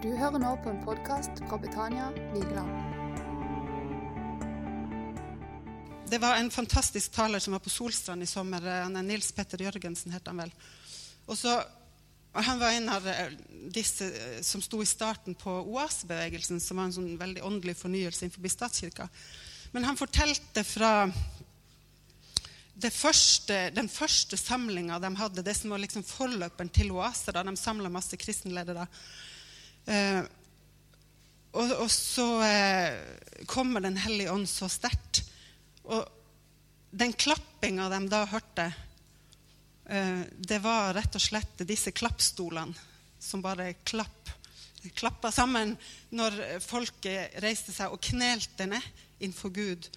Du 0.00 0.08
hører 0.16 0.40
nå 0.40 0.50
på 0.64 0.70
en 0.72 0.78
podkast 0.80 1.42
fra 1.44 1.58
Betania 1.60 2.06
Vigeland. 2.32 2.70
Det 6.08 6.16
var 6.22 6.38
en 6.38 6.48
fantastisk 6.50 7.12
taler 7.12 7.38
som 7.38 7.52
var 7.52 7.60
på 7.60 7.68
Solstrand 7.68 8.24
i 8.24 8.28
sommer. 8.30 8.64
Han 8.64 8.96
er 8.96 9.04
Nils 9.04 9.28
Petter 9.36 9.60
Jørgensen, 9.60 10.14
het 10.16 10.24
han 10.24 10.40
vel. 10.40 10.54
Og 11.28 11.36
så, 11.36 11.52
han 12.32 12.64
var 12.64 12.78
en 12.78 12.88
av 12.96 13.10
eh, 13.12 13.36
disse 13.76 14.08
eh, 14.08 14.40
som 14.40 14.64
sto 14.64 14.80
i 14.80 14.88
starten 14.88 15.36
på 15.36 15.58
oasebevegelsen, 15.68 16.64
som 16.64 16.80
var 16.80 16.88
en 16.88 16.96
sånn 16.96 17.12
veldig 17.20 17.44
åndelig 17.44 17.76
fornyelse 17.84 18.24
innenfor 18.24 18.56
statskirka. 18.56 19.10
Men 19.76 19.84
han 19.84 20.00
fortalte 20.00 20.64
fra 20.64 20.94
første, 22.88 23.66
den 23.76 23.92
første 23.92 24.40
samlinga 24.40 24.96
de 25.04 25.16
hadde, 25.20 25.44
det 25.44 25.60
som 25.60 25.76
var 25.76 25.84
liksom 25.84 26.08
forløperen 26.08 26.72
til 26.72 26.96
Oase, 26.96 27.36
da 27.36 27.44
de 27.44 27.52
samla 27.52 27.92
masse 27.92 28.16
kristenledere. 28.16 28.88
Eh, 29.90 30.22
og, 31.58 31.72
og, 31.82 31.88
så 31.90 32.26
eh, 32.46 33.44
kommer 33.50 33.82
Den 33.82 33.98
hellige 33.98 34.32
ånd 34.32 34.46
så 34.48 34.68
sterkt. 34.70 35.24
Og 35.90 36.04
den 36.90 37.14
klappinga 37.14 37.88
de 37.90 38.00
da 38.10 38.24
hørte, 38.30 38.68
eh, 39.90 40.22
det 40.30 40.60
var 40.62 40.94
rett 40.94 41.18
og 41.18 41.24
slett 41.24 41.66
disse 41.66 41.94
klappstolene 41.94 42.88
som 43.20 43.42
bare 43.44 43.72
klapp, 43.84 44.30
klappa 44.96 45.28
sammen 45.34 45.74
når 46.16 46.38
folket 46.64 47.34
reiste 47.44 47.74
seg 47.74 47.92
og 47.92 48.00
knelte 48.00 48.64
ned 48.70 48.86
innenfor 49.20 49.52
Gud 49.52 49.90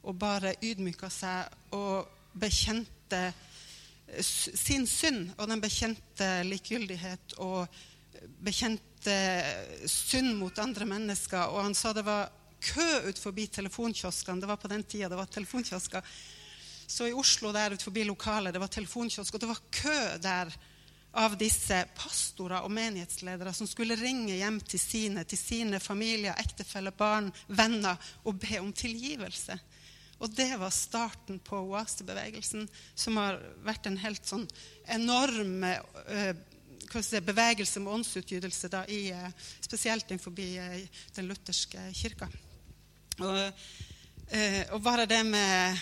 og 0.00 0.16
bare 0.16 0.54
ydmyka 0.64 1.10
seg 1.12 1.74
og 1.76 2.08
bekjente 2.40 3.20
sin 4.24 4.86
synd. 4.88 5.34
Og 5.36 5.50
den 5.50 5.60
bekjente 5.60 6.30
likegyldighet 6.46 7.36
og 7.44 7.68
bekjente 8.40 8.89
synd 9.88 10.34
mot 10.38 10.58
andre 10.58 10.86
mennesker. 10.88 11.48
Og 11.48 11.64
han 11.64 11.76
sa 11.78 11.94
det 11.96 12.04
var 12.06 12.28
kø 12.60 13.08
ut 13.08 13.18
forbi 13.18 13.46
telefonkioskene. 13.46 14.40
Det 14.40 14.50
var 14.50 14.60
på 14.60 14.68
den 14.68 14.84
tida 14.84 15.08
det 15.08 15.20
var 15.20 15.30
telefonkiosker. 15.30 16.02
Så 16.90 17.06
i 17.06 17.14
Oslo 17.14 17.52
der 17.54 17.76
ut 17.76 17.82
forbi 17.82 18.04
lokalet, 18.04 18.52
det 18.52 18.60
var 18.60 18.72
telefonkiosk, 18.72 19.34
og 19.34 19.40
det 19.40 19.48
var 19.48 19.62
kø 19.70 20.00
der 20.22 20.50
av 21.20 21.34
disse 21.38 21.76
pastorer 21.98 22.62
og 22.62 22.70
menighetsledere 22.74 23.52
som 23.54 23.66
skulle 23.66 23.98
ringe 23.98 24.36
hjem 24.38 24.60
til 24.62 24.82
sine, 24.82 25.24
til 25.26 25.38
sine 25.38 25.80
familier, 25.82 26.38
ektefeller, 26.38 26.94
barn, 26.94 27.30
venner 27.46 27.98
og 28.24 28.38
be 28.42 28.60
om 28.60 28.72
tilgivelse. 28.74 29.58
Og 30.20 30.34
det 30.36 30.52
var 30.60 30.74
starten 30.74 31.38
på 31.42 31.62
oasebevegelsen, 31.72 32.66
som 32.94 33.16
har 33.18 33.40
vært 33.64 33.88
en 33.88 33.98
helt 34.02 34.26
sånn 34.28 34.44
enorm 34.92 35.64
uh, 35.64 36.34
si, 36.88 37.20
bevegelse 37.20 37.80
med 37.80 37.92
åndsutgytelse, 37.92 38.68
da, 38.72 38.84
i, 38.88 39.10
eh, 39.10 39.30
spesielt 39.60 40.10
innenfor 40.10 40.38
eh, 40.40 40.88
den 41.14 41.28
lutherske 41.28 41.92
kirka. 41.94 42.28
Og, 43.20 43.52
eh, 44.28 44.64
og, 44.72 44.82
bare 44.82 45.06
det 45.06 45.24
med 45.26 45.78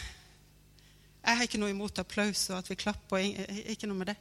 Jeg 1.25 1.37
har 1.37 1.45
ikke 1.45 1.59
noe 1.61 1.71
imot 1.71 1.99
applaus 1.99 2.49
og 2.51 2.59
at 2.59 2.71
vi 2.71 2.77
klapper, 2.79 3.19
ikke 3.69 3.87
noe 3.87 3.99
med 3.99 4.07
det. 4.13 4.17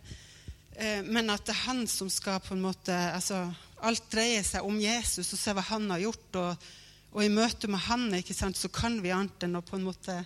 Men 1.08 1.30
at 1.30 1.46
det 1.46 1.54
er 1.54 1.66
han 1.70 1.88
som 1.88 2.10
skal 2.10 2.42
på 2.44 2.54
en 2.54 2.62
måte 2.62 2.94
altså, 2.94 3.48
Alt 3.82 4.12
dreier 4.12 4.44
seg 4.44 4.66
om 4.66 4.76
Jesus 4.82 5.32
og 5.34 5.40
se 5.40 5.54
hva 5.54 5.64
han 5.70 5.88
har 5.90 6.02
gjort. 6.04 6.36
Og, 6.42 6.66
og 7.14 7.24
i 7.24 7.32
møte 7.32 7.70
med 7.72 7.80
han 7.86 8.12
sant, 8.26 8.58
så 8.58 8.68
kan 8.70 9.00
vi 9.02 9.14
annet 9.14 9.48
enn 9.48 9.56
å 9.58 9.64
på 9.66 9.78
en 9.78 9.88
måte 9.88 10.18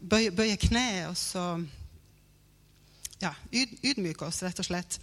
bøye, 0.00 0.30
bøye 0.32 0.56
kneet 0.56 1.10
og 1.10 1.18
så 1.18 1.44
ja, 3.20 3.34
ydmyke 3.52 4.26
oss, 4.26 4.42
rett 4.44 4.62
og 4.62 4.66
slett. 4.66 4.98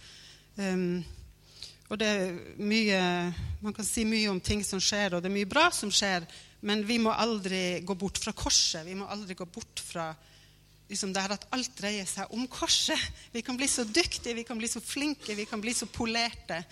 Um, 0.58 1.04
og 1.88 2.00
det 2.00 2.08
er 2.08 2.38
mye, 2.60 3.00
Man 3.62 3.74
kan 3.74 3.86
si 3.86 4.04
mye 4.04 4.28
om 4.30 4.40
ting 4.44 4.64
som 4.66 4.80
skjer, 4.82 5.16
og 5.16 5.22
det 5.22 5.30
er 5.30 5.38
mye 5.38 5.48
bra 5.48 5.68
som 5.74 5.92
skjer, 5.92 6.26
men 6.66 6.82
vi 6.86 6.98
må 7.00 7.14
aldri 7.14 7.80
gå 7.86 7.94
bort 7.98 8.18
fra 8.20 8.34
korset. 8.36 8.84
Vi 8.86 8.96
må 8.98 9.06
aldri 9.08 9.36
gå 9.38 9.46
bort 9.46 9.80
fra 9.84 10.10
liksom 10.88 11.12
det 11.12 11.22
her 11.22 11.34
at 11.36 11.46
alt 11.54 11.74
dreier 11.78 12.06
seg 12.08 12.32
om 12.34 12.46
korset. 12.50 12.98
Vi 13.32 13.42
kan 13.44 13.56
bli 13.58 13.68
så 13.70 13.84
dyktige, 13.84 14.36
vi 14.36 14.46
kan 14.48 14.58
bli 14.58 14.70
så 14.70 14.82
flinke, 14.82 15.36
vi 15.36 15.46
kan 15.48 15.62
bli 15.62 15.74
så 15.76 15.86
polerte. 15.86 16.62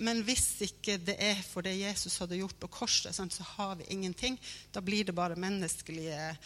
Men 0.00 0.22
hvis 0.24 0.46
ikke 0.64 0.96
det 1.04 1.16
er 1.20 1.40
for 1.44 1.64
det 1.64 1.76
Jesus 1.78 2.16
hadde 2.22 2.38
gjort, 2.40 2.62
og 2.64 2.72
korset, 2.72 3.16
så 3.16 3.46
har 3.56 3.76
vi 3.80 3.88
ingenting. 3.92 4.38
Da 4.72 4.80
blir 4.80 5.04
det 5.04 5.14
bare 5.16 5.36
menneskelige 5.36 6.36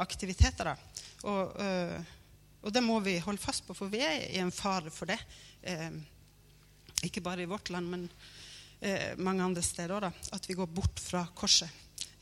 aktiviteter. 0.00 0.74
Og, 1.22 1.60
øh, 1.60 2.00
og 2.64 2.72
det 2.72 2.80
må 2.84 2.96
vi 3.04 3.18
holde 3.20 3.42
fast 3.42 3.66
på, 3.66 3.76
for 3.76 3.92
vi 3.92 4.00
er 4.00 4.24
i 4.32 4.40
en 4.40 4.52
fare 4.54 4.92
for 4.92 5.10
det. 5.10 5.18
Eh, 5.62 5.90
ikke 7.04 7.20
bare 7.24 7.44
i 7.44 7.48
vårt 7.48 7.68
land, 7.68 7.90
men 7.92 8.06
eh, 8.80 9.12
mange 9.20 9.44
andre 9.44 9.62
steder 9.64 10.08
òg. 10.08 10.20
At 10.32 10.48
vi 10.48 10.56
går 10.56 10.70
bort 10.72 11.02
fra 11.04 11.26
korset. 11.36 11.68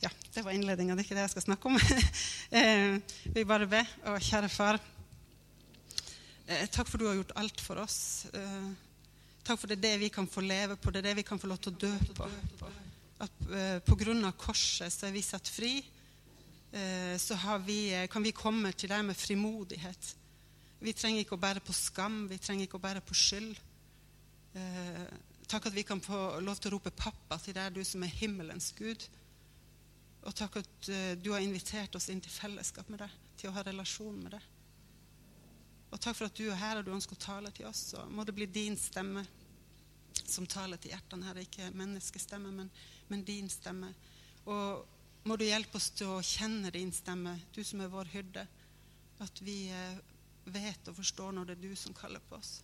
Ja, 0.03 0.09
det 0.35 0.43
var 0.43 0.51
innledninga. 0.51 0.97
Det 0.97 1.05
er 1.05 1.07
ikke 1.07 1.15
det 1.15 1.23
jeg 1.29 1.33
skal 1.37 1.45
snakke 1.45 1.69
om. 1.71 1.77
eh, 2.59 2.97
vi 3.31 3.45
bare 3.47 3.69
be. 3.71 3.79
Og 4.11 4.25
kjære 4.25 4.49
far, 4.51 4.79
eh, 6.43 6.65
takk 6.67 6.91
for 6.91 6.99
du 6.99 7.07
har 7.07 7.15
gjort 7.21 7.31
alt 7.39 7.63
for 7.63 7.79
oss. 7.85 8.25
Eh, 8.35 8.65
takk 9.47 9.61
for 9.61 9.71
det 9.71 9.77
er 9.79 9.85
det 9.85 10.01
vi 10.01 10.11
kan 10.11 10.27
få 10.27 10.43
leve 10.43 10.75
på, 10.75 10.91
det 10.91 11.05
er 11.05 11.11
det 11.11 11.21
vi 11.21 11.27
kan 11.27 11.39
få 11.39 11.47
lov 11.51 11.61
til 11.63 11.71
å 11.71 11.79
dø 11.85 11.93
på. 12.19 12.27
At 13.23 13.47
eh, 13.47 13.79
på 13.87 13.95
grunn 14.03 14.27
av 14.27 14.35
korset 14.35 14.91
så 14.91 15.07
er 15.07 15.15
vi 15.15 15.23
satt 15.23 15.47
fri. 15.47 15.77
så 17.21 17.35
vi, 17.61 17.93
kan 18.09 18.23
vi 18.25 18.31
komme 18.33 18.71
til 18.73 18.89
deg 18.89 19.03
med 19.05 19.13
frimodighet. 19.13 20.07
Vi 20.83 20.91
trenger 20.91 21.23
ikke 21.23 21.37
å 21.37 21.43
bære 21.43 21.63
på 21.63 21.73
skam, 21.75 22.25
vi 22.27 22.37
trenger 22.43 22.67
ikke 22.67 22.79
å 22.79 22.83
bære 22.83 23.03
på 23.07 23.15
skyld. 23.15 23.59
Eh, 24.59 25.03
takk 25.47 25.69
at 25.69 25.75
vi 25.75 25.85
kan 25.87 26.01
få 26.03 26.41
lov 26.43 26.59
til 26.59 26.71
å 26.71 26.75
rope 26.75 26.91
'pappa' 26.91 27.39
til 27.41 27.55
deg, 27.55 27.73
du 27.73 27.83
som 27.87 28.03
er 28.03 28.11
himmelens 28.19 28.73
Gud. 28.75 29.07
Og 30.23 30.35
takk 30.35 30.57
at 30.59 30.89
eh, 30.89 31.15
du 31.15 31.31
har 31.31 31.39
invitert 31.39 31.95
oss 31.95 32.09
inn 32.09 32.21
til 32.21 32.31
fellesskap 32.31 32.89
med 32.89 32.99
deg, 32.99 33.15
til 33.37 33.49
å 33.49 33.55
ha 33.55 33.63
relasjon 33.63 34.19
med 34.23 34.35
deg. 34.35 34.49
Og 35.93 36.01
takk 36.01 36.17
for 36.17 36.27
at 36.27 36.37
du 36.37 36.49
er 36.49 36.59
her 36.59 36.79
og 36.79 36.85
du 36.85 36.91
ønsker 36.91 37.15
å 37.15 37.25
tale 37.25 37.51
til 37.55 37.67
oss. 37.69 37.93
Og 37.99 38.11
må 38.11 38.25
det 38.25 38.35
bli 38.35 38.47
din 38.49 38.75
stemme 38.77 39.23
som 40.25 40.47
taler 40.49 40.79
til 40.81 40.91
hjertene 40.91 41.27
her. 41.27 41.41
Ikke 41.43 41.69
menneskestemme, 41.77 42.51
men, 42.51 42.71
men 43.07 43.23
din 43.23 43.49
stemme. 43.49 43.93
Og 44.49 44.83
må 45.29 45.37
du 45.37 45.45
hjelpe 45.45 45.77
oss 45.79 45.91
til 45.95 46.15
å 46.15 46.23
kjenne 46.25 46.71
din 46.73 46.91
stemme, 46.91 47.37
du 47.53 47.61
som 47.63 47.83
er 47.83 47.91
vår 47.93 48.09
hyrde. 48.15 48.47
At 49.23 49.43
vi 49.45 49.67
eh, 49.71 50.01
vet 50.45 50.89
og 50.89 50.97
forstår 50.97 51.31
når 51.35 51.49
det 51.49 51.57
er 51.57 51.63
du 51.67 51.75
som 51.79 51.95
kaller 51.95 52.23
på 52.29 52.37
oss. 52.39 52.57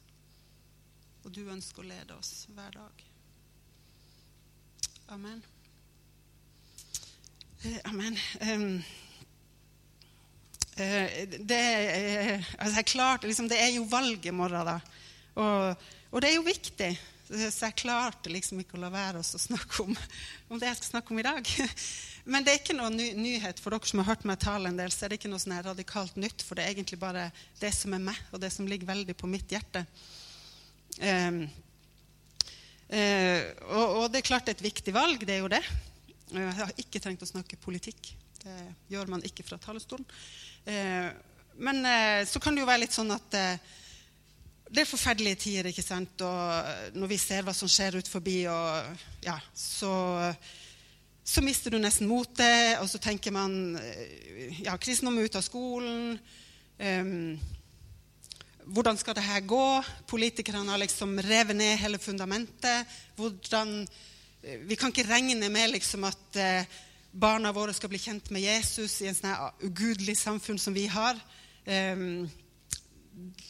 Og 1.26 1.32
du 1.36 1.44
ønsker 1.52 1.84
å 1.84 1.90
lede 1.90 2.16
oss 2.16 2.48
hver 2.56 2.74
dag. 2.76 3.06
Amen. 5.16 5.42
Eh, 7.64 7.80
amen. 7.90 8.18
Um, 8.42 8.84
det, 10.80 11.58
er, 11.60 12.46
altså 12.58 12.84
klart, 12.88 13.26
liksom, 13.28 13.50
det 13.52 13.60
er 13.60 13.74
jo 13.74 13.88
valg 13.90 14.26
i 14.26 14.32
morgen, 14.32 14.70
da. 14.70 14.78
Og, 15.36 15.88
og, 16.12 16.22
det 16.22 16.30
er 16.30 16.38
jo 16.38 16.46
viktig. 16.46 16.92
Så 17.30 17.68
jeg 17.68 17.78
klarte 17.82 18.32
liksom 18.32 18.62
ikke 18.62 18.78
å 18.78 18.84
la 18.86 18.94
være 18.94 19.20
å 19.20 19.26
snakke 19.28 19.84
om, 19.84 19.98
om 20.50 20.62
det 20.62 20.70
jeg 20.70 20.80
skal 20.80 20.94
snakke 20.94 21.14
om 21.14 21.20
i 21.22 21.28
dag. 21.28 21.52
Men 22.26 22.44
det 22.44 22.54
er 22.54 22.60
ikke 22.60 22.76
noe 22.78 22.92
ny 22.94 23.12
nyhet 23.18 23.60
for 23.62 23.74
dere 23.74 23.90
som 23.90 24.02
har 24.02 24.10
hørt 24.12 24.26
meg 24.28 24.40
tale 24.42 24.70
en 24.70 24.80
del. 24.80 24.92
så 24.92 25.06
er 25.06 25.12
det 25.12 25.20
ikke 25.20 25.32
noe 25.32 25.42
sånn 25.42 25.58
radikalt 25.66 26.18
nytt, 26.20 26.44
For 26.44 26.58
det 26.58 26.66
er 26.66 26.74
egentlig 26.74 27.00
bare 27.00 27.30
det 27.62 27.72
som 27.76 27.94
er 27.96 28.04
meg, 28.04 28.20
og 28.32 28.42
det 28.44 28.52
som 28.54 28.68
ligger 28.68 28.90
veldig 28.90 29.16
på 29.18 29.30
mitt 29.30 29.52
hjerte. 29.52 29.86
Um, 31.00 31.44
uh, 32.92 33.42
og, 33.70 33.86
og, 33.86 34.06
det 34.12 34.22
er 34.22 34.30
klart 34.32 34.52
et 34.52 34.64
viktig 34.64 34.94
valg. 34.94 35.24
Det 35.26 35.38
er 35.38 35.44
jo 35.44 35.52
det. 35.52 35.64
Jeg 36.34 36.56
har 36.60 36.74
ikke 36.78 37.02
trengt 37.02 37.24
å 37.26 37.30
snakke 37.30 37.62
politikk. 37.62 38.14
Det 38.40 38.58
gjør 38.92 39.12
man 39.16 39.26
ikke 39.26 39.46
fra 39.48 39.60
talerstolen. 39.62 40.08
Uh, 40.68 41.10
men 41.60 41.84
uh, 41.86 42.24
så 42.28 42.42
kan 42.44 42.56
det 42.56 42.66
jo 42.66 42.70
være 42.70 42.86
litt 42.86 42.96
sånn 42.96 43.12
at 43.16 43.40
det 44.70 44.84
er 44.84 44.86
forferdelige 44.86 45.40
tider, 45.48 45.72
ikke 45.72 45.82
sant? 45.82 46.22
Og 46.22 46.98
når 47.00 47.10
vi 47.10 47.18
ser 47.18 47.46
hva 47.46 47.56
som 47.58 47.70
skjer 47.72 47.98
ut 47.98 48.10
forbi, 48.10 48.44
og, 48.52 49.06
ja, 49.26 49.40
så 49.58 49.90
så 51.30 51.44
mister 51.46 51.70
du 51.70 51.78
nesten 51.78 52.10
motet, 52.10 52.80
og 52.82 52.88
så 52.90 52.98
tenker 53.02 53.34
man 53.36 53.78
eh, 53.78 54.62
ja, 54.66 54.74
kristendom 54.82 55.20
er 55.20 55.30
ute 55.30 55.38
av 55.38 55.46
skolen. 55.46 56.18
Um, 56.80 57.38
hvordan 58.74 58.98
skal 58.98 59.18
det 59.18 59.26
her 59.28 59.44
gå? 59.46 59.66
Politikerne 60.10 60.74
har 60.74 60.82
liksom 60.82 61.20
revet 61.22 61.58
ned 61.60 61.78
hele 61.82 62.02
fundamentet. 62.02 62.98
Hvordan, 63.20 63.84
eh, 64.42 64.64
vi 64.66 64.78
kan 64.80 64.90
ikke 64.90 65.06
regne 65.10 65.52
med 65.54 65.76
liksom 65.76 66.08
at 66.10 66.42
uh, 66.42 66.78
barna 67.14 67.54
våre 67.54 67.78
skal 67.78 67.94
bli 67.94 68.02
kjent 68.02 68.34
med 68.34 68.48
Jesus 68.48 68.98
i 69.04 69.12
en 69.12 69.18
sånn 69.18 69.66
ugudelig 69.70 70.18
samfunn 70.18 70.62
som 70.62 70.74
vi 70.74 70.88
har. 70.90 71.20
Um, 71.70 72.26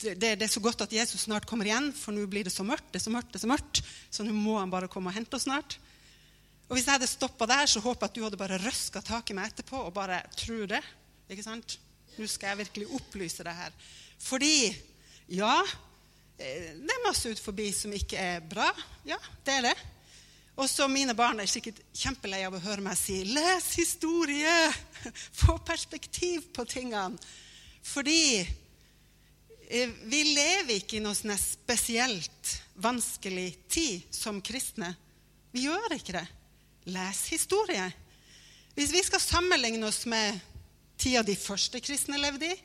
det, 0.02 0.18
det, 0.20 0.42
er 0.42 0.52
så 0.52 0.64
godt 0.64 0.84
at 0.84 0.96
Jesus 0.96 1.30
snart 1.30 1.48
kommer 1.48 1.70
igjen, 1.70 1.94
for 1.96 2.12
nå 2.12 2.28
blir 2.28 2.48
det 2.48 2.52
så 2.52 2.66
mørkt. 2.68 2.92
det 2.92 3.00
er 3.00 3.08
så 3.08 3.14
mørkt, 3.14 3.32
det 3.32 3.40
er 3.40 3.48
så 3.48 3.54
mørkt, 3.56 3.82
så 4.12 4.26
nå 4.28 4.36
må 4.36 4.58
han 4.60 4.72
bare 4.74 4.92
komme 4.92 5.14
og 5.14 5.16
hente 5.16 5.40
oss 5.40 5.48
snart. 5.48 5.80
Og 6.70 6.78
Hvis 6.78 6.86
jeg 6.86 7.00
hadde 7.00 7.10
stoppa 7.10 7.48
der, 7.50 7.66
så 7.66 7.82
håper 7.82 8.06
jeg 8.06 8.12
at 8.12 8.18
du 8.18 8.24
hadde 8.28 8.38
bare 8.38 8.60
røska 8.62 9.02
tak 9.02 9.32
i 9.32 9.36
meg 9.38 9.50
etterpå 9.50 9.80
og 9.88 9.94
bare 9.96 10.22
tror 10.38 10.68
det. 10.70 10.84
Ikke 11.30 11.46
sant? 11.46 11.80
Nå 12.14 12.28
skal 12.30 12.54
jeg 12.54 12.62
virkelig 12.62 12.92
opplyse 12.94 13.46
det 13.46 13.56
her. 13.58 13.74
Fordi 14.22 14.70
ja, 15.34 15.56
eh, 16.38 16.76
det 16.78 16.94
er 16.94 17.08
masse 17.08 17.32
ut 17.32 17.42
forbi 17.42 17.72
som 17.74 17.94
ikke 17.98 18.22
er 18.22 18.46
bra. 18.46 18.70
Ja, 19.08 19.18
det 19.46 19.56
er 19.56 19.68
det. 19.72 19.76
Og 20.60 20.70
så 20.70 20.86
mine 20.92 21.16
barn 21.18 21.42
er 21.42 21.50
sikkert 21.50 21.82
kjempelei 21.96 22.44
av 22.46 22.54
å 22.54 22.62
høre 22.62 22.86
meg 22.86 22.98
si 23.00 23.24
'les 23.24 23.74
historie'. 23.80 24.74
Få 25.42 25.58
perspektiv 25.66 26.52
på 26.54 26.68
tingene. 26.70 27.18
Fordi 27.82 28.46
eh, 28.46 29.90
vi 30.06 30.24
lever 30.36 30.76
ikke 30.78 31.00
i 31.00 31.02
noe 31.02 31.18
sånn 31.18 31.34
spesielt 31.40 32.58
vanskelig 32.78 33.56
tid 33.72 34.04
som 34.14 34.42
kristne. 34.42 34.94
Vi 35.50 35.66
gjør 35.66 35.96
ikke 35.98 36.20
det. 36.20 36.28
Les 36.86 37.26
historie. 37.34 37.92
Hvis 38.76 38.94
vi 38.94 39.02
skal 39.04 39.20
sammenligne 39.20 39.88
oss 39.88 40.06
med 40.08 40.40
tida 41.00 41.24
de 41.24 41.36
første 41.36 41.82
kristne 41.84 42.20
levde 42.22 42.48
i, 42.48 42.60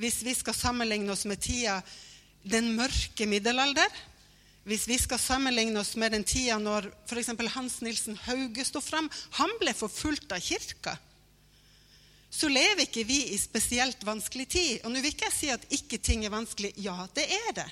hvis 0.00 0.22
vi 0.24 0.32
skal 0.34 0.56
sammenligne 0.56 1.12
oss 1.12 1.26
med 1.28 1.42
tida 1.44 1.80
den 2.48 2.72
mørke 2.76 3.26
middelalder, 3.28 3.90
hvis 4.64 4.86
vi 4.88 4.96
skal 5.00 5.20
sammenligne 5.20 5.80
oss 5.80 5.94
med 6.00 6.12
den 6.14 6.24
tida 6.24 6.58
når 6.60 6.88
f.eks. 7.08 7.32
Hans 7.54 7.80
Nilsen 7.84 8.16
Hauge 8.26 8.64
sto 8.64 8.80
fram 8.84 9.08
Han 9.38 9.52
ble 9.60 9.72
forfulgt 9.76 10.32
av 10.32 10.40
kirka. 10.44 10.96
Så 12.30 12.48
lever 12.48 12.84
ikke 12.84 13.04
vi 13.08 13.18
i 13.34 13.38
spesielt 13.40 14.04
vanskelig 14.06 14.46
tid. 14.48 14.74
Og 14.84 14.92
nå 14.92 15.00
vil 15.00 15.10
ikke 15.10 15.26
jeg 15.26 15.36
si 15.36 15.48
at 15.50 15.64
ikke 15.74 15.98
ting 15.98 16.22
er 16.24 16.32
vanskelig. 16.32 16.70
Ja, 16.78 17.08
det 17.16 17.26
er 17.26 17.56
det. 17.56 17.66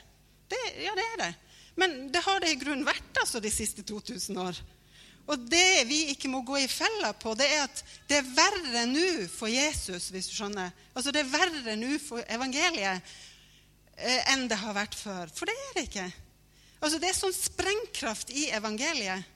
det 0.50 0.62
ja, 0.82 0.96
det 0.98 1.04
er 1.12 1.20
det. 1.22 1.34
Men 1.78 1.94
det 2.10 2.24
har 2.24 2.40
det 2.42 2.50
i 2.50 2.58
grunnen 2.58 2.88
vært 2.88 3.20
altså, 3.20 3.38
de 3.40 3.52
siste 3.54 3.84
2000 3.86 4.40
år. 4.42 4.58
Og 5.28 5.48
det 5.52 5.84
vi 5.88 6.06
ikke 6.14 6.30
må 6.32 6.40
gå 6.46 6.56
i 6.62 6.70
fella 6.70 7.12
på, 7.12 7.34
det 7.36 7.48
er 7.52 7.66
at 7.66 7.82
det 8.08 8.20
er 8.20 8.30
verre 8.36 8.84
nå 8.88 9.26
for 9.28 9.50
Jesus, 9.52 10.08
hvis 10.12 10.30
du 10.30 10.36
skjønner. 10.38 10.72
Altså 10.96 11.12
det 11.12 11.20
er 11.20 11.34
verre 11.34 11.74
nå 11.76 11.98
for 12.00 12.24
evangeliet 12.32 13.02
eh, 13.96 14.32
enn 14.32 14.46
det 14.48 14.56
har 14.62 14.76
vært 14.76 14.96
før. 14.96 15.28
For 15.34 15.50
det 15.50 15.56
er 15.56 15.76
det 15.76 15.84
ikke. 15.90 16.06
Altså 16.78 17.00
Det 17.02 17.10
er 17.10 17.18
sånn 17.18 17.34
sprengkraft 17.34 18.30
i 18.30 18.48
evangeliet. 18.54 19.34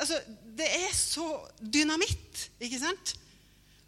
Altså, 0.00 0.18
det 0.58 0.66
er 0.66 0.90
så 0.96 1.28
dynamitt, 1.60 2.48
ikke 2.60 2.80
sant? 2.80 3.14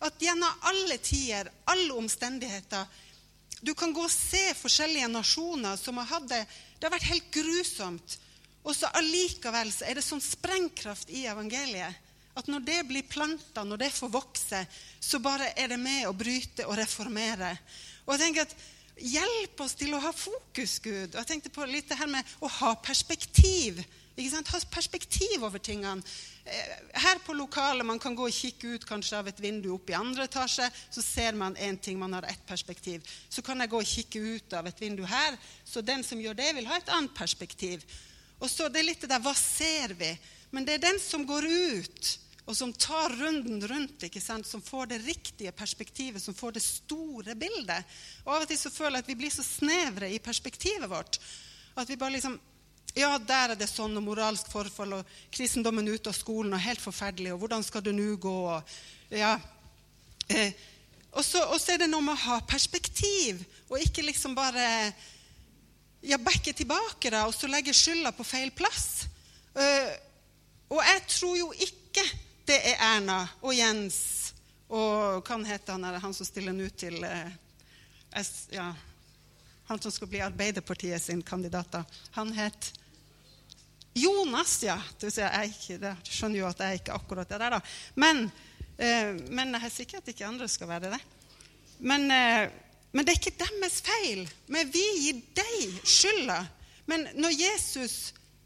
At 0.04 0.20
gjennom 0.22 0.64
alle 0.70 1.00
tider, 1.02 1.50
alle 1.66 1.96
omstendigheter 1.98 2.84
Du 3.58 3.72
kan 3.74 3.90
gå 3.90 4.04
og 4.06 4.12
se 4.12 4.52
forskjellige 4.54 5.08
nasjoner 5.10 5.74
som 5.74 5.98
har 5.98 6.06
hatt 6.12 6.28
det 6.30 6.44
Det 6.78 6.86
har 6.86 6.94
vært 6.94 7.08
helt 7.10 7.32
grusomt. 7.34 8.18
Og 8.68 8.76
så 8.76 8.90
allikevel 9.00 9.72
så 9.72 9.88
er 9.88 9.96
det 9.96 10.04
sånn 10.04 10.22
sprengkraft 10.22 11.10
i 11.10 11.24
evangeliet 11.30 12.04
at 12.38 12.46
når 12.46 12.62
det 12.62 12.82
blir 12.86 13.06
planta, 13.08 13.64
når 13.66 13.80
det 13.80 13.94
får 13.96 14.10
vokse, 14.14 14.58
så 15.02 15.18
bare 15.18 15.48
er 15.58 15.72
det 15.72 15.78
med 15.82 16.04
å 16.06 16.14
bryte 16.14 16.68
og 16.68 16.76
reformere. 16.78 17.48
Og 18.06 18.12
jeg 18.14 18.20
tenker 18.22 18.44
at 18.46 18.54
Hjelp 18.98 19.60
oss 19.62 19.76
til 19.78 19.94
å 19.94 20.00
ha 20.02 20.10
fokus, 20.14 20.78
Gud. 20.82 21.12
Og 21.12 21.20
jeg 21.20 21.28
tenkte 21.28 21.52
på 21.54 21.66
litt 21.70 21.86
det 21.90 21.98
her 22.00 22.10
med 22.10 22.26
å 22.42 22.50
ha 22.50 22.72
perspektiv. 22.82 23.78
Ikke 24.16 24.32
sant? 24.32 24.50
Ha 24.50 24.58
perspektiv 24.72 25.44
over 25.46 25.62
tingene. 25.62 26.02
Eh, 26.42 26.72
her 26.98 27.20
på 27.22 27.36
lokalet 27.36 27.86
man 27.86 28.00
kan 28.02 28.16
gå 28.18 28.26
og 28.26 28.34
kikke 28.34 28.74
ut 28.74 28.86
kanskje 28.88 29.20
av 29.20 29.30
et 29.30 29.42
vindu 29.42 29.70
opp 29.76 29.92
i 29.92 29.96
andre 29.98 30.26
etasje. 30.26 30.66
Så 30.90 31.04
ser 31.04 31.38
man 31.38 31.54
én 31.54 31.78
ting, 31.78 31.98
man 31.98 32.16
har 32.18 32.26
ett 32.26 32.42
perspektiv. 32.46 33.06
Så 33.30 33.44
kan 33.46 33.60
jeg 33.60 33.70
gå 33.70 33.78
og 33.78 33.86
kikke 33.86 34.24
ut 34.34 34.58
av 34.58 34.66
et 34.66 34.82
vindu 34.82 35.04
her. 35.06 35.38
Så 35.64 35.84
den 35.86 36.02
som 36.02 36.18
gjør 36.18 36.34
det, 36.40 36.50
vil 36.56 36.66
ha 36.66 36.80
et 36.80 36.90
annet 36.90 37.14
perspektiv. 37.14 37.86
Og 38.38 38.50
så 38.50 38.68
det 38.70 38.82
er 38.82 38.90
litt 38.90 39.02
det 39.02 39.10
der 39.10 39.22
Hva 39.22 39.34
ser 39.36 39.94
vi? 39.98 40.12
Men 40.54 40.64
det 40.64 40.78
er 40.78 40.86
den 40.86 40.98
som 41.02 41.26
går 41.28 41.44
ut, 41.44 42.10
og 42.48 42.56
som 42.56 42.72
tar 42.72 43.12
runden 43.18 43.60
rundt, 43.68 44.06
ikke 44.06 44.22
sant? 44.24 44.46
som 44.48 44.62
får 44.64 44.94
det 44.94 45.02
riktige 45.04 45.52
perspektivet, 45.52 46.22
som 46.22 46.34
får 46.34 46.56
det 46.56 46.64
store 46.64 47.34
bildet. 47.36 47.98
Og 48.24 48.32
Av 48.32 48.46
og 48.46 48.48
til 48.48 48.60
så 48.60 48.72
føler 48.72 48.96
jeg 48.96 49.04
at 49.04 49.10
vi 49.10 49.18
blir 49.20 49.34
så 49.34 49.44
snevre 49.44 50.08
i 50.08 50.22
perspektivet 50.22 50.88
vårt. 50.88 51.20
At 51.76 51.90
vi 51.90 51.98
bare 52.00 52.16
liksom 52.16 52.38
Ja, 52.96 53.18
der 53.20 53.52
er 53.52 53.58
det 53.60 53.68
sånn, 53.68 53.92
og 54.00 54.02
moralsk 54.02 54.48
forfall, 54.50 54.94
og 54.96 55.10
kristendommen 55.30 55.86
ute 55.86 56.08
av 56.08 56.16
skolen, 56.16 56.54
og 56.56 56.62
helt 56.64 56.80
forferdelig, 56.80 57.34
og 57.34 57.42
hvordan 57.42 57.62
skal 57.62 57.84
det 57.84 57.92
nå 57.94 58.16
gå? 58.18 58.32
Og, 58.56 58.72
ja. 59.12 59.34
Eh, 60.26 60.56
og, 61.12 61.20
så, 61.22 61.44
er 61.68 61.82
det 61.84 61.90
noe 61.92 62.02
med 62.02 62.16
å 62.16 62.22
ha 62.24 62.38
perspektiv, 62.48 63.44
og 63.68 63.84
ikke 63.84 64.06
liksom 64.08 64.34
bare 64.34 64.64
ja, 66.00 66.18
backer 66.18 66.52
tilbake 66.52 67.10
da, 67.10 67.24
og 67.26 67.34
så 67.34 67.50
legger 67.50 67.76
skylda 67.76 68.12
på 68.14 68.26
feil 68.26 68.52
plass. 68.56 69.08
Uh, 69.56 69.92
og 70.74 70.82
jeg 70.84 71.04
tror 71.08 71.36
jo 71.38 71.52
ikke 71.56 72.04
det 72.48 72.58
er 72.70 72.82
Erna 72.94 73.22
og 73.42 73.54
Jens 73.56 73.98
og 74.68 75.24
hva 75.24 75.38
heter 75.48 75.74
han, 75.74 75.86
er 75.88 76.02
han 76.02 76.14
som 76.14 76.28
stiller 76.28 76.52
nå 76.52 76.68
til 76.76 77.00
uh, 77.00 77.30
S, 78.20 78.48
ja, 78.52 78.68
Han 79.68 79.80
som 79.80 79.92
skal 79.92 80.08
bli 80.08 80.20
Arbeiderpartiet 80.24 81.02
sin 81.02 81.22
kandidat. 81.22 81.72
Da. 81.72 81.82
Han 82.16 82.32
het 82.32 82.70
Jonas, 83.94 84.62
ja. 84.62 84.78
Du 85.00 85.08
skjønner 85.10 86.38
jo 86.38 86.46
at 86.48 86.60
jeg 86.62 86.80
ikke 86.80 86.96
akkurat 86.96 87.32
er 87.32 87.42
der, 87.42 87.56
da. 87.58 87.60
Men, 87.96 88.28
uh, 88.78 89.12
men 89.28 89.56
jeg 89.56 89.64
er 89.64 89.74
sikker 89.74 90.00
at 90.00 90.08
ikke 90.12 90.28
andre 90.28 90.48
skal 90.48 90.70
være 90.70 90.92
det. 90.94 91.02
Men 91.78 92.08
men 92.92 93.04
det 93.04 93.12
er 93.12 93.20
ikke 93.20 93.38
deres 93.40 93.80
feil. 93.84 94.22
Men 94.48 94.70
vi 94.72 94.84
gir 95.02 95.18
deg 95.36 95.80
skylda. 95.84 96.38
Men 96.88 97.04
når 97.20 97.34
Jesus 97.36 97.96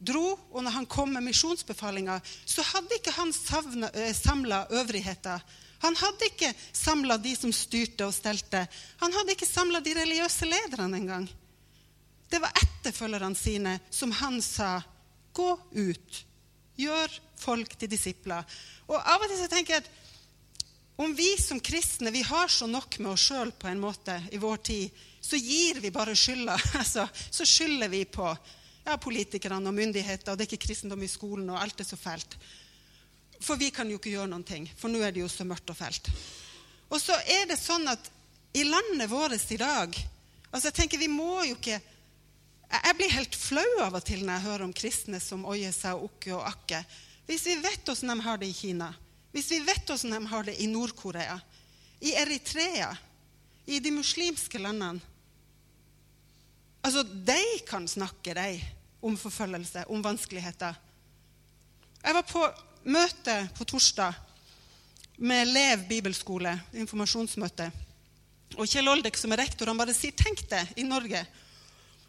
dro, 0.03 0.35
og 0.51 0.65
når 0.65 0.75
han 0.79 0.89
kom 0.91 1.13
med 1.15 1.23
misjonsbefalinga, 1.29 2.19
så 2.45 2.65
hadde 2.73 2.99
ikke 2.99 3.15
han 3.15 3.31
samla 3.33 4.65
øvrigheta. 4.81 5.39
Han 5.83 5.97
hadde 5.99 6.29
ikke 6.31 6.51
samla 6.75 7.19
de 7.23 7.35
som 7.39 7.55
styrte 7.55 8.07
og 8.07 8.15
stelte. 8.15 8.65
Han 9.03 9.15
hadde 9.15 9.35
ikke 9.35 9.49
samla 9.49 9.83
de 9.83 9.95
religiøse 9.99 10.47
lederne 10.51 10.99
engang. 10.99 11.31
Det 12.31 12.41
var 12.43 12.55
etterfølgerne 12.59 13.39
sine 13.39 13.79
som 13.91 14.15
han 14.19 14.41
sa 14.43 14.77
gå 15.35 15.51
ut. 15.75 16.23
Gjør 16.79 17.19
folk 17.39 17.75
til 17.79 17.91
disipler. 17.91 18.47
Og 18.89 18.97
av 18.97 19.23
og 19.23 19.29
til 19.29 19.39
så 19.43 19.51
tenker 19.51 19.77
jeg 19.77 19.85
at 19.85 19.91
om 20.97 21.15
vi 21.15 21.37
som 21.41 21.61
kristne 21.61 22.11
vi 22.11 22.23
har 22.23 22.49
så 22.53 22.67
nok 22.69 22.99
med 22.99 23.13
oss 23.15 23.29
sjøl 23.31 23.53
på 23.59 23.69
en 23.71 23.81
måte 23.81 24.17
i 24.33 24.41
vår 24.41 24.57
tid, 24.57 25.05
så 25.21 25.39
gir 25.39 25.81
vi 25.81 25.91
bare 25.95 26.17
skylda. 26.17 26.59
Altså, 26.81 27.09
så 27.31 27.47
skylder 27.47 27.89
vi 27.89 28.05
på 28.05 28.27
ja, 28.85 28.97
politikerne 28.99 29.71
og 29.71 29.75
myndigheter, 29.75 30.33
og 30.33 30.39
det 30.39 30.47
er 30.47 30.53
ikke 30.53 30.67
kristendom 30.67 31.03
i 31.03 31.11
skolen, 31.11 31.51
og 31.51 31.61
alt 31.63 31.81
er 31.81 31.89
så 31.89 31.97
fælt. 31.97 32.37
For 33.43 33.59
vi 33.59 33.71
kan 33.75 33.91
jo 33.91 33.99
ikke 33.99 34.13
gjøre 34.13 34.31
noen 34.31 34.47
ting, 34.47 34.69
for 34.79 34.93
nå 34.93 35.03
er 35.03 35.15
det 35.15 35.25
jo 35.25 35.31
så 35.31 35.47
mørkt 35.49 35.71
og 35.73 35.79
fælt. 35.79 36.11
Og 36.93 37.01
så 37.01 37.17
er 37.25 37.47
det 37.49 37.59
sånn 37.59 37.89
at 37.89 38.11
i 38.53 38.67
landet 38.69 39.09
vårt 39.09 39.51
i 39.51 39.57
dag 39.57 39.97
altså 40.51 40.69
jeg 40.69 40.77
tenker 40.77 41.01
vi 41.01 41.09
må 41.09 41.41
jo 41.47 41.55
ikke 41.57 41.79
Jeg 42.73 42.97
blir 42.97 43.15
helt 43.15 43.37
flau 43.37 43.71
av 43.85 43.97
og 43.97 44.05
til 44.05 44.23
når 44.25 44.35
jeg 44.35 44.45
hører 44.47 44.65
om 44.65 44.75
kristne 44.77 45.19
som 45.21 45.47
oier 45.49 45.73
seg 45.77 45.93
og 45.93 46.07
okke 46.07 46.31
og 46.33 46.47
akke. 46.49 46.79
Hvis 47.29 47.45
vi 47.45 47.57
vet 47.61 47.89
åssen 47.93 48.09
de 48.09 48.17
har 48.25 48.39
det 48.41 48.49
i 48.49 48.55
Kina, 48.57 48.89
hvis 49.33 49.51
vi 49.55 49.63
vet 49.65 49.89
hvordan 49.89 50.13
de 50.13 50.31
har 50.33 50.45
det 50.49 50.59
i 50.61 50.69
Nord-Korea, 50.69 51.39
i 52.03 52.13
Eritrea, 52.19 52.91
i 53.67 53.79
de 53.81 53.93
muslimske 53.95 54.59
landene 54.59 55.01
Altså, 56.83 57.05
de 57.07 57.61
kan 57.63 57.85
snakke, 57.87 58.35
de, 58.35 58.59
om 59.07 59.15
forfølgelse, 59.17 59.85
om 59.87 60.03
vanskeligheter. 60.03 60.75
Jeg 62.03 62.15
var 62.17 62.25
på 62.27 62.43
møte 62.91 63.37
på 63.55 63.67
torsdag 63.71 64.17
med 65.23 65.47
Lev 65.47 65.85
bibelskole, 65.87 66.57
informasjonsmøte. 66.75 67.69
Og 68.59 68.67
Kjell 68.67 68.91
Oldek, 68.91 69.17
som 69.17 69.31
er 69.31 69.45
rektor, 69.45 69.71
han 69.71 69.79
bare 69.79 69.95
sier 69.95 70.17
tenk 70.19 70.43
det, 70.51 70.65
i 70.83 70.87
Norge. 70.87 71.23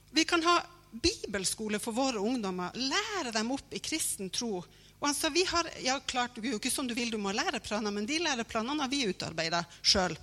Vi 0.10 0.26
kan 0.26 0.42
ha 0.42 0.58
bibelskole 0.90 1.78
for 1.82 1.94
våre 1.94 2.22
ungdommer, 2.22 2.74
lære 2.74 3.34
dem 3.34 3.54
opp 3.54 3.78
i 3.78 3.82
kristen 3.82 4.34
tro 4.34 4.64
og 5.04 5.10
han 5.10 5.16
sa 5.18 5.28
vi 5.36 5.42
har, 5.44 5.68
ja 5.84 5.98
klart, 6.08 6.38
det 6.38 6.48
er 6.48 6.54
jo 6.54 6.62
ikke 6.62 6.72
sånn 6.72 6.88
du 6.88 6.94
vil, 6.96 7.10
du 7.12 7.18
må 7.20 7.34
ha 7.34 7.42
læreplaner, 7.42 7.92
men 7.92 8.06
de 8.08 8.22
læreplanene 8.24 8.86
har 8.86 8.92
vi 8.92 9.02
utarbeida 9.10 9.60
sjøl. 9.84 10.16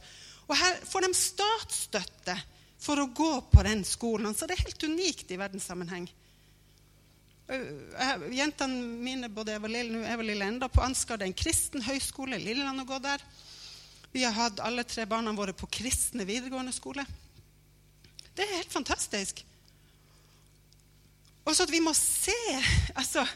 Og 0.48 0.54
her 0.56 0.78
får 0.88 1.04
de 1.04 1.10
statsstøtte 1.18 2.36
for 2.80 3.02
å 3.02 3.10
gå 3.12 3.28
på 3.52 3.64
den 3.66 3.84
skolen. 3.84 4.32
Så 4.32 4.48
det 4.48 4.56
er 4.56 4.64
helt 4.64 4.86
unikt 4.88 5.28
i 5.28 5.36
verdenssammenheng. 5.36 6.08
Jentene 8.32 8.80
mine, 9.04 9.28
både 9.28 9.58
Eva 9.58 9.68
Lille, 9.68 10.00
Eva 10.08 10.24
Lille 10.24 10.48
enda 10.48 10.70
på 10.72 10.80
Ansgar, 10.80 11.20
det 11.20 11.28
er 11.28 11.32
en 11.34 11.36
kristen 11.42 11.84
høyskole. 11.84 12.40
Lilleland 12.40 12.80
å 12.80 12.88
gå 12.88 13.02
der. 13.04 13.20
Vi 14.16 14.24
har 14.24 14.32
hatt 14.32 14.64
alle 14.64 14.86
tre 14.88 15.04
barna 15.06 15.36
våre 15.36 15.52
på 15.52 15.68
kristne 15.76 16.24
videregående 16.24 16.72
skole. 16.72 17.04
Det 18.32 18.48
er 18.48 18.56
helt 18.62 18.72
fantastisk. 18.72 19.44
Og 21.44 21.52
så 21.52 21.68
at 21.68 21.76
vi 21.76 21.84
må 21.84 21.92
se 21.96 22.40
altså, 22.96 23.28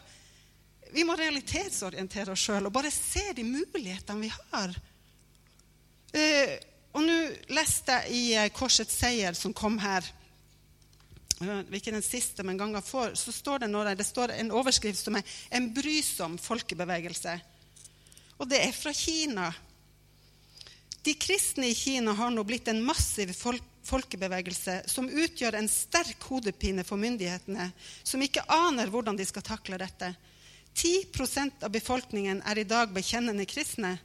vi 0.95 1.05
må 1.07 1.17
realitetsorientere 1.19 2.35
oss 2.35 2.45
sjøl 2.47 2.69
og 2.69 2.75
bare 2.75 2.93
se 2.95 3.33
de 3.35 3.45
mulighetene 3.47 4.23
vi 4.23 4.31
har. 4.31 4.75
Eh, 6.15 6.53
og 6.95 7.03
nå 7.03 7.17
leste 7.51 7.97
jeg 8.05 8.15
i 8.15 8.37
uh, 8.39 8.51
Korsets 8.55 8.95
seier, 9.03 9.35
som 9.35 9.55
kom 9.57 9.81
her 9.83 10.07
Ikke 11.75 11.91
den 11.91 12.05
siste, 12.07 12.45
men 12.47 12.57
gangen 12.57 12.83
før. 12.83 13.17
Så 13.19 13.35
står 13.35 13.65
det, 13.65 13.69
når 13.73 13.91
det 13.99 14.07
står 14.07 14.37
en 14.37 14.53
overskrift 14.55 15.03
som 15.03 15.17
er 15.19 15.23
'En 15.51 15.75
brysom 15.75 16.39
folkebevegelse'. 16.39 17.41
Og 18.39 18.49
det 18.49 18.63
er 18.63 18.73
fra 18.73 18.93
Kina. 18.93 19.53
De 21.05 21.15
kristne 21.15 21.69
i 21.69 21.75
Kina 21.75 22.15
har 22.15 22.31
nå 22.31 22.45
blitt 22.45 22.69
en 22.69 22.83
massiv 22.83 23.35
folk 23.35 23.63
folkebevegelse 23.85 24.83
som 24.89 25.09
utgjør 25.09 25.59
en 25.59 25.69
sterk 25.69 26.23
hodepine 26.31 26.85
for 26.85 26.97
myndighetene, 26.97 27.71
som 28.03 28.23
ikke 28.23 28.47
aner 28.49 28.89
hvordan 28.89 29.19
de 29.19 29.27
skal 29.29 29.45
takle 29.45 29.77
dette. 29.77 30.15
10% 30.75 31.65
av 31.65 31.71
befolkningen 31.71 32.43
er 32.43 32.59
i 32.59 32.67
dag 32.67 32.91
bekjennende 32.95 33.47
kristne. 33.47 33.97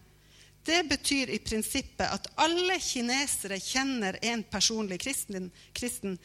Det 0.65 0.83
betyr 0.89 1.31
i 1.33 1.39
prinsippet 1.41 2.05
at 2.05 2.27
alle 2.37 2.77
kinesere 2.83 3.57
kjenner 3.59 4.19
en 4.21 4.43
personlig 4.43 4.99
kristen. 5.01 5.49
kristen. 5.73 6.17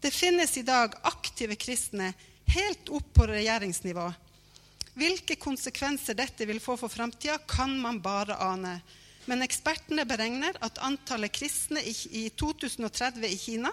Det 0.00 0.10
finnes 0.14 0.56
i 0.56 0.62
dag 0.62 0.94
aktive 1.02 1.56
kristne 1.58 2.12
helt 2.54 2.88
opp 2.88 3.12
på 3.14 3.26
regjeringsnivå. 3.26 4.06
Hvilke 4.98 5.36
konsekvenser 5.38 6.14
dette 6.18 6.46
vil 6.46 6.60
få 6.60 6.76
for 6.76 6.90
framtida, 6.90 7.38
kan 7.38 7.74
man 7.80 8.00
bare 8.02 8.38
ane. 8.42 8.80
Men 9.26 9.42
ekspertene 9.44 10.06
beregner 10.08 10.56
at 10.64 10.80
antallet 10.82 11.34
kristne 11.34 11.82
i 11.82 12.28
2030 12.38 13.26
i 13.28 13.38
Kina 13.38 13.72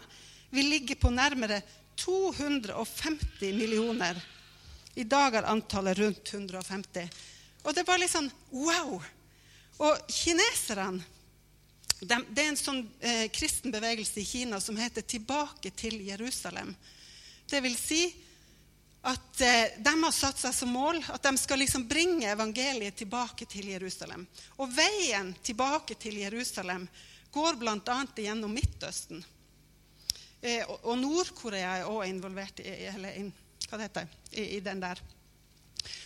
vil 0.52 0.70
ligge 0.74 0.98
på 1.00 1.10
nærmere 1.14 1.62
250 2.02 3.54
millioner. 3.56 4.20
I 4.96 5.04
dag 5.04 5.36
er 5.36 5.50
antallet 5.52 6.00
rundt 6.00 6.34
150. 6.34 7.10
Og 7.64 7.76
det 7.76 7.84
var 7.88 8.00
litt 8.00 8.14
sånn 8.14 8.32
wow! 8.54 9.00
Og 9.84 10.08
kineserne 10.08 11.04
de, 12.00 12.18
Det 12.30 12.44
er 12.44 12.50
en 12.52 12.60
sånn 12.60 12.82
eh, 13.00 13.26
kristen 13.34 13.72
bevegelse 13.72 14.20
i 14.20 14.28
Kina 14.28 14.60
som 14.62 14.78
heter 14.78 15.02
'Tilbake 15.02 15.72
til 15.72 16.02
Jerusalem'. 16.04 16.76
Det 17.48 17.62
vil 17.64 17.76
si 17.78 18.14
at 19.06 19.42
eh, 19.42 19.78
de 19.78 19.94
har 20.04 20.12
satt 20.12 20.40
seg 20.42 20.54
som 20.54 20.72
mål 20.74 21.00
at 21.14 21.24
de 21.24 21.38
skal 21.38 21.62
liksom 21.62 21.88
bringe 21.88 22.28
evangeliet 22.32 22.96
tilbake 22.98 23.46
til 23.46 23.70
Jerusalem. 23.70 24.26
Og 24.58 24.72
veien 24.74 25.34
tilbake 25.44 25.96
til 25.96 26.18
Jerusalem 26.18 26.88
går 27.32 27.60
bl.a. 27.62 27.98
gjennom 28.18 28.54
Midtøsten. 28.54 29.24
Eh, 30.42 30.64
og, 30.68 30.80
og 30.84 30.98
Nord-Korea 31.00 31.78
er 31.78 31.90
også 31.90 32.10
involvert 32.10 32.60
i, 32.60 32.70
eller, 32.92 33.14
in, 33.22 33.34
hva 33.70 33.80
det 33.80 33.90
heter, 33.90 34.10
i, 34.32 34.48
i 34.58 34.60
den 34.64 34.82
der. 34.84 35.02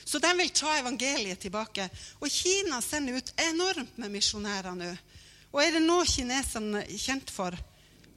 Så 0.04 0.20
de 0.20 0.32
vil 0.38 0.50
ta 0.50 0.74
evangeliet 0.80 1.40
tilbake. 1.40 1.86
Og 2.20 2.32
Kina 2.34 2.82
sender 2.82 3.20
ut 3.20 3.34
enormt 3.40 3.98
med 4.02 4.14
misjonærer 4.16 4.76
nå. 4.78 4.94
Og 5.54 5.62
er 5.64 5.76
det 5.76 5.84
noe 5.86 6.06
kineserne 6.06 6.84
er 6.86 7.02
kjent 7.02 7.32
for, 7.34 7.56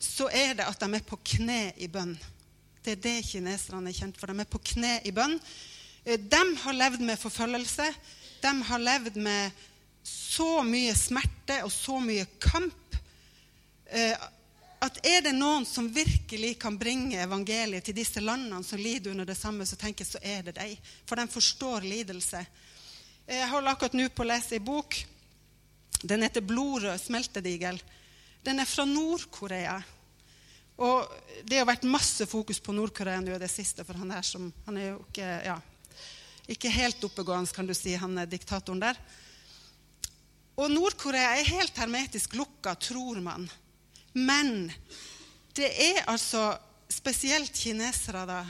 så 0.02 0.28
er 0.34 0.56
det 0.58 0.66
at 0.66 0.80
de 0.82 0.88
er 0.98 1.04
på 1.06 1.18
kne 1.34 1.60
i 1.80 1.88
bønn. 1.92 2.14
Det 2.82 2.96
er 2.96 3.02
det 3.04 3.18
kineserne 3.28 3.92
er 3.92 3.96
kjent 3.96 4.18
for. 4.18 4.32
De 4.32 4.42
er 4.42 4.50
på 4.50 4.60
kne 4.72 4.96
i 5.06 5.12
bønn. 5.14 5.38
Eh, 6.04 6.18
de 6.18 6.42
har 6.64 6.78
levd 6.78 7.04
med 7.06 7.20
forfølgelse. 7.20 7.86
De 8.42 8.52
har 8.68 8.82
levd 8.82 9.20
med 9.22 9.62
så 10.02 10.64
mye 10.66 10.94
smerte 10.98 11.60
og 11.62 11.70
så 11.70 12.00
mye 12.02 12.26
kamp 12.42 12.96
eh, 13.86 14.16
at 14.82 14.98
er 15.06 15.20
det 15.22 15.32
noen 15.36 15.62
som 15.68 15.86
virkelig 15.94 16.56
kan 16.58 16.74
bringe 16.78 17.20
evangeliet 17.22 17.84
til 17.86 17.94
disse 17.94 18.22
landene 18.22 18.64
som 18.66 18.80
lider 18.82 19.12
under 19.12 19.28
det 19.28 19.38
samme, 19.38 19.66
så 19.66 19.78
tenker 19.78 20.02
jeg 20.02 20.10
så 20.10 20.22
er 20.26 20.42
det 20.48 20.56
deg. 20.56 20.74
For 21.06 21.20
de 21.20 21.26
forstår 21.30 21.86
lidelse. 21.86 22.42
Jeg 23.28 23.50
holder 23.52 23.70
akkurat 23.70 23.94
nå 23.94 24.08
på 24.10 24.24
å 24.24 24.30
lese 24.32 24.58
ei 24.58 24.64
bok. 24.64 24.98
Den 26.02 26.26
heter 26.26 26.42
'Blodrød 26.42 26.98
smeltedigel'. 26.98 27.78
Den 28.42 28.58
er 28.58 28.66
fra 28.66 28.84
Nord-Korea. 28.84 29.78
Og 30.82 31.06
det 31.46 31.60
har 31.60 31.68
vært 31.68 31.86
masse 31.86 32.26
fokus 32.26 32.58
på 32.58 32.74
Nord-Korea 32.74 33.20
nå 33.22 33.36
i 33.36 33.38
det 33.38 33.50
siste, 33.52 33.84
for 33.86 33.94
han 33.94 34.10
er, 34.10 34.22
som, 34.26 34.52
han 34.66 34.76
er 34.76 34.88
jo 34.88 34.98
ikke, 35.06 35.28
ja, 35.46 35.60
ikke 36.50 36.74
helt 36.74 37.04
oppegående, 37.06 37.54
kan 37.54 37.68
du 37.68 37.74
si, 37.74 37.94
han 37.94 38.18
er 38.18 38.26
diktatoren 38.26 38.82
der. 38.82 38.98
Og 40.58 40.70
Nord-Korea 40.74 41.36
er 41.36 41.54
helt 41.54 41.78
hermetisk 41.78 42.34
lukka, 42.34 42.74
tror 42.74 43.22
man. 43.22 43.46
Men 44.12 44.72
det 45.56 45.70
er 45.70 46.04
altså 46.10 46.52
spesielt 46.92 47.56
kinesere 47.56 48.24
da, 48.28 48.42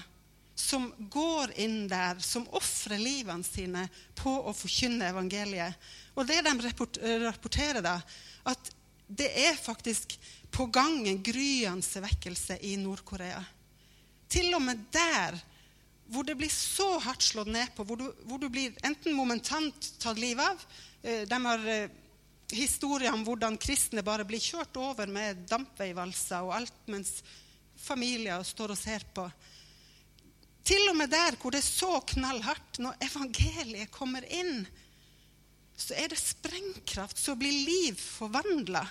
som 0.58 0.90
går 1.10 1.54
inn 1.62 1.86
der, 1.90 2.20
som 2.22 2.46
ofrer 2.54 3.00
livene 3.00 3.46
sine 3.46 3.86
på 4.18 4.30
å 4.30 4.54
forkynne 4.54 5.08
evangeliet. 5.10 5.78
Og 6.14 6.26
det 6.28 6.42
de 6.44 6.52
rapporterer, 7.24 7.82
da, 7.82 7.96
at 8.48 8.72
det 9.12 9.28
er 9.46 9.58
faktisk 9.58 10.16
på 10.52 10.66
gang 10.72 11.06
en 11.08 11.22
gryende 11.24 12.04
vekkelse 12.04 12.58
i 12.68 12.76
Nord-Korea. 12.80 13.40
Til 14.32 14.52
og 14.56 14.62
med 14.64 14.86
der 14.92 15.40
hvor 16.12 16.26
det 16.28 16.36
blir 16.36 16.50
så 16.52 16.98
hardt 17.00 17.24
slått 17.24 17.48
ned 17.52 17.72
på, 17.76 17.86
hvor 17.88 17.96
du, 17.96 18.08
hvor 18.28 18.40
du 18.40 18.48
blir 18.52 18.74
enten 18.84 19.16
momentant 19.16 19.92
tatt 20.02 20.20
livet 20.20 20.44
av 20.44 20.64
eh, 21.02 21.22
De 21.28 21.38
har 21.46 21.68
eh, 21.72 21.94
historier 22.56 23.12
om 23.12 23.24
hvordan 23.26 23.58
kristne 23.60 24.04
bare 24.04 24.26
blir 24.28 24.42
kjørt 24.42 24.76
over 24.80 25.10
med 25.10 25.44
dampveivalser 25.50 26.44
og 26.44 26.54
alt, 26.60 26.78
mens 26.90 27.20
familier 27.82 28.44
står 28.46 28.74
og 28.74 28.78
ser 28.78 29.04
på. 29.14 29.26
Til 30.62 30.84
og 30.92 30.96
med 30.96 31.10
der 31.10 31.36
hvor 31.40 31.54
det 31.54 31.62
er 31.62 31.66
så 31.66 31.98
knallhardt, 32.12 32.78
når 32.78 33.00
evangeliet 33.02 33.90
kommer 33.94 34.26
inn, 34.30 34.62
så 35.76 35.96
er 35.98 36.12
det 36.12 36.20
sprengkraft, 36.20 37.18
så 37.18 37.34
blir 37.38 37.64
liv 37.66 37.98
forvandla. 37.98 38.84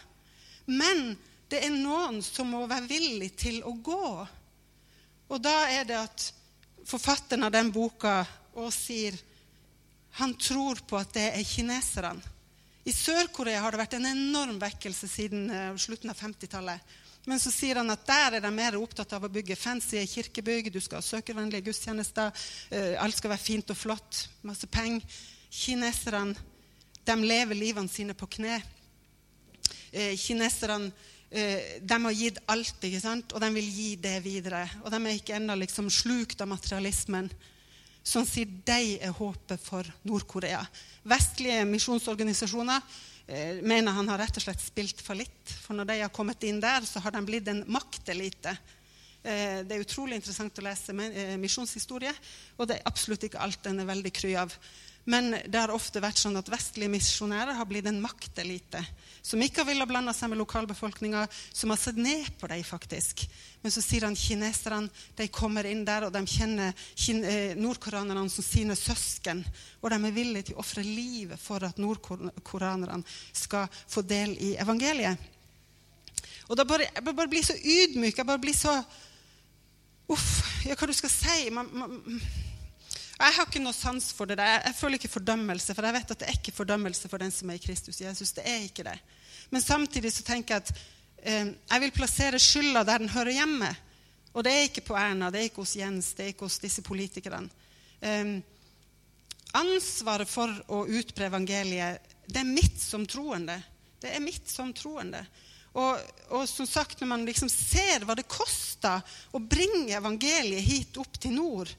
Men 0.68 1.15
det 1.51 1.63
er 1.65 1.74
noen 1.74 2.20
som 2.25 2.51
må 2.51 2.65
være 2.68 2.89
villig 2.89 3.32
til 3.39 3.62
å 3.68 3.74
gå. 3.80 4.27
Og 5.32 5.39
da 5.39 5.56
er 5.72 5.88
det 5.88 6.00
at 6.01 6.27
forfatteren 6.88 7.48
av 7.48 7.53
den 7.56 7.72
boka 7.72 8.22
òg 8.60 8.72
sier 8.75 9.15
han 10.20 10.34
tror 10.36 10.82
på 10.88 10.98
at 11.00 11.13
det 11.15 11.30
er 11.38 11.48
kineserne. 11.48 12.30
I 12.81 12.93
Sør-Korea 12.95 13.61
har 13.61 13.73
det 13.73 13.81
vært 13.83 13.93
en 14.00 14.09
enorm 14.09 14.57
vekkelse 14.61 15.09
siden 15.09 15.50
uh, 15.53 15.77
slutten 15.77 16.09
av 16.09 16.17
50-tallet. 16.17 16.95
Men 17.29 17.38
så 17.38 17.51
sier 17.53 17.77
han 17.77 17.93
at 17.93 18.07
der 18.07 18.39
er 18.39 18.41
de 18.41 18.50
mer 18.55 18.77
opptatt 18.79 19.11
av 19.13 19.27
å 19.27 19.29
bygge 19.29 19.57
fancy 19.59 20.01
kirkebygg. 20.09 20.71
Du 20.73 20.79
skal 20.81 20.97
ha 20.97 21.05
søkervennlige 21.05 21.67
gudstjenester. 21.67 22.33
Uh, 22.73 22.97
alt 23.03 23.19
skal 23.19 23.35
være 23.35 23.43
fint 23.43 23.69
og 23.73 23.77
flott. 23.77 24.23
Masse 24.50 24.69
penger. 24.71 25.05
Kineserne 25.53 26.50
de 27.05 27.17
lever 27.21 27.57
livene 27.57 27.91
sine 27.91 28.17
på 28.17 28.29
kne. 28.38 28.57
Uh, 29.93 30.13
kineserne 30.17 30.93
de 31.31 31.95
har 32.03 32.11
gitt 32.11 32.41
alt, 32.51 32.81
ikke 32.83 33.00
sant? 33.00 33.31
og 33.31 33.39
de 33.39 33.47
vil 33.55 33.67
gi 33.71 33.91
det 34.03 34.17
videre. 34.25 34.65
Og 34.81 34.91
de 34.91 34.97
er 35.00 35.13
ikke 35.15 35.38
ennå 35.38 35.55
liksom 35.61 35.88
slukt 35.88 36.41
av 36.43 36.50
materialismen 36.51 37.29
som 38.03 38.25
sier 38.25 38.50
de 38.65 38.98
er 38.98 39.13
håpet 39.13 39.62
for 39.62 39.88
Nord-Korea. 40.08 40.62
Vestlige 41.08 41.63
misjonsorganisasjoner 41.70 42.81
eh, 43.27 43.62
mener 43.62 43.96
han 43.96 44.10
har 44.10 44.24
rett 44.24 44.38
og 44.39 44.46
slett 44.46 44.63
spilt 44.63 45.01
fallitt. 45.05 45.55
For 45.63 45.77
når 45.77 45.89
de 45.91 45.98
har 46.03 46.13
kommet 46.13 46.43
inn 46.48 46.62
der, 46.63 46.86
så 46.88 47.03
har 47.03 47.13
de 47.15 47.24
blitt 47.27 47.50
en 47.51 47.63
maktelite. 47.72 48.55
Eh, 49.22 49.62
det 49.67 49.77
er 49.77 49.84
utrolig 49.86 50.17
interessant 50.17 50.58
å 50.58 50.65
lese 50.65 50.96
eh, 50.98 51.36
misjonshistorie, 51.41 52.13
og 52.58 52.70
det 52.70 52.79
er 52.79 52.89
absolutt 52.89 53.27
ikke 53.27 53.41
alt 53.43 53.62
den 53.67 53.84
er 53.84 53.91
veldig 53.91 54.13
kry 54.17 54.34
av. 54.41 54.55
Men 55.03 55.31
det 55.48 55.58
har 55.58 55.74
ofte 55.74 56.01
vært 56.01 56.20
sånn 56.22 56.38
at 56.38 56.50
vestlige 56.51 56.91
misjonærer 56.93 57.58
har 57.58 57.65
blitt 57.65 57.88
en 57.89 58.01
maktelite. 58.03 58.84
Som 59.25 59.41
ikke 59.41 59.63
har 59.63 59.70
villet 59.72 59.89
blande 59.89 60.13
seg 60.13 60.29
med 60.29 60.41
lokalbefolkninga, 60.41 61.24
som 61.53 61.74
har 61.74 61.79
sett 61.81 61.98
ned 61.98 62.29
på 62.38 62.50
dem, 62.51 62.62
faktisk. 62.65 63.25
Men 63.62 63.74
så 63.74 63.81
sier 63.81 64.05
han 64.05 64.17
kineserne 64.17 64.89
de 65.17 65.27
kommer 65.34 65.65
inn 65.70 65.84
der, 65.86 66.05
og 66.05 66.13
de 66.13 66.22
kjenner 66.29 66.74
eh, 66.74 67.58
nordkoreanerne 67.58 68.29
som 68.29 68.46
sine 68.46 68.77
søsken. 68.77 69.43
Og 69.81 69.89
de 69.89 70.00
er 70.00 70.15
villige 70.15 70.50
til 70.50 70.58
å 70.58 70.63
ofre 70.65 70.86
livet 70.86 71.41
for 71.41 71.65
at 71.65 71.81
nordkoreanerne 71.81 73.05
skal 73.34 73.70
få 73.89 74.05
del 74.05 74.38
i 74.38 74.55
evangeliet. 74.62 75.29
Og 76.50 76.58
da 76.58 76.65
bare, 76.67 76.89
Jeg 76.93 77.15
bare 77.15 77.31
blir 77.31 77.46
så 77.46 77.55
ydmyk. 77.55 78.17
Jeg 78.17 78.27
bare 78.27 78.41
blir 78.41 78.58
så 78.58 78.81
Uff, 80.12 80.41
ja, 80.67 80.75
hva 80.75 80.89
du 80.89 80.91
skal 80.91 81.12
si? 81.13 81.50
Man, 81.55 81.70
man, 81.72 81.93
jeg 83.21 83.35
har 83.37 83.47
ikke 83.47 83.61
noe 83.63 83.75
sans 83.75 84.11
for 84.15 84.29
det 84.29 84.37
der. 84.39 84.61
Jeg 84.65 84.77
føler 84.77 84.99
ikke 84.99 85.11
fordømmelse, 85.11 85.75
for 85.75 85.87
jeg 85.87 85.95
vet 85.97 86.13
at 86.13 86.21
det 86.21 86.27
er 86.29 86.37
ikke 86.39 86.55
fordømmelse 86.55 87.09
for 87.11 87.21
den 87.21 87.33
som 87.33 87.49
er 87.51 87.59
i 87.59 87.63
Kristus 87.63 88.01
Jesus. 88.01 88.33
Det 88.37 88.45
er 88.47 88.65
ikke 88.65 88.85
det. 88.87 88.97
Men 89.51 89.63
samtidig 89.63 90.13
så 90.15 90.25
tenker 90.27 90.55
jeg 90.55 90.63
at 90.63 90.71
eh, 91.23 91.51
jeg 91.53 91.83
vil 91.83 91.93
plassere 91.95 92.39
skylda 92.39 92.85
der 92.87 93.03
den 93.03 93.13
hører 93.13 93.35
hjemme. 93.35 93.71
Og 94.31 94.45
det 94.47 94.53
er 94.53 94.67
ikke 94.69 94.85
på 94.87 94.95
Erna, 94.95 95.29
det 95.31 95.41
er 95.41 95.49
ikke 95.49 95.65
hos 95.65 95.75
Jens, 95.75 96.13
det 96.15 96.23
er 96.23 96.33
ikke 96.33 96.47
hos 96.47 96.59
disse 96.63 96.83
politikerne. 96.85 97.51
Eh, 97.99 98.37
ansvaret 99.59 100.29
for 100.29 100.53
å 100.71 100.85
utbre 100.87 101.27
evangeliet, 101.27 102.15
det 102.31 102.41
er 102.41 102.47
mitt 102.47 102.79
som 102.79 103.03
troende. 103.09 103.57
Det 104.01 104.15
er 104.15 104.23
mitt 104.23 104.47
som 104.49 104.71
troende. 104.73 105.21
Og, 105.71 105.99
og, 106.31 106.47
som 106.49 106.67
sagt, 106.67 106.99
når 106.99 107.07
man 107.07 107.27
liksom 107.27 107.49
ser 107.51 108.03
hva 108.03 108.15
det 108.17 108.27
koster 108.31 109.03
å 109.31 109.39
bringe 109.39 109.95
evangeliet 109.95 110.65
hit 110.65 110.97
opp 110.99 111.19
til 111.21 111.35
nord, 111.37 111.71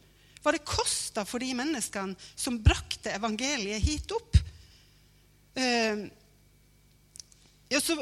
hva 0.43 0.53
det 0.55 0.65
kosta 0.67 1.25
for 1.29 1.43
de 1.43 1.53
menneskene 1.55 2.17
som 2.35 2.59
brakte 2.63 3.15
evangeliet 3.15 3.83
hit 3.83 4.15
opp. 4.15 4.39
Eh, 5.55 6.07
ja, 7.73 7.81
så, 7.81 7.97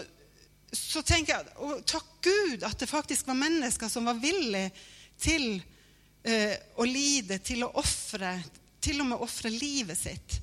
så, 0.72 1.02
tenker 1.02 1.36
jeg 1.36 1.58
og 1.62 1.82
takk 1.88 2.08
Gud 2.24 2.64
at 2.66 2.78
det 2.80 2.90
faktisk 2.90 3.28
var 3.30 3.38
mennesker 3.38 3.90
som 3.92 4.08
var 4.08 4.18
villige 4.20 4.70
til 5.20 5.60
eh, 6.24 6.56
å 6.76 6.86
lide, 6.88 7.38
til 7.44 7.64
å 7.66 7.72
ofre, 7.80 8.34
til 8.80 9.02
og 9.02 9.12
med 9.12 9.26
ofre 9.26 9.52
livet 9.52 9.98
sitt. 9.98 10.40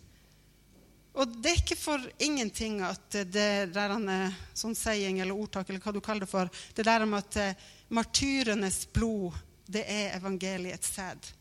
Og 1.18 1.32
det 1.42 1.50
er 1.50 1.62
ikke 1.64 1.80
for 1.80 2.04
ingenting 2.22 2.78
at 2.86 3.16
det 3.26 3.50
der 3.74 3.96
er 3.98 4.36
sånn 4.54 4.78
saying 4.78 5.18
eller 5.24 5.34
ordtak 5.34 5.70
eller 5.70 5.82
hva 5.82 5.96
du 5.96 6.02
kaller 6.04 6.28
det 6.28 6.30
for, 6.30 6.52
det 6.78 6.86
der 6.86 7.08
om 7.08 7.16
at 7.18 7.40
eh, 7.42 7.66
martyrenes 7.90 8.84
blod, 8.94 9.34
det 9.66 9.84
er 9.90 10.14
evangeliets 10.20 10.94
sæd. 10.94 11.32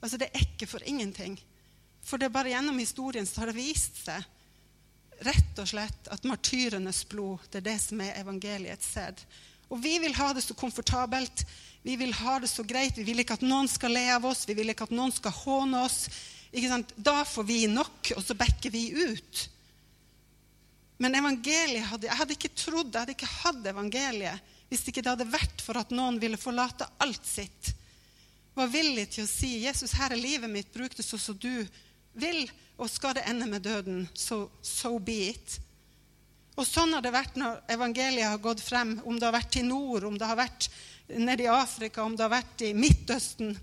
Altså, 0.00 0.18
det 0.20 0.30
er 0.30 0.44
ikke 0.44 0.68
for 0.70 0.84
ingenting 0.86 1.38
For 2.06 2.20
det 2.20 2.28
er 2.28 2.34
bare 2.34 2.52
gjennom 2.52 2.78
historien 2.78 3.26
så 3.26 3.42
har 3.42 3.50
det 3.50 3.58
vist 3.58 3.98
seg 4.04 4.26
rett 5.26 5.58
og 5.58 5.66
slett 5.66 6.08
at 6.14 6.26
martyrenes 6.30 7.02
blod 7.10 7.42
det 7.50 7.58
er 7.58 7.70
det 7.72 7.78
som 7.82 8.00
er 8.04 8.20
evangeliets 8.20 8.92
sæd. 8.94 9.18
Og 9.68 9.80
vi 9.82 9.96
vil 9.98 10.14
ha 10.14 10.28
det 10.32 10.44
så 10.44 10.54
komfortabelt, 10.56 11.42
vi 11.82 11.96
vil 11.98 12.12
ha 12.20 12.38
det 12.38 12.48
så 12.50 12.62
greit. 12.62 12.96
Vi 12.96 13.04
vil 13.04 13.20
ikke 13.22 13.36
at 13.38 13.44
noen 13.44 13.68
skal 13.68 13.92
le 13.96 14.04
av 14.14 14.24
oss, 14.28 14.46
vi 14.48 14.56
vil 14.56 14.72
ikke 14.72 14.86
at 14.88 14.94
noen 14.94 15.12
skal 15.12 15.34
håne 15.42 15.82
oss. 15.84 16.06
Da 16.96 17.18
får 17.28 17.44
vi 17.44 17.66
nok, 17.68 18.12
og 18.16 18.22
så 18.24 18.36
backer 18.38 18.72
vi 18.72 18.86
ut. 18.94 19.42
Men 20.98 21.14
evangeliet 21.14 21.86
hadde, 21.90 22.08
jeg 22.08 22.18
hadde 22.18 22.34
ikke 22.38 22.54
trodd, 22.58 22.94
jeg 22.94 23.02
hadde 23.02 23.14
ikke 23.14 23.34
hatt 23.42 23.68
evangeliet 23.70 24.54
hvis 24.68 24.82
ikke 24.90 25.00
det 25.00 25.12
hadde 25.14 25.32
vært 25.32 25.62
for 25.64 25.80
at 25.80 25.92
noen 25.94 26.18
ville 26.20 26.40
forlate 26.40 26.88
alt 27.00 27.24
sitt. 27.24 27.70
Var 28.58 28.72
villig 28.72 29.06
til 29.14 29.22
å 29.24 29.30
si 29.30 29.58
'Jesus, 29.62 29.94
her 29.94 30.10
er 30.12 30.18
livet 30.18 30.50
mitt, 30.50 30.72
bruk 30.74 30.96
det 30.96 31.06
sånn 31.06 31.22
som 31.22 31.38
du 31.38 31.66
vil.' 32.14 32.50
Og 32.78 32.90
skal 32.90 33.14
det 33.14 33.24
ende 33.26 33.46
med 33.46 33.62
døden, 33.62 34.08
så 34.14 34.46
so, 34.46 34.50
so 34.62 34.98
be 35.02 35.30
it. 35.30 35.58
Og 36.54 36.66
sånn 36.66 36.92
har 36.94 37.02
det 37.02 37.10
vært 37.10 37.34
når 37.38 37.60
evangeliet 37.74 38.28
har 38.28 38.38
gått 38.42 38.60
frem, 38.62 39.00
om 39.04 39.18
det 39.18 39.26
har 39.26 39.34
vært 39.34 39.50
til 39.54 39.66
nord, 39.66 40.04
om 40.06 40.18
det 40.18 40.26
har 40.26 40.38
vært 40.38 40.68
nede 41.08 41.42
i 41.42 41.50
Afrika, 41.50 42.04
om 42.04 42.14
det 42.14 42.22
har 42.22 42.30
vært 42.30 42.62
i 42.66 42.70
Midtøsten. 42.74 43.56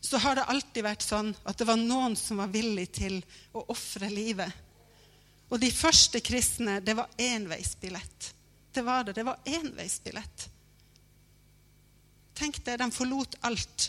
Så 0.00 0.20
har 0.20 0.36
det 0.36 0.46
alltid 0.52 0.84
vært 0.84 1.04
sånn 1.04 1.32
at 1.44 1.56
det 1.56 1.68
var 1.68 1.80
noen 1.80 2.16
som 2.16 2.40
var 2.40 2.52
villig 2.52 2.90
til 3.00 3.18
å 3.56 3.64
ofre 3.72 4.08
livet. 4.12 4.52
Og 5.48 5.60
de 5.60 5.72
første 5.72 6.20
kristne, 6.20 6.80
det 6.84 6.96
var 6.96 7.08
enveisbillett. 7.16 8.32
Det 8.72 8.84
var 8.84 9.04
det. 9.04 9.16
Det 9.16 9.24
var 9.24 9.40
enveisbillett. 9.48 10.48
Tenk 12.38 12.60
deg, 12.62 12.78
de 12.78 12.90
forlot 12.94 13.34
alt. 13.48 13.88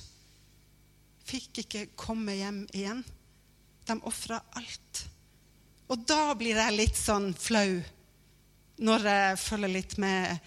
Fikk 1.29 1.61
ikke 1.63 1.85
komme 1.99 2.33
hjem 2.39 2.63
igjen. 2.73 3.03
De 3.85 3.97
ofra 4.09 4.41
alt. 4.57 5.03
Og 5.89 6.01
da 6.09 6.33
blir 6.37 6.57
jeg 6.57 6.77
litt 6.77 6.97
sånn 6.97 7.31
flau 7.37 7.79
når 8.79 9.05
jeg 9.09 9.39
følger 9.41 9.71
litt 9.73 9.95
med 9.99 10.37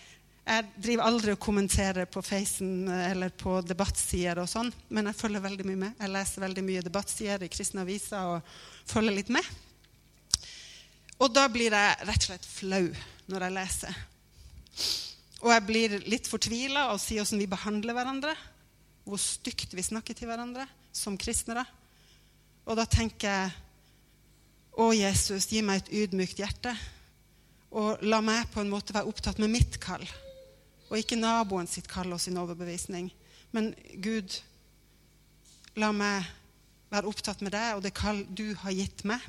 Jeg 0.47 0.68
driver 0.75 1.04
aldri 1.06 1.35
og 1.35 1.42
kommenterer 1.42 2.09
på 2.11 2.23
Facen 2.25 2.88
eller 2.90 3.30
på 3.38 3.61
debattsider 3.62 4.40
og 4.42 4.49
sånn, 4.50 4.73
men 4.90 5.06
jeg 5.06 5.18
følger 5.21 5.44
veldig 5.44 5.66
mye 5.68 5.80
med. 5.85 6.00
Jeg 6.00 6.11
leser 6.11 6.42
veldig 6.42 6.64
mye 6.66 6.82
debattsider 6.82 7.44
i 7.47 7.50
kristne 7.52 7.85
aviser 7.85 8.32
og 8.32 8.56
følger 8.90 9.14
litt 9.21 9.30
med. 9.30 9.47
Og 11.23 11.30
da 11.30 11.47
blir 11.47 11.71
jeg 11.71 12.09
rett 12.09 12.25
og 12.25 12.26
slett 12.26 12.49
flau 12.50 12.88
når 13.30 13.47
jeg 13.47 13.56
leser. 13.61 14.02
Og 15.42 15.50
jeg 15.50 15.66
blir 15.66 15.94
litt 16.06 16.28
fortvila 16.30 16.88
og 16.92 17.00
sier 17.02 17.25
åssen 17.25 17.40
vi 17.42 17.50
behandler 17.50 17.96
hverandre. 17.96 18.34
Hvor 19.02 19.18
stygt 19.18 19.75
vi 19.75 19.82
snakker 19.82 20.14
til 20.14 20.30
hverandre 20.30 20.68
som 20.94 21.18
kristne. 21.18 21.64
Og 22.68 22.78
da 22.78 22.87
tenker 22.87 23.28
jeg 23.28 23.52
Å, 24.72 24.87
Jesus, 24.96 25.50
gi 25.52 25.61
meg 25.61 25.82
et 25.82 25.90
ydmykt 26.00 26.38
hjerte. 26.40 26.70
Og 27.76 28.00
la 28.08 28.22
meg 28.25 28.46
på 28.54 28.62
en 28.62 28.70
måte 28.72 28.94
være 28.96 29.11
opptatt 29.11 29.37
med 29.40 29.52
mitt 29.52 29.76
kall, 29.80 30.04
og 30.88 30.96
ikke 30.96 31.16
naboen 31.16 31.68
sitt 31.68 31.88
kall 31.88 32.12
og 32.12 32.20
sin 32.20 32.38
overbevisning. 32.40 33.11
Men 33.52 33.70
Gud, 34.00 34.38
la 35.76 35.90
meg 35.92 36.25
være 36.92 37.08
opptatt 37.08 37.44
med 37.44 37.52
deg 37.52 37.76
og 37.76 37.84
det 37.84 37.94
kall 37.96 38.25
du 38.28 38.54
har 38.61 38.72
gitt 38.76 39.04
meg. 39.08 39.20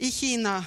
I 0.00 0.08
Kina 0.12 0.58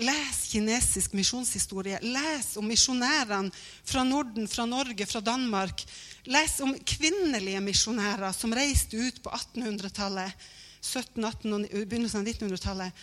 Les 0.00 0.38
kinesisk 0.52 1.12
misjonshistorie. 1.16 1.98
Les 2.00 2.52
om 2.56 2.66
misjonærene 2.68 3.52
fra 3.84 4.04
Norden, 4.04 4.48
fra 4.48 4.64
Norge, 4.66 5.06
fra 5.06 5.20
Danmark. 5.20 5.84
Les 6.24 6.60
om 6.64 6.72
kvinnelige 6.86 7.60
misjonærer 7.60 8.32
som 8.36 8.54
reiste 8.56 8.96
ut 8.96 9.20
på 9.24 9.32
1800-tallet, 9.32 10.46
17-, 10.82 11.26
18- 11.26 11.58
og 11.58 11.66
begynnelsen 11.82 12.22
av 12.22 12.30
1900-tallet. 12.30 13.02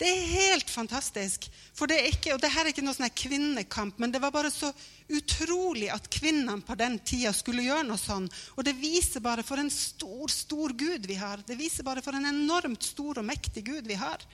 Det 0.00 0.08
er 0.08 0.30
helt 0.32 0.70
fantastisk. 0.72 1.44
For 1.76 1.90
det 1.90 1.98
er 1.98 2.06
ikke, 2.08 2.32
og 2.32 2.40
det 2.40 2.48
her 2.54 2.64
er 2.64 2.72
ikke 2.72 2.84
noe 2.86 2.96
sånn 2.96 3.12
kvinnekamp, 3.12 3.98
men 4.00 4.14
det 4.14 4.22
var 4.22 4.32
bare 4.32 4.48
så 4.52 4.70
utrolig 5.12 5.90
at 5.92 6.08
kvinnene 6.08 6.64
på 6.64 6.76
den 6.80 6.96
tida 7.04 7.34
skulle 7.36 7.66
gjøre 7.66 7.84
noe 7.84 8.00
sånn. 8.00 8.30
Og 8.56 8.64
det 8.64 8.78
viser 8.80 9.20
bare 9.20 9.44
for 9.44 9.60
en 9.60 9.68
stor, 9.74 10.32
stor 10.32 10.72
Gud 10.72 11.04
vi 11.10 11.18
har. 11.20 11.44
Det 11.44 11.58
viser 11.58 11.84
bare 11.84 12.00
for 12.00 12.16
en 12.16 12.30
enormt 12.32 12.88
stor 12.88 13.20
og 13.20 13.28
mektig 13.28 13.66
Gud 13.68 13.90
vi 13.90 13.98
har. 14.00 14.24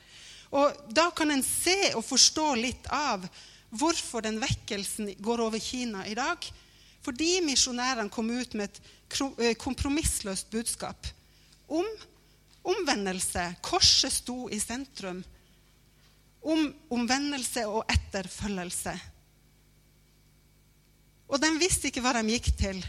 Og 0.51 0.93
Da 0.95 1.11
kan 1.11 1.31
en 1.31 1.43
se 1.43 1.95
og 1.95 2.05
forstå 2.07 2.55
litt 2.61 2.87
av 2.93 3.27
hvorfor 3.77 4.23
den 4.23 4.39
vekkelsen 4.41 5.15
går 5.19 5.43
over 5.49 5.59
Kina 5.59 6.07
i 6.07 6.15
dag. 6.15 6.39
Fordi 7.07 7.41
misjonærene 7.47 8.11
kom 8.11 8.31
ut 8.31 8.55
med 8.59 8.71
et 8.71 8.81
eh, 9.39 9.55
kompromissløst 9.59 10.51
budskap 10.51 11.07
om 11.69 11.87
omvendelse. 12.67 13.45
Korset 13.63 14.13
sto 14.13 14.47
i 14.51 14.59
sentrum. 14.63 15.23
Om 16.47 16.67
omvendelse 16.95 17.67
og 17.67 17.87
etterfølgelse. 17.91 18.95
Og 21.27 21.43
de 21.43 21.51
visste 21.59 21.91
ikke 21.91 22.03
hva 22.05 22.15
de 22.15 22.37
gikk 22.37 22.53
til. 22.59 22.83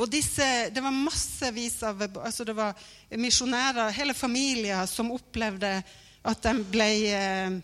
Og 0.00 0.08
disse, 0.08 0.70
Det 0.70 0.82
var 0.82 0.94
massevis 0.94 1.82
av 1.82 2.00
altså 2.02 2.44
det 2.44 2.56
var 2.56 2.76
misjonærer, 3.18 3.90
hele 3.92 4.14
familier, 4.14 4.86
som 4.86 5.10
opplevde 5.12 5.82
at 6.22 6.42
de 6.44 6.52
ble 6.68 6.88
eh, 7.08 7.58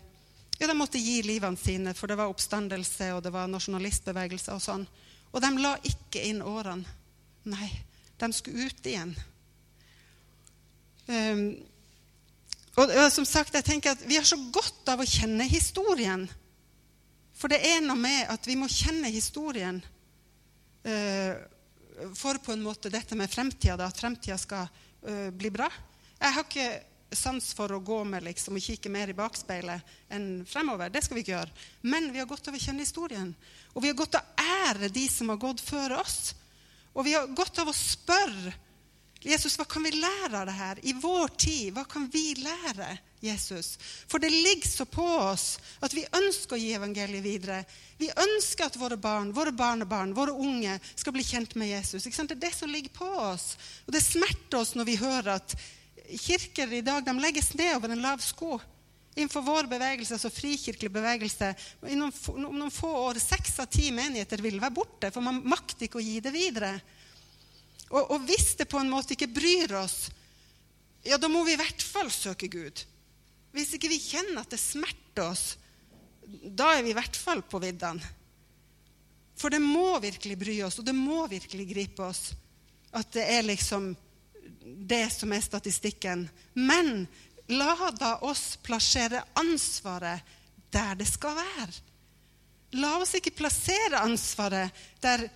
ja, 0.57 0.67
de 0.67 0.73
måtte 0.77 0.97
gi 1.01 1.21
livene 1.25 1.59
sine, 1.59 1.93
for 1.93 2.09
det 2.09 2.17
var 2.17 2.31
oppstandelse 2.31 3.11
og 3.13 3.21
det 3.25 3.31
var 3.33 3.49
nasjonalistbevegelse. 3.51 4.55
Og 4.55 4.63
sånn. 4.63 4.85
Og 5.31 5.43
de 5.43 5.51
la 5.61 5.75
ikke 5.85 6.23
inn 6.25 6.41
årene. 6.41 6.95
Nei, 7.47 7.69
de 8.19 8.29
skulle 8.35 8.67
ut 8.67 8.89
igjen. 8.89 9.13
Um, 11.07 11.43
og, 12.75 12.89
og, 12.89 13.05
som 13.13 13.23
sagt, 13.23 13.55
jeg 13.55 13.63
tenker 13.63 13.93
at 13.93 14.01
Vi 14.03 14.17
har 14.17 14.25
så 14.27 14.35
godt 14.51 14.89
av 14.91 14.99
å 14.99 15.07
kjenne 15.07 15.45
historien. 15.47 16.25
For 17.37 17.53
det 17.53 17.61
er 17.63 17.85
noe 17.85 17.95
med 17.99 18.25
at 18.33 18.49
vi 18.49 18.57
må 18.59 18.67
kjenne 18.71 19.13
historien 19.13 19.79
uh, 20.89 21.33
for 22.17 22.41
på 22.41 22.53
en 22.53 22.65
måte 22.65 22.91
dette 22.93 23.15
med 23.17 23.29
fremtida, 23.31 23.77
at 23.85 24.01
fremtida 24.01 24.37
skal 24.41 24.67
uh, 24.67 25.29
bli 25.33 25.53
bra. 25.53 25.69
Jeg 26.17 26.33
har 26.33 26.45
ikke 26.49 26.69
sans 27.15 27.53
for 27.55 27.71
å 27.71 27.79
gå 27.83 28.01
med 28.07 28.25
liksom, 28.25 28.57
og 28.57 28.63
kikke 28.63 28.91
mer 28.91 29.11
i 29.11 29.15
bakspeilet 29.17 29.95
enn 30.13 30.43
fremover. 30.47 30.91
Det 30.91 31.03
skal 31.05 31.17
vi 31.17 31.23
ikke 31.23 31.35
gjøre. 31.35 31.55
Men 31.87 32.11
vi 32.11 32.19
har 32.19 32.29
godt 32.29 32.49
av 32.49 32.57
å 32.57 32.61
kjenne 32.61 32.83
historien. 32.83 33.33
Og 33.73 33.83
vi 33.83 33.91
har 33.91 33.97
godt 33.99 34.19
av 34.19 34.27
å 34.27 34.47
ære 34.67 34.91
de 34.93 35.07
som 35.11 35.31
har 35.31 35.41
gått 35.41 35.63
før 35.63 35.99
oss. 36.01 36.33
Og 36.97 37.05
vi 37.07 37.15
har 37.15 37.29
godt 37.37 37.61
av 37.61 37.71
å 37.71 37.75
spørre 37.77 38.55
Jesus, 39.27 39.57
hva 39.57 39.65
kan 39.65 39.83
vi 39.83 39.91
lære 39.97 40.37
av 40.37 40.45
det 40.45 40.55
her? 40.55 40.79
I 40.85 40.93
vår 40.93 41.31
tid, 41.41 41.71
hva 41.73 41.83
kan 41.89 42.05
vi 42.13 42.35
lære 42.37 42.91
Jesus? 43.23 43.73
For 44.07 44.21
det 44.21 44.29
ligger 44.29 44.69
så 44.69 44.85
på 44.85 45.03
oss 45.03 45.57
at 45.83 45.93
vi 45.95 46.05
ønsker 46.05 46.55
å 46.55 46.61
gi 46.61 46.69
evangeliet 46.77 47.25
videre. 47.25 47.63
Vi 47.97 48.11
ønsker 48.13 48.67
at 48.67 48.77
våre 48.77 48.97
barn, 49.01 49.33
våre 49.33 49.51
barnebarn, 49.51 50.13
våre 50.15 50.35
unge 50.37 50.77
skal 50.93 51.15
bli 51.17 51.25
kjent 51.25 51.57
med 51.57 51.71
Jesus. 51.71 52.05
Det 52.05 52.37
er 52.37 52.43
det 52.45 52.53
som 52.53 52.69
ligger 52.69 52.93
på 52.93 53.09
oss. 53.09 53.55
Og 53.87 53.95
det 53.95 54.05
smerter 54.05 54.61
oss 54.61 54.75
når 54.77 54.91
vi 54.91 54.99
hører 55.01 55.33
at 55.39 55.57
kirker 56.15 56.71
i 56.73 56.83
dag 56.85 57.05
de 57.05 57.15
legges 57.19 57.53
ned 57.57 57.75
over 57.75 57.93
en 57.93 58.03
lav 58.03 58.21
sko. 58.23 58.57
Innenfor 59.17 59.41
vår 59.41 59.69
bevegelse, 59.71 60.13
altså 60.13 60.29
frikirkelig 60.29 60.91
bevegelse, 60.93 61.49
om 61.81 62.43
noen 62.43 62.73
få 62.73 62.91
år 63.07 63.17
seks 63.21 63.55
av 63.63 63.69
ti 63.73 63.89
menigheter 63.91 64.43
vil 64.45 64.59
være 64.61 64.75
borte, 64.75 65.09
for 65.11 65.25
man 65.25 65.41
makter 65.41 65.87
ikke 65.87 65.97
å 65.97 66.05
gi 66.05 66.19
det 66.21 66.33
videre. 66.35 66.75
Og, 67.89 68.03
og, 68.03 68.19
hvis 68.27 68.51
det 68.59 68.67
på 68.69 68.77
en 68.77 68.91
måte 68.91 69.15
ikke 69.15 69.31
bryr 69.31 69.73
oss, 69.79 70.11
ja, 71.07 71.17
da 71.17 71.29
må 71.31 71.41
vi 71.47 71.55
i 71.55 71.59
hvert 71.59 71.81
fall 71.81 72.11
søke 72.13 72.49
Gud. 72.51 72.83
Hvis 73.55 73.73
ikke 73.73 73.89
vi 73.89 73.97
kjenner 74.03 74.43
at 74.43 74.53
det 74.53 74.61
smerter 74.61 75.31
oss, 75.31 75.45
da 76.27 76.75
er 76.75 76.83
vi 76.85 76.91
i 76.91 76.97
hvert 76.97 77.17
fall 77.17 77.41
på 77.47 77.61
viddene. 77.63 78.13
For 79.37 79.53
det 79.53 79.61
må 79.63 79.95
virkelig 80.03 80.37
bry 80.37 80.59
oss, 80.65 80.77
og 80.81 80.85
det 80.85 80.97
må 80.97 81.23
virkelig 81.29 81.67
gripe 81.69 82.05
oss 82.05 82.31
at 82.97 83.09
det 83.13 83.25
er 83.29 83.45
liksom 83.45 83.91
det 84.75 85.05
som 85.13 85.33
er 85.33 85.43
statistikken. 85.43 86.27
Men 86.53 87.07
la 87.47 87.91
da 87.95 88.17
oss 88.27 88.57
plassere 88.63 89.23
ansvaret 89.39 90.35
der 90.73 90.95
det 90.99 91.07
skal 91.07 91.37
være. 91.37 91.73
La 92.75 92.97
oss 92.99 93.15
ikke 93.15 93.35
plassere 93.37 94.03
ansvaret 94.03 94.75
der 95.03 95.29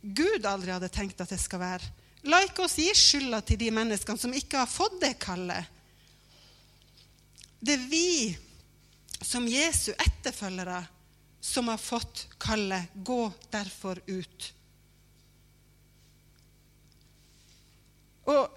Gud 0.00 0.46
aldri 0.46 0.72
hadde 0.72 0.88
tenkt 0.94 1.20
at 1.20 1.32
det 1.34 1.40
skal 1.42 1.60
være. 1.60 1.88
La 2.30 2.40
ikke 2.44 2.64
oss 2.64 2.78
gi 2.80 2.88
skylda 2.96 3.42
til 3.46 3.60
de 3.60 3.70
menneskene 3.74 4.20
som 4.20 4.34
ikke 4.34 4.62
har 4.62 4.70
fått 4.70 5.00
det 5.02 5.14
kallet. 5.22 5.66
Det 7.58 7.74
er 7.74 7.88
vi 7.90 8.36
som 9.22 9.46
Jesu 9.50 9.90
etterfølgere 9.92 10.84
som 11.40 11.68
har 11.68 11.78
fått 11.78 12.26
kallet 12.38 12.88
'gå 12.94 13.32
derfor 13.50 14.00
ut'. 14.06 14.52
Og, 18.28 18.48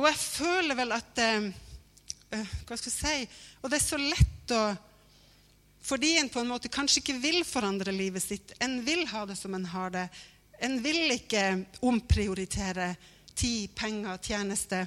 og 0.00 0.06
jeg 0.08 0.20
føler 0.20 0.78
vel 0.78 0.94
at 0.96 1.20
eh, 1.20 1.50
Hva 2.64 2.78
skal 2.78 2.88
jeg 2.88 2.96
si 2.96 3.16
Og 3.60 3.68
det 3.68 3.80
er 3.80 3.84
så 3.84 4.00
lett 4.00 4.54
å 4.56 4.62
Fordi 5.84 6.14
en 6.20 6.30
på 6.32 6.40
en 6.40 6.50
måte 6.52 6.72
kanskje 6.72 7.02
ikke 7.02 7.18
vil 7.20 7.40
forandre 7.44 7.92
livet 7.92 8.24
sitt, 8.24 8.54
en 8.60 8.80
vil 8.86 9.06
ha 9.12 9.26
det 9.28 9.36
som 9.40 9.54
en 9.56 9.68
har 9.72 9.92
det, 9.94 10.06
En 10.60 10.78
vil 10.84 11.16
ikke 11.16 11.44
omprioritere 11.88 12.94
tid, 13.34 13.70
penger, 13.76 14.18
tjeneste 14.20 14.84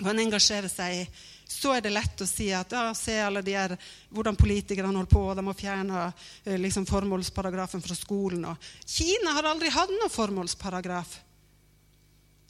og 0.00 0.08
en 0.10 0.22
engasjerer 0.24 0.70
seg 0.72 1.02
i, 1.02 1.02
så 1.48 1.74
er 1.76 1.84
det 1.84 1.92
lett 1.92 2.22
å 2.24 2.26
si 2.26 2.48
at 2.56 2.72
ja, 2.74 2.86
se 2.96 3.14
alle 3.22 3.42
de 3.44 3.54
her, 3.54 3.74
hvordan 4.10 4.38
politikerne 4.40 4.88
holder 4.88 5.10
på, 5.10 5.24
de 5.36 5.44
har 5.46 5.58
fjerna 5.58 6.04
eh, 6.08 6.56
liksom, 6.58 6.86
formålsparagrafen 6.88 7.84
fra 7.84 7.96
skolen. 7.96 8.46
Og. 8.50 8.70
Kina 8.88 9.36
har 9.36 9.50
aldri 9.52 9.70
hatt 9.72 9.92
noen 9.92 10.12
formålsparagraf. 10.12 11.18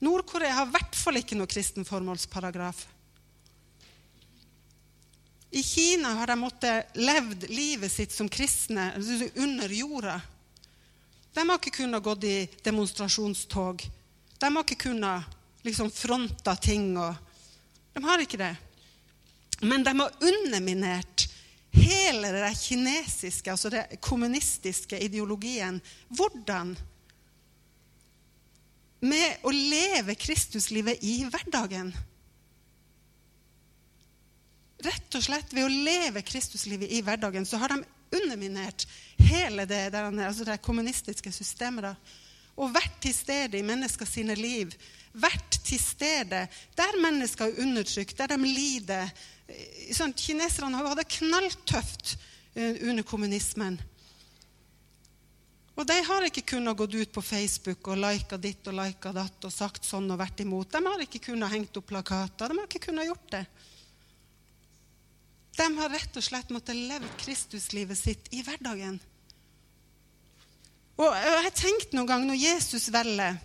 Nord-Korea 0.03 0.57
har 0.57 0.67
i 0.67 0.75
hvert 0.75 0.97
fall 0.99 1.21
ikke 1.21 1.37
noe 1.38 1.51
kristen 1.51 1.87
formålsparagraf. 1.87 2.81
I 5.55 5.62
Kina 5.62 6.15
har 6.19 6.27
de 6.27 6.37
måttet 6.41 6.97
levd 6.99 7.45
livet 7.53 7.93
sitt 7.93 8.12
som 8.12 8.29
kristne 8.29 8.88
under 9.37 9.69
jorda. 9.69 10.17
De 11.35 11.45
har 11.45 11.61
ikke 11.61 11.77
kunnet 11.83 12.03
gått 12.03 12.25
i 12.25 12.37
demonstrasjonstog. 12.65 13.85
De 14.38 14.49
har 14.49 14.65
ikke 14.65 14.88
kunnet 14.88 15.37
liksom 15.62 15.91
fronta 15.93 16.57
ting. 16.57 16.97
Og, 16.99 17.15
de 17.93 18.03
har 18.05 18.25
ikke 18.25 18.41
det. 18.41 18.55
Men 19.61 19.85
de 19.85 19.95
har 20.01 20.17
underminert 20.19 21.29
hele 21.73 22.33
den 22.33 22.57
kinesiske, 22.59 23.53
altså 23.53 23.71
den 23.71 24.01
kommunistiske 24.01 24.99
ideologien. 24.99 25.79
Hvordan? 26.09 26.75
Med 29.03 29.43
å 29.43 29.51
leve 29.51 30.15
Kristuslivet 30.15 31.03
i 31.03 31.23
hverdagen. 31.27 31.91
Rett 34.83 35.17
og 35.19 35.25
slett 35.25 35.55
ved 35.55 35.67
å 35.67 35.73
leve 35.73 36.23
Kristuslivet 36.27 36.91
i 36.91 37.03
hverdagen 37.03 37.47
så 37.47 37.59
har 37.62 37.75
de 37.75 37.83
underminert 38.12 38.87
hele 39.19 39.67
det, 39.67 39.88
der, 39.95 40.09
altså 40.27 40.47
det 40.47 40.59
kommunistiske 40.62 41.33
systemet. 41.35 41.87
Da, 41.87 41.95
og 42.61 42.75
vært 42.75 42.99
til 43.03 43.15
stede 43.17 43.59
i 43.59 43.67
mennesker 43.67 44.09
sine 44.09 44.37
liv. 44.38 44.75
Vært 45.12 45.61
til 45.67 45.81
stede 45.81 46.47
der 46.79 46.99
mennesker 47.03 47.49
er 47.49 47.62
undertrykt, 47.65 48.19
der 48.19 48.35
de 48.35 48.38
lider. 48.43 49.11
Sånn, 49.95 50.15
kineserne 50.17 50.81
hadde 50.81 51.09
knalltøft 51.19 52.17
eh, 52.55 52.79
under 52.88 53.05
kommunismen. 53.07 53.81
Og 55.73 55.87
de 55.89 55.97
har 56.05 56.27
ikke 56.27 56.45
kunnet 56.53 56.77
gått 56.77 56.95
ut 56.95 57.13
på 57.15 57.25
Facebook 57.25 57.89
og 57.89 58.01
lika 58.03 58.37
ditt 58.37 58.67
og 58.69 58.77
lika 58.77 59.13
datt 59.17 59.47
og 59.49 59.55
sagt 59.55 59.87
sånn 59.89 60.11
og 60.13 60.21
vært 60.21 60.43
imot. 60.45 60.69
De 60.73 60.83
har 60.85 61.05
ikke 61.05 61.23
kunnet 61.31 61.53
hengt 61.53 61.79
opp 61.81 61.89
plakater. 61.89 62.53
De 62.53 62.59
har 62.61 62.69
ikke 62.69 62.87
kunnet 62.91 63.09
gjort 63.09 63.31
det. 63.33 63.45
De 65.57 65.69
har 65.79 65.93
rett 65.93 66.17
og 66.17 66.25
slett 66.25 66.53
måttet 66.53 66.77
leve 66.77 67.09
Kristuslivet 67.21 67.99
sitt 67.99 68.29
i 68.33 68.43
hverdagen. 68.45 69.01
Og 71.01 71.17
jeg 71.17 71.55
tenkte 71.57 71.97
noen 71.97 72.11
gang 72.11 72.27
når 72.29 72.41
Jesus 72.41 72.91
velger 72.93 73.41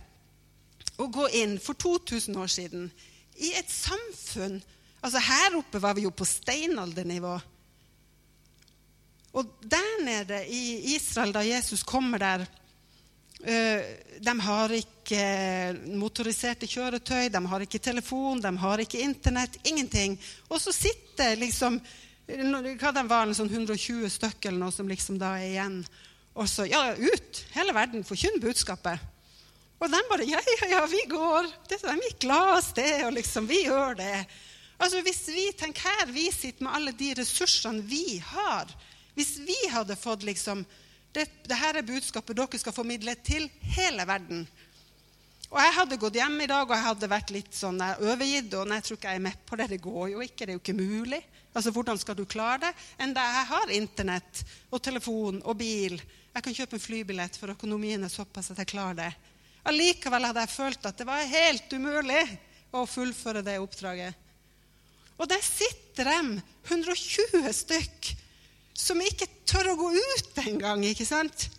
å 1.00 1.08
gå 1.14 1.28
inn 1.40 1.56
for 1.62 1.80
2000 1.80 2.40
år 2.42 2.52
siden 2.52 2.90
i 3.38 3.54
et 3.56 3.70
samfunn 3.72 4.60
altså 5.06 5.22
Her 5.22 5.56
oppe 5.60 5.80
var 5.80 5.94
vi 5.96 6.08
jo 6.08 6.12
på 6.12 6.26
steinaldernivå. 6.26 7.36
Og 9.38 9.50
der 9.62 10.00
nede 10.06 10.40
i 10.50 10.96
Israel, 10.96 11.34
da 11.36 11.46
Jesus 11.46 11.84
kommer 11.86 12.18
der 12.18 12.48
De 13.38 14.34
har 14.42 14.72
ikke 14.74 15.22
motoriserte 15.94 16.66
kjøretøy, 16.66 17.28
de 17.30 17.42
har 17.52 17.62
ikke 17.62 17.80
telefon, 17.80 18.42
de 18.42 18.50
har 18.58 18.82
ikke 18.82 19.04
Internett. 19.06 19.60
Ingenting. 19.64 20.18
Og 20.50 20.58
så 20.62 20.74
sitter 20.74 21.38
liksom 21.38 21.78
hva 22.28 22.92
de 22.92 23.04
var, 23.08 23.30
sånn 23.38 23.52
120 23.54 24.10
stykker 24.10 24.50
eller 24.50 24.66
noe 24.66 24.74
som 24.74 24.90
liksom 24.90 25.20
da 25.22 25.36
er 25.38 25.52
igjen. 25.52 25.78
Og 26.34 26.50
så 26.50 26.66
ja, 26.68 26.82
ut! 26.98 27.44
Hele 27.54 27.78
verden, 27.78 28.04
forkynn 28.04 28.42
budskapet. 28.42 29.06
Og 29.78 29.94
de 29.94 30.02
bare 30.10 30.26
Ja, 30.26 30.42
ja, 30.42 30.68
ja, 30.74 30.82
vi 30.90 31.06
går. 31.14 31.48
De 31.70 31.78
gikk 31.78 32.20
glad 32.26 32.58
av 32.58 32.62
sted, 32.66 33.06
og 33.06 33.14
liksom 33.14 33.48
Vi 33.48 33.64
gjør 33.70 34.02
det. 34.02 34.26
Altså 34.82 35.02
Hvis 35.06 35.24
vi 35.30 35.48
tenker 35.58 35.88
her 35.88 36.12
vi 36.12 36.28
sitter 36.34 36.66
med 36.66 36.74
alle 36.74 36.98
de 36.98 37.14
ressursene 37.22 37.86
vi 37.86 38.18
har 38.34 38.74
Hvis 39.18 39.38
vi 39.42 39.58
hadde 39.74 39.98
fått 39.98 40.26
liksom 40.28 40.62
det, 41.16 41.26
det 41.50 41.58
her 41.58 41.80
er 41.80 41.88
budskapet 41.88 42.38
dere 42.38 42.60
skal 42.62 42.76
formidle 42.76 43.16
til 43.26 43.48
hele 43.74 44.06
verden. 44.06 44.44
Og 45.48 45.58
jeg 45.64 45.76
hadde 45.78 45.98
gått 45.98 46.18
hjem 46.20 46.36
i 46.44 46.50
dag 46.50 46.68
og 46.68 46.76
jeg 46.76 46.86
hadde 46.86 47.10
vært 47.10 47.32
litt 47.32 47.56
sånn 47.56 47.80
overgitt. 47.82 48.54
og 48.54 48.74
jeg 48.76 48.86
tror 48.86 49.00
ikke 49.00 49.14
jeg 49.14 49.22
er 49.22 49.26
med 49.26 49.40
på 49.48 49.58
det. 49.58 49.70
Det 49.72 49.80
går 49.82 50.10
jo 50.12 50.22
ikke. 50.22 50.44
Det 50.44 50.52
er 50.52 50.58
jo 50.58 50.62
ikke 50.62 50.76
mulig. 50.78 51.22
Altså, 51.54 51.72
Hvordan 51.74 51.98
skal 51.98 52.18
du 52.20 52.26
klare 52.30 52.68
det? 52.68 52.74
Enda 53.02 53.24
jeg 53.24 53.48
har 53.54 53.74
Internett 53.78 54.44
og 54.70 54.84
telefon 54.84 55.40
og 55.42 55.58
bil. 55.58 55.96
Jeg 56.36 56.46
kan 56.46 56.58
kjøpe 56.60 56.78
en 56.78 56.84
flybillett, 56.84 57.40
for 57.40 57.56
økonomien 57.56 58.04
er 58.04 58.14
såpass 58.14 58.52
at 58.54 58.60
jeg 58.62 58.70
klarer 58.76 59.00
det. 59.00 59.10
Allikevel 59.68 60.28
hadde 60.30 60.44
jeg 60.44 60.54
følt 60.54 60.86
at 60.86 61.00
det 61.00 61.08
var 61.08 61.32
helt 61.32 61.74
umulig 61.74 62.22
å 62.76 62.86
fullføre 62.86 63.42
det 63.42 63.58
oppdraget. 63.64 64.14
Og 65.18 65.26
der 65.32 65.42
sitter 65.42 66.12
de, 66.12 66.44
120 66.70 67.48
stykk, 67.58 68.12
som 68.88 69.02
ikke 69.04 69.28
tør 69.48 69.74
å 69.74 69.78
gå 69.80 69.92
ut 69.96 70.42
engang. 70.46 70.84
ikke 70.88 71.08
sant? 71.08 71.50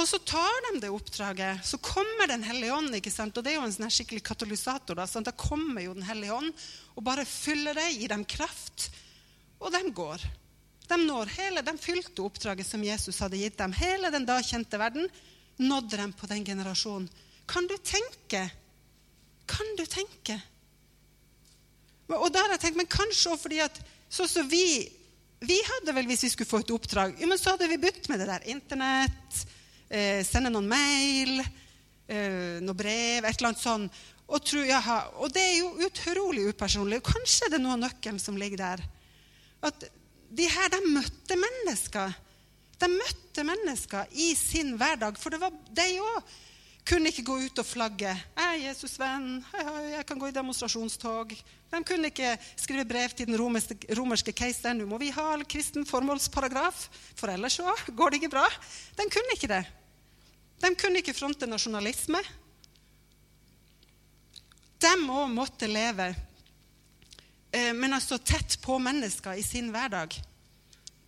Og 0.00 0.06
så 0.08 0.16
tar 0.24 0.62
de 0.66 0.80
det 0.80 0.90
oppdraget. 0.92 1.60
Så 1.66 1.78
kommer 1.84 2.30
Den 2.30 2.44
hellige 2.46 2.72
ånd. 2.72 2.94
ikke 2.94 3.12
sant? 3.12 3.36
Og 3.36 3.44
det 3.44 3.52
er 3.52 3.58
jo 3.58 3.66
en 3.68 3.74
sånn 3.74 3.92
skikkelig 3.92 4.22
katalysator. 4.24 4.96
Da, 4.96 5.06
sant? 5.06 5.28
da 5.28 5.36
kommer 5.36 5.84
jo 5.84 5.94
Den 5.94 6.06
hellige 6.08 6.36
ånd 6.36 6.52
og 6.96 7.04
bare 7.04 7.24
fyller 7.28 7.76
det, 7.76 7.90
gir 7.96 8.12
dem 8.12 8.24
kraft. 8.24 8.90
Og 9.60 9.72
de 9.72 9.82
går. 9.92 10.24
De 10.90 10.96
når 10.98 11.30
hele, 11.36 11.62
de 11.62 11.76
fylte 11.78 12.24
oppdraget 12.24 12.66
som 12.66 12.82
Jesus 12.82 13.20
hadde 13.22 13.38
gitt 13.38 13.58
dem. 13.60 13.72
Hele 13.76 14.10
den 14.10 14.26
da 14.26 14.40
kjente 14.42 14.80
verden 14.80 15.06
nådde 15.60 16.00
dem 16.00 16.12
på 16.16 16.26
den 16.26 16.44
generasjonen. 16.44 17.08
Kan 17.46 17.66
du 17.68 17.76
tenke? 17.76 18.48
Kan 19.46 19.76
du 19.76 19.84
tenke? 19.86 20.40
Og 22.10 22.30
da 22.32 22.42
har 22.42 22.54
jeg 22.56 22.62
tenkt, 22.64 22.80
men 22.80 22.90
kanskje 22.90 23.30
også 23.30 23.44
fordi 23.44 23.60
at 23.62 23.78
sånn 24.10 24.28
som 24.30 24.48
vi 24.50 24.64
vi 25.40 25.56
hadde 25.64 25.94
vel, 25.96 26.08
Hvis 26.10 26.26
vi 26.26 26.32
skulle 26.34 26.50
få 26.50 26.60
et 26.60 26.70
oppdrag, 26.74 27.14
jo, 27.16 27.28
men 27.28 27.38
så 27.40 27.54
hadde 27.54 27.68
vi 27.70 27.78
begynt 27.80 28.10
med 28.12 28.20
det 28.20 28.28
der 28.28 28.48
Internett, 28.52 29.38
eh, 29.88 30.20
sende 30.26 30.50
noen 30.52 30.68
mail, 30.68 31.40
eh, 32.08 32.58
noen 32.60 32.76
brev, 32.76 33.24
et 33.24 33.38
eller 33.38 33.48
annet 33.48 33.62
sånt. 33.62 34.02
Og, 34.28 34.44
tro, 34.44 34.60
jaha, 34.62 34.98
og 35.18 35.32
det 35.32 35.42
er 35.42 35.56
jo 35.58 35.70
utrolig 35.88 36.44
upersonlig. 36.52 37.00
Kanskje 37.02 37.48
det 37.48 37.58
er 37.58 37.64
noe 37.64 37.78
av 37.78 37.80
nøkkelen 37.86 38.20
som 38.22 38.36
ligger 38.38 38.60
der. 38.60 38.82
At 39.66 39.88
de 40.30 40.46
her 40.46 40.68
de 40.70 40.78
møtte 40.86 41.38
mennesker. 41.40 42.14
De 42.78 42.90
møtte 42.92 43.44
mennesker 43.48 44.12
i 44.12 44.28
sin 44.38 44.76
hverdag. 44.78 45.18
For 45.18 45.34
det 45.34 45.40
var 45.42 45.56
de 45.74 45.88
òg. 45.98 46.36
Kunne 46.88 47.10
ikke 47.10 47.24
gå 47.26 47.36
ut 47.44 47.58
og 47.60 47.66
flagge. 47.66 48.12
'Jeg 48.36 48.46
er 48.46 48.72
Jesus' 48.72 48.98
venn. 48.98 49.44
Jeg 49.92 50.06
kan 50.06 50.18
gå 50.18 50.26
i 50.26 50.34
demonstrasjonstog.' 50.34 51.36
De 51.70 51.84
kunne 51.86 52.10
ikke 52.10 52.38
skrive 52.56 52.84
brev 52.84 53.08
til 53.14 53.26
den 53.26 53.38
romerske, 53.38 53.76
romerske 53.96 54.32
keiseren. 54.32 54.78
'Nå 54.78 54.86
må 54.86 54.98
vi 54.98 55.10
ha 55.10 55.36
kristen 55.44 55.86
formålsparagraf, 55.86 56.88
for 57.16 57.28
ellers 57.28 57.52
så 57.60 57.74
går 57.96 58.10
det 58.10 58.22
ikke 58.22 58.34
bra.' 58.36 58.48
De 58.96 59.10
kunne 59.10 59.36
ikke 59.36 59.48
det. 59.48 59.64
De 60.60 60.74
kunne 60.74 61.00
ikke 61.00 61.14
fronte 61.14 61.46
nasjonalisme. 61.46 62.18
De 64.80 64.92
òg 65.12 65.28
måtte 65.28 65.68
leve, 65.68 66.14
eh, 67.52 67.72
men 67.72 67.92
altså 67.92 68.18
tett 68.18 68.56
på 68.62 68.78
mennesker 68.78 69.36
i 69.36 69.42
sin 69.42 69.68
hverdag. 69.70 70.16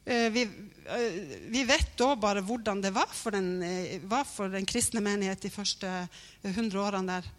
Eh, 0.04 0.30
vi, 0.30 0.42
eh, 0.42 1.38
vi 1.52 1.64
vet 1.64 1.94
da 1.98 2.14
bare 2.18 2.42
hvordan 2.42 2.80
det 2.82 2.90
var 2.94 3.10
for, 3.14 3.30
den, 3.30 3.62
var 4.10 4.26
for 4.26 4.50
den 4.50 4.66
kristne 4.66 5.02
menighet 5.04 5.44
de 5.44 5.50
første 5.52 5.90
hundre 6.56 6.82
årene 6.82 7.18
der. 7.20 7.30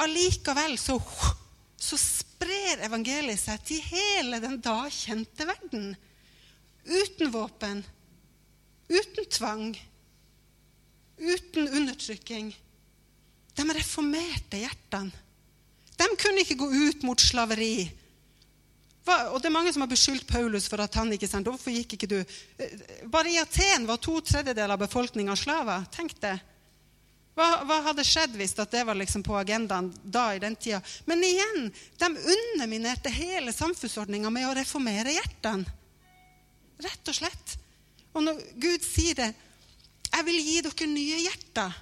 Allikevel 0.00 0.78
så, 0.80 0.96
så 1.76 1.98
sprer 2.00 2.86
evangeliet 2.86 3.40
seg 3.40 3.60
til 3.68 3.84
hele 3.92 4.40
den 4.40 4.56
da 4.64 4.86
kjente 4.88 5.46
verden. 5.48 5.92
Uten 6.88 7.30
våpen, 7.30 7.84
uten 8.88 9.28
tvang, 9.30 9.66
uten 11.20 11.68
undertrykking. 11.68 12.54
De 13.52 13.66
reformerte 13.68 14.62
hjertene. 14.64 15.12
De 15.92 16.08
kunne 16.18 16.40
ikke 16.40 16.56
gå 16.58 16.70
ut 16.72 17.04
mot 17.06 17.20
slaveri 17.20 17.84
og 19.02 19.40
det 19.42 19.48
er 19.48 19.54
mange 19.54 19.72
som 19.74 19.82
har 19.82 19.90
beskyldt 19.90 20.28
Paulus 20.30 20.68
for 20.70 20.82
at 20.82 20.94
han 20.94 21.10
ikke 21.14 21.26
sendte. 21.26 21.50
Hvorfor 21.50 21.74
gikk 21.74 21.96
ikke 21.96 22.10
du? 22.10 22.18
Eh, 22.22 22.86
bare 23.10 23.32
i 23.32 23.40
Aten 23.40 23.86
var 23.88 23.98
to 24.02 24.20
tredjedeler 24.22 24.76
av 24.76 24.82
befolkninga 24.84 25.34
slaver. 25.38 25.88
Tenk 25.94 26.14
det. 26.22 26.36
Hva, 27.32 27.48
hva, 27.64 27.78
hadde 27.88 28.04
skjedd 28.04 28.36
hvis 28.36 28.54
det 28.60 28.82
var 28.84 28.98
liksom 28.98 29.24
på 29.24 29.34
agendaen 29.40 29.88
da 30.04 30.26
i 30.36 30.40
den 30.42 30.54
tida? 30.60 30.82
Men 31.08 31.24
igjen, 31.24 31.70
de 31.98 32.10
underminerte 32.36 33.10
hele 33.10 33.54
samfunnsordninga 33.56 34.30
med 34.30 34.50
å 34.50 34.54
reformere 34.58 35.16
hjertene. 35.16 35.78
Rett 36.82 37.08
og 37.08 37.16
slett. 37.16 37.56
Og 38.12 38.26
når 38.26 38.42
Gud 38.60 38.84
sier 38.84 39.16
det 39.16 39.32
'Jeg 40.12 40.24
vil 40.24 40.40
gi 40.44 40.60
dere 40.60 40.86
nye 40.86 41.18
hjerter'. 41.24 41.74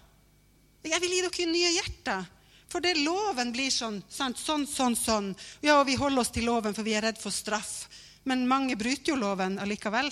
Jeg 0.87 1.01
vil 1.01 1.11
gi 1.11 1.23
dere 1.27 1.47
nye 1.51 1.73
hjerter. 1.75 2.29
For 2.71 2.83
det 2.85 2.95
loven 3.03 3.51
blir 3.53 3.73
sånn, 3.75 3.99
sant? 4.09 4.39
sånn, 4.39 4.67
sånn, 4.71 4.95
sånn. 4.97 5.33
Ja, 5.65 5.81
og 5.81 5.89
vi 5.89 5.99
holder 5.99 6.23
oss 6.23 6.31
til 6.31 6.47
loven, 6.47 6.75
for 6.77 6.87
vi 6.87 6.95
er 6.95 7.03
redd 7.09 7.19
for 7.19 7.35
straff. 7.35 7.89
Men 8.29 8.47
mange 8.49 8.77
bryter 8.79 9.13
jo 9.13 9.19
loven 9.19 9.59
allikevel. 9.59 10.11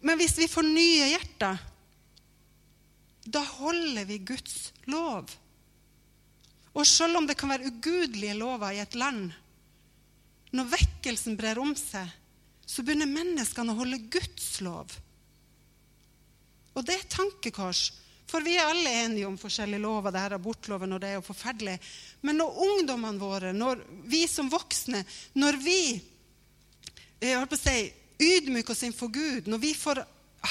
Men 0.00 0.18
hvis 0.20 0.38
vi 0.40 0.48
får 0.48 0.64
nye 0.64 1.10
hjerter, 1.12 1.60
da 3.24 3.40
holder 3.60 4.04
vi 4.08 4.20
Guds 4.24 4.72
lov. 4.88 5.28
Og 6.74 6.86
selv 6.88 7.20
om 7.20 7.28
det 7.28 7.36
kan 7.38 7.52
være 7.52 7.70
ugudelige 7.70 8.36
lover 8.36 8.74
i 8.74 8.82
et 8.82 8.96
land, 8.98 9.32
når 10.54 10.70
vekkelsen 10.72 11.36
brer 11.38 11.60
om 11.60 11.74
seg, 11.78 12.08
så 12.64 12.82
begynner 12.82 13.10
menneskene 13.10 13.74
å 13.74 13.78
holde 13.78 14.00
Guds 14.12 14.60
lov. 14.64 14.92
Og 16.74 16.82
det 16.86 16.96
er 16.96 17.04
et 17.04 17.12
tankekors. 17.12 17.90
For 18.30 18.44
vi 18.44 18.56
er 18.56 18.70
alle 18.70 18.90
enige 19.04 19.28
om 19.28 19.36
forskjellige 19.38 19.82
lover. 19.82 20.10
det 20.10 20.22
her 20.24 20.36
Abortloven 20.38 20.96
og 20.96 21.00
det 21.00 21.10
er 21.12 21.18
jo 21.18 21.26
forferdelig. 21.26 21.78
Men 22.22 22.40
når 22.40 22.58
ungdommene 22.66 23.20
våre, 23.20 23.52
når 23.52 23.84
vi 24.10 24.26
som 24.28 24.50
voksne, 24.50 25.04
når 25.34 25.60
vi 25.62 25.80
jeg 27.24 27.38
holdt 27.38 27.54
på 27.54 27.56
å 27.56 27.62
si, 27.62 27.78
ydmyker 28.20 28.74
oss 28.74 28.84
innfor 28.84 29.08
Gud, 29.12 29.48
når 29.48 29.60
vi 29.62 29.72
får 29.76 30.02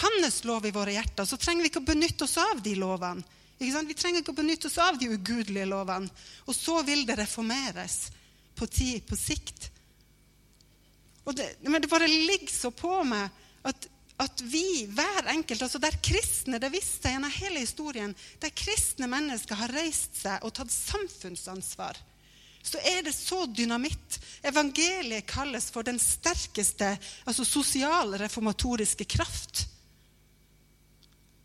hans 0.04 0.40
lov 0.48 0.66
i 0.66 0.74
våre 0.74 0.96
hjerter, 0.96 1.28
så 1.28 1.38
trenger 1.38 1.66
vi 1.66 1.70
ikke 1.70 1.84
å 1.84 1.92
benytte 1.92 2.26
oss 2.26 2.38
av 2.42 2.62
de 2.66 2.74
lovene. 2.80 3.22
Vi 3.60 3.70
trenger 3.72 4.20
ikke 4.20 4.34
å 4.34 4.40
benytte 4.42 4.68
oss 4.68 4.80
av 4.82 4.98
de 5.00 5.12
ugudelige 5.14 5.68
lovene. 5.70 6.10
Og 6.50 6.58
så 6.58 6.82
vil 6.84 7.06
det 7.08 7.20
reformeres 7.20 8.08
på 8.58 8.68
tid, 8.68 9.04
på 9.08 9.18
sikt. 9.18 9.70
Det, 11.24 11.46
men 11.62 11.80
det 11.82 11.92
bare 11.92 12.10
ligger 12.10 12.52
så 12.52 12.74
på 12.76 12.98
meg 13.08 13.30
at 13.64 13.86
at 14.22 14.42
vi, 14.46 14.86
hver 14.94 15.28
enkelt, 15.34 15.62
altså 15.66 15.82
der 15.82 15.96
kristne 16.06 16.60
det 16.62 16.70
viste 16.74 17.08
seg 17.08 17.16
gjennom 17.16 17.34
hele 17.34 17.64
historien, 17.64 18.14
der 18.40 18.54
kristne 18.56 19.10
mennesker 19.10 19.58
har 19.58 19.74
reist 19.74 20.20
seg 20.22 20.46
og 20.46 20.54
tatt 20.54 20.74
samfunnsansvar, 20.74 21.98
så 22.64 22.80
er 22.88 23.02
det 23.04 23.12
så 23.16 23.44
dynamitt. 23.50 24.20
Evangeliet 24.46 25.28
kalles 25.28 25.68
for 25.74 25.84
den 25.84 26.00
sterkeste 26.00 26.94
altså 27.28 27.44
sosialreformatoriske 27.44 29.08
kraft. 29.18 29.66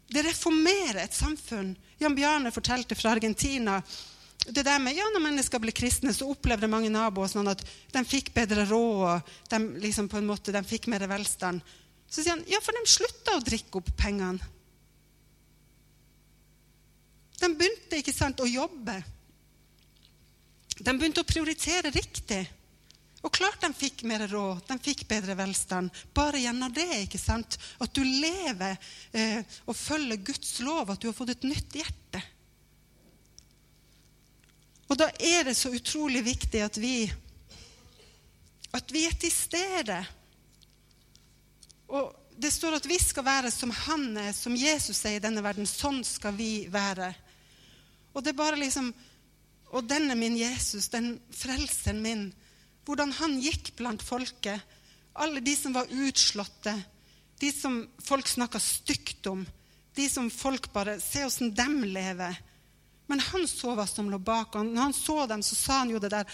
Det 0.08 0.22
reformerer 0.24 1.02
et 1.02 1.16
samfunn. 1.16 1.74
Jan 1.98 2.14
Bjarne 2.14 2.54
fortalte 2.54 2.96
fra 2.96 3.16
Argentina 3.16 3.80
det 4.46 4.62
der 4.62 4.78
med, 4.78 4.94
ja, 4.96 5.04
Når 5.12 5.20
mennesker 5.20 5.60
ble 5.60 5.72
kristne, 5.74 6.12
så 6.14 6.28
opplevde 6.30 6.70
mange 6.70 6.88
naboer 6.92 7.28
sånn 7.28 7.50
at 7.50 7.64
de 7.92 8.04
fikk 8.06 8.30
bedre 8.36 8.64
råd. 8.70 9.26
De, 9.50 9.58
liksom 9.82 10.06
på 10.08 10.20
en 10.20 10.28
måte, 10.30 10.54
de 10.54 10.62
fikk 10.64 10.86
mer 10.88 11.04
velstand. 11.10 11.60
Så 12.08 12.22
sier 12.22 12.36
han 12.36 12.44
ja, 12.48 12.60
for 12.64 12.76
de 12.76 12.88
slutta 12.88 13.36
å 13.36 13.44
drikke 13.44 13.80
opp 13.80 13.90
pengene. 13.98 14.54
De 17.38 17.48
begynte 17.54 18.00
ikke 18.00 18.14
sant, 18.14 18.40
å 18.42 18.48
jobbe. 18.48 18.96
De 20.78 20.94
begynte 20.94 21.22
å 21.22 21.28
prioritere 21.28 21.92
riktig. 21.94 22.40
Og 23.26 23.34
klart 23.34 23.62
de 23.62 23.70
fikk 23.74 24.04
mer 24.06 24.24
råd, 24.30 24.62
de 24.68 24.76
fikk 24.82 25.04
bedre 25.10 25.34
velstand. 25.38 25.90
Bare 26.14 26.40
gjennom 26.42 26.72
det. 26.74 27.04
ikke 27.04 27.20
sant? 27.20 27.58
At 27.82 27.94
du 27.94 28.02
lever 28.02 28.76
eh, 29.12 29.40
og 29.66 29.76
følger 29.76 30.22
Guds 30.30 30.58
lov, 30.62 30.90
at 30.90 31.02
du 31.02 31.08
har 31.10 31.16
fått 31.16 31.34
et 31.34 31.46
nytt 31.46 31.78
hjerte. 31.80 32.22
Og 34.88 34.96
da 34.96 35.10
er 35.20 35.50
det 35.50 35.56
så 35.58 35.70
utrolig 35.74 36.22
viktig 36.24 36.62
at 36.64 36.78
vi, 36.80 37.10
at 38.72 38.94
vi 38.94 39.04
er 39.04 39.18
til 39.20 39.34
stede 39.34 39.98
og 41.88 42.12
det 42.38 42.50
står 42.54 42.78
at 42.78 42.86
vi 42.86 42.98
skal 43.02 43.26
være 43.26 43.50
som 43.50 43.72
han 43.74 44.12
er, 44.20 44.32
som 44.36 44.54
Jesus 44.56 45.00
er 45.08 45.16
i 45.16 45.22
denne 45.22 45.42
verden. 45.42 45.66
Sånn 45.66 46.04
skal 46.06 46.36
vi 46.38 46.68
være. 46.70 47.10
Og 48.14 48.22
det 48.22 48.34
er 48.34 48.42
bare 48.42 48.60
liksom 48.60 48.92
Og 49.68 49.84
denne 49.84 50.14
min 50.16 50.32
Jesus, 50.32 50.86
den 50.88 51.18
frelseren 51.28 51.98
min, 52.00 52.22
hvordan 52.88 53.10
han 53.18 53.34
gikk 53.36 53.74
blant 53.76 54.00
folket. 54.00 54.62
Alle 55.12 55.42
de 55.44 55.52
som 55.56 55.74
var 55.76 55.90
utslåtte, 55.92 56.72
de 57.36 57.50
som 57.52 57.82
folk 58.00 58.30
snakka 58.32 58.56
stygt 58.64 59.28
om, 59.28 59.42
de 59.92 60.06
som 60.08 60.30
folk 60.32 60.70
bare 60.72 60.96
Se 61.04 61.20
åssen 61.26 61.52
dem 61.52 61.82
lever. 61.84 62.40
Men 63.12 63.20
han 63.20 63.44
så 63.44 63.74
hva 63.76 63.84
som 63.84 64.08
lå 64.08 64.16
bak. 64.18 64.56
Når 64.56 64.80
han 64.80 64.96
så 64.96 65.26
dem, 65.26 65.42
så 65.42 65.54
sa 65.58 65.78
han 65.82 65.92
jo 65.92 66.00
det 66.00 66.14
der. 66.16 66.24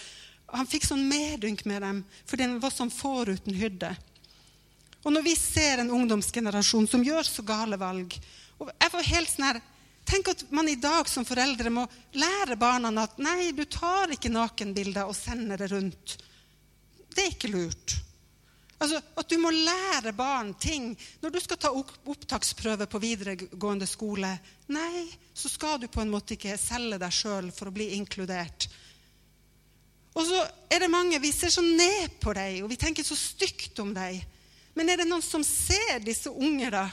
Han 0.55 0.71
fikk 0.71 0.87
sånn 0.87 1.03
medynk 1.09 1.65
med 1.67 1.83
dem 1.83 2.03
fordi 2.23 2.47
han 2.47 2.59
var 2.63 2.71
som 2.71 2.91
får 2.93 3.35
uten 3.35 3.59
hyrde. 3.59 3.91
Og 5.05 5.13
når 5.13 5.23
vi 5.25 5.35
ser 5.37 5.83
en 5.83 5.93
ungdomsgenerasjon 5.93 6.89
som 6.89 7.05
gjør 7.05 7.27
så 7.27 7.45
gale 7.45 7.77
valg 7.77 8.17
og 8.55 8.69
jeg 8.71 8.91
får 8.93 9.09
helt 9.11 9.31
sånn 9.31 9.49
her, 9.49 9.63
Tenk 10.05 10.27
at 10.29 10.43
man 10.53 10.67
i 10.69 10.77
dag 10.77 11.07
som 11.09 11.25
foreldre 11.25 11.71
må 11.73 11.85
lære 12.13 12.57
barna 12.61 12.91
at 13.01 13.17
nei, 13.17 13.49
du 13.57 13.63
tar 13.65 14.13
ikke 14.13 14.29
nakenbilder 14.29 15.09
og 15.09 15.17
sender 15.17 15.57
det 15.57 15.71
rundt. 15.71 16.17
Det 17.09 17.23
er 17.23 17.31
ikke 17.33 17.49
lurt. 17.49 17.95
Altså, 18.77 18.99
At 19.17 19.29
du 19.31 19.39
må 19.41 19.49
lære 19.49 20.13
barn 20.13 20.53
ting. 20.61 20.91
Når 21.23 21.33
du 21.33 21.39
skal 21.41 21.57
ta 21.57 21.71
opptaksprøve 21.73 22.85
på 22.91 23.01
videregående 23.01 23.87
skole, 23.89 24.29
nei, 24.67 25.07
så 25.33 25.49
skal 25.49 25.79
du 25.81 25.87
på 25.89 26.03
en 26.03 26.11
måte 26.13 26.35
ikke 26.35 26.57
selge 26.59 26.99
deg 27.01 27.15
sjøl 27.15 27.49
for 27.55 27.71
å 27.71 27.75
bli 27.75 27.95
inkludert. 27.97 28.67
Og 30.15 30.27
så 30.27 30.45
er 30.71 30.85
det 30.85 30.91
mange 30.91 31.19
Vi 31.19 31.31
ser 31.33 31.49
så 31.51 31.63
ned 31.65 32.19
på 32.21 32.35
deg, 32.37 32.61
og 32.63 32.69
vi 32.69 32.77
tenker 32.79 33.03
så 33.03 33.17
stygt 33.17 33.79
om 33.81 33.89
deg. 33.95 34.21
Men 34.75 34.91
er 34.91 35.01
det 35.01 35.07
noen 35.07 35.23
som 35.23 35.43
ser 35.47 36.01
disse 36.03 36.29
unge, 36.29 36.69
da? 36.73 36.89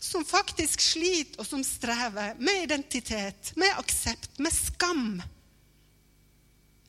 Som 0.00 0.24
faktisk 0.28 0.80
sliter, 0.80 1.40
og 1.40 1.48
som 1.48 1.64
strever 1.64 2.36
med 2.40 2.64
identitet, 2.64 3.52
med 3.60 3.76
aksept, 3.76 4.38
med 4.40 4.54
skam? 4.54 5.18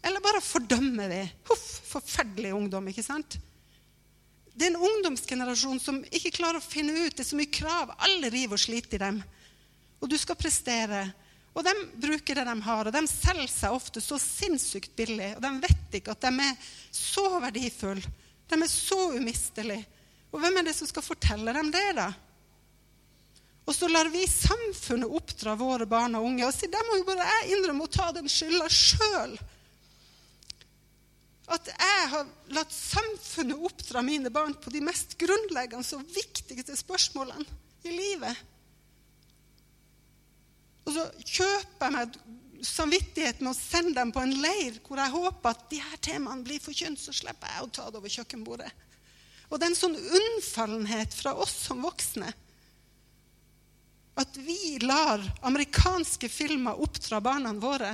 Eller 0.07 0.23
bare 0.23 0.43
fordømmer 0.43 1.11
vi? 1.11 1.21
Huff, 1.49 1.67
forferdelig 1.91 2.53
ungdom, 2.55 2.87
ikke 2.87 3.03
sant? 3.03 3.39
Det 4.57 4.65
er 4.65 4.73
en 4.73 4.87
ungdomsgenerasjon 4.87 5.79
som 5.81 5.99
ikke 6.07 6.33
klarer 6.39 6.61
å 6.61 6.65
finne 6.65 6.95
ut. 6.95 7.13
Det 7.13 7.21
er 7.21 7.29
så 7.29 7.37
mye 7.37 7.51
krav. 7.53 7.91
Alle 8.07 8.31
river 8.33 8.57
og 8.57 8.63
sliter 8.63 8.97
i 8.97 9.03
dem. 9.03 9.19
Og 10.01 10.09
du 10.09 10.15
skal 10.17 10.39
prestere. 10.39 11.03
Og 11.57 11.65
de 11.65 11.73
bruker 11.97 12.37
det 12.37 12.45
de 12.47 12.55
har, 12.65 12.87
og 12.87 12.93
de 12.93 13.03
selger 13.09 13.49
seg 13.49 13.75
ofte 13.75 14.01
så 14.01 14.17
sinnssykt 14.21 14.95
billig. 14.97 15.33
Og 15.35 15.43
de 15.43 15.51
vet 15.65 15.99
ikke 15.99 16.13
at 16.13 16.25
de 16.25 16.47
er 16.47 16.73
så 16.93 17.27
verdifulle. 17.41 18.15
De 18.47 18.59
er 18.61 18.71
så 18.71 18.99
umistelige. 19.17 19.85
Og 20.37 20.43
hvem 20.43 20.59
er 20.59 20.67
det 20.67 20.75
som 20.77 20.85
skal 20.85 21.01
fortelle 21.01 21.49
dem 21.55 21.71
det, 21.73 21.87
da? 21.97 22.11
Og 23.65 23.73
så 23.75 23.89
lar 23.89 24.07
vi 24.13 24.21
samfunnet 24.29 25.09
oppdra 25.11 25.57
våre 25.57 25.87
barn 25.89 26.13
og 26.15 26.27
unge. 26.29 26.45
Og 26.45 26.53
si, 26.53 26.69
der 26.71 26.85
må 26.85 26.99
jo 26.99 27.07
bare 27.07 27.25
jeg 27.25 27.57
innrømme 27.57 27.87
å 27.87 27.91
ta 27.91 28.11
den 28.15 28.29
skylda 28.29 28.69
sjøl. 28.69 29.33
At 31.57 31.71
jeg 31.73 32.05
har 32.13 32.29
latt 32.53 32.75
samfunnet 32.75 33.65
oppdra 33.65 34.05
mine 34.05 34.29
barn 34.31 34.53
på 34.61 34.71
de 34.71 34.83
mest 34.85 35.17
grunnleggende 35.19 35.97
og 35.97 36.15
viktigste 36.15 36.77
spørsmålene 36.77 37.43
i 37.87 37.97
livet. 37.97 38.45
Og 40.85 40.93
så 40.95 41.09
kjøper 41.25 41.89
jeg 41.89 41.97
meg 41.97 42.65
samvittighet 42.67 43.41
med 43.41 43.55
å 43.55 43.57
sende 43.57 43.97
dem 43.97 44.13
på 44.13 44.21
en 44.21 44.37
leir 44.43 44.77
hvor 44.85 45.01
jeg 45.01 45.17
håper 45.17 45.55
at 45.55 45.65
de 45.73 45.81
her 45.81 45.99
temaene 46.03 46.45
blir 46.45 46.61
forkynt, 46.63 47.01
så 47.01 47.15
slipper 47.15 47.51
jeg 47.51 47.65
å 47.65 47.73
ta 47.73 47.89
det 47.89 47.99
over 47.99 48.13
kjøkkenbordet. 48.13 48.69
Og 49.47 49.59
det 49.59 49.67
er 49.67 49.71
en 49.71 49.79
sånn 49.79 49.95
unnfallenhet 49.97 51.13
fra 51.15 51.33
oss 51.39 51.53
som 51.67 51.83
voksne. 51.85 52.31
At 54.17 54.37
vi 54.41 54.77
lar 54.81 55.21
amerikanske 55.45 56.29
filmer 56.29 56.79
oppdra 56.81 57.21
barna 57.21 57.53
våre. 57.53 57.93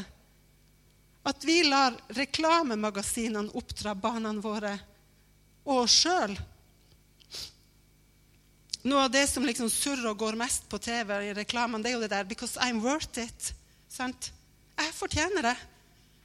At 1.24 1.44
vi 1.44 1.62
lar 1.68 1.98
reklamemagasinene 2.16 3.54
oppdra 3.60 3.94
barna 3.96 4.34
våre 4.44 4.74
og 5.64 5.86
oss 5.86 6.00
sjøl. 6.04 6.34
Noe 8.84 9.06
av 9.06 9.12
det 9.14 9.24
som 9.32 9.46
liksom 9.48 9.70
surrer 9.72 10.10
og 10.10 10.20
går 10.20 10.36
mest 10.40 10.66
på 10.72 10.80
TV 10.84 11.14
i 11.30 11.36
reklamene, 11.36 11.84
det 11.84 11.92
er 11.92 11.96
jo 11.96 12.02
det 12.04 12.12
der 12.12 12.26
'because 12.26 12.60
I'm 12.60 12.82
worth 12.84 13.20
it'. 13.20 13.54
Sant? 13.88 14.32
Jeg 14.78 14.94
fortjener 14.94 15.42
det. 15.42 15.56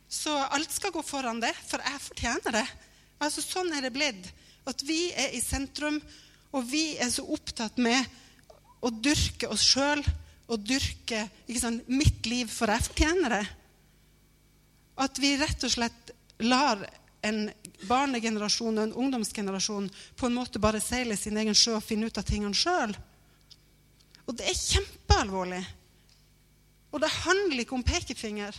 Så 0.09 0.33
alt 0.51 0.73
skal 0.73 0.91
gå 0.91 1.03
foran 1.03 1.41
det, 1.41 1.55
for 1.69 1.79
jeg 1.79 2.01
fortjener 2.01 2.53
det. 2.53 2.67
Altså, 3.21 3.43
Sånn 3.43 3.73
er 3.77 3.83
det 3.83 3.93
blitt. 3.93 4.33
At 4.69 4.85
vi 4.85 5.09
er 5.17 5.33
i 5.35 5.41
sentrum, 5.43 5.99
og 6.53 6.65
vi 6.69 6.97
er 7.01 7.11
så 7.13 7.25
opptatt 7.29 7.79
med 7.81 8.05
å 8.85 8.91
dyrke 8.93 9.49
oss 9.53 9.65
sjøl 9.65 10.03
og 10.49 10.65
dyrke 10.65 11.27
sant, 11.59 11.89
mitt 11.89 12.27
liv, 12.29 12.49
for 12.49 12.71
det. 12.71 13.43
At 14.99 15.21
vi 15.21 15.35
rett 15.41 15.65
og 15.65 15.73
slett 15.73 16.15
lar 16.45 16.85
en 17.27 17.49
barnegenerasjon 17.89 18.79
og 18.79 18.85
en 18.85 18.97
ungdomsgenerasjon 19.05 19.89
på 20.17 20.29
en 20.29 20.37
måte 20.37 20.63
bare 20.63 20.81
seile 20.83 21.17
sin 21.19 21.37
egen 21.39 21.57
sjø 21.57 21.77
og 21.79 21.85
finne 21.85 22.09
ut 22.09 22.19
av 22.21 22.27
tingene 22.27 22.57
sjøl. 22.57 22.95
Og 24.29 24.37
det 24.37 24.49
er 24.49 24.59
kjempealvorlig. 24.59 25.63
Og 26.93 27.03
det 27.03 27.11
handler 27.25 27.63
ikke 27.63 27.77
om 27.77 27.85
pekefinger. 27.87 28.57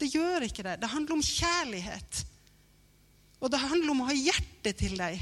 Det 0.00 0.10
gjør 0.12 0.46
ikke 0.46 0.64
det. 0.64 0.78
Det 0.80 0.92
handler 0.92 1.16
om 1.16 1.24
kjærlighet. 1.24 2.22
Og 3.40 3.52
det 3.52 3.60
handler 3.60 3.92
om 3.92 4.04
å 4.04 4.08
ha 4.10 4.16
hjertet 4.16 4.78
til 4.80 4.96
deg. 4.98 5.20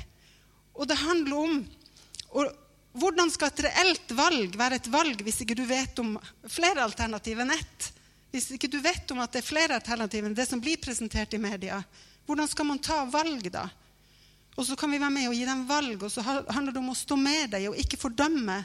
Og 0.74 0.88
det 0.90 0.98
handler 1.00 1.37
om 1.38 1.58
og 2.34 2.50
hvordan 2.98 3.30
skal 3.30 3.50
et 3.50 3.64
reelt 3.66 4.12
valg 4.14 4.54
være 4.58 4.78
et 4.78 4.88
valg 4.90 5.22
hvis 5.26 5.40
ikke 5.42 5.56
du 5.58 5.64
vet 5.66 5.98
om 6.02 6.14
flere 6.50 6.82
alternativ 6.82 7.40
enn 7.42 7.54
ett? 7.54 7.88
Hvis 8.34 8.52
ikke 8.54 8.70
du 8.70 8.80
vet 8.82 9.10
om 9.14 9.20
at 9.22 9.34
det 9.34 9.42
er 9.42 9.46
flere 9.46 9.78
alternativ 9.78 10.26
enn 10.26 10.34
det 10.34 10.46
som 10.48 10.62
blir 10.62 10.80
presentert 10.82 11.34
i 11.34 11.42
media, 11.42 11.80
hvordan 12.26 12.50
skal 12.50 12.66
man 12.66 12.82
ta 12.82 13.04
valg 13.10 13.46
da? 13.54 13.68
Og 14.54 14.66
så 14.66 14.78
kan 14.78 14.90
vi 14.90 15.00
være 15.02 15.14
med 15.14 15.28
og 15.28 15.34
gi 15.34 15.46
dem 15.46 15.64
valg, 15.66 16.02
og 16.02 16.10
så 16.10 16.22
handler 16.22 16.70
det 16.70 16.82
om 16.82 16.92
å 16.92 16.98
stå 16.98 17.18
med 17.18 17.54
deg 17.56 17.68
og 17.70 17.78
ikke 17.78 17.98
fordømme. 17.98 18.60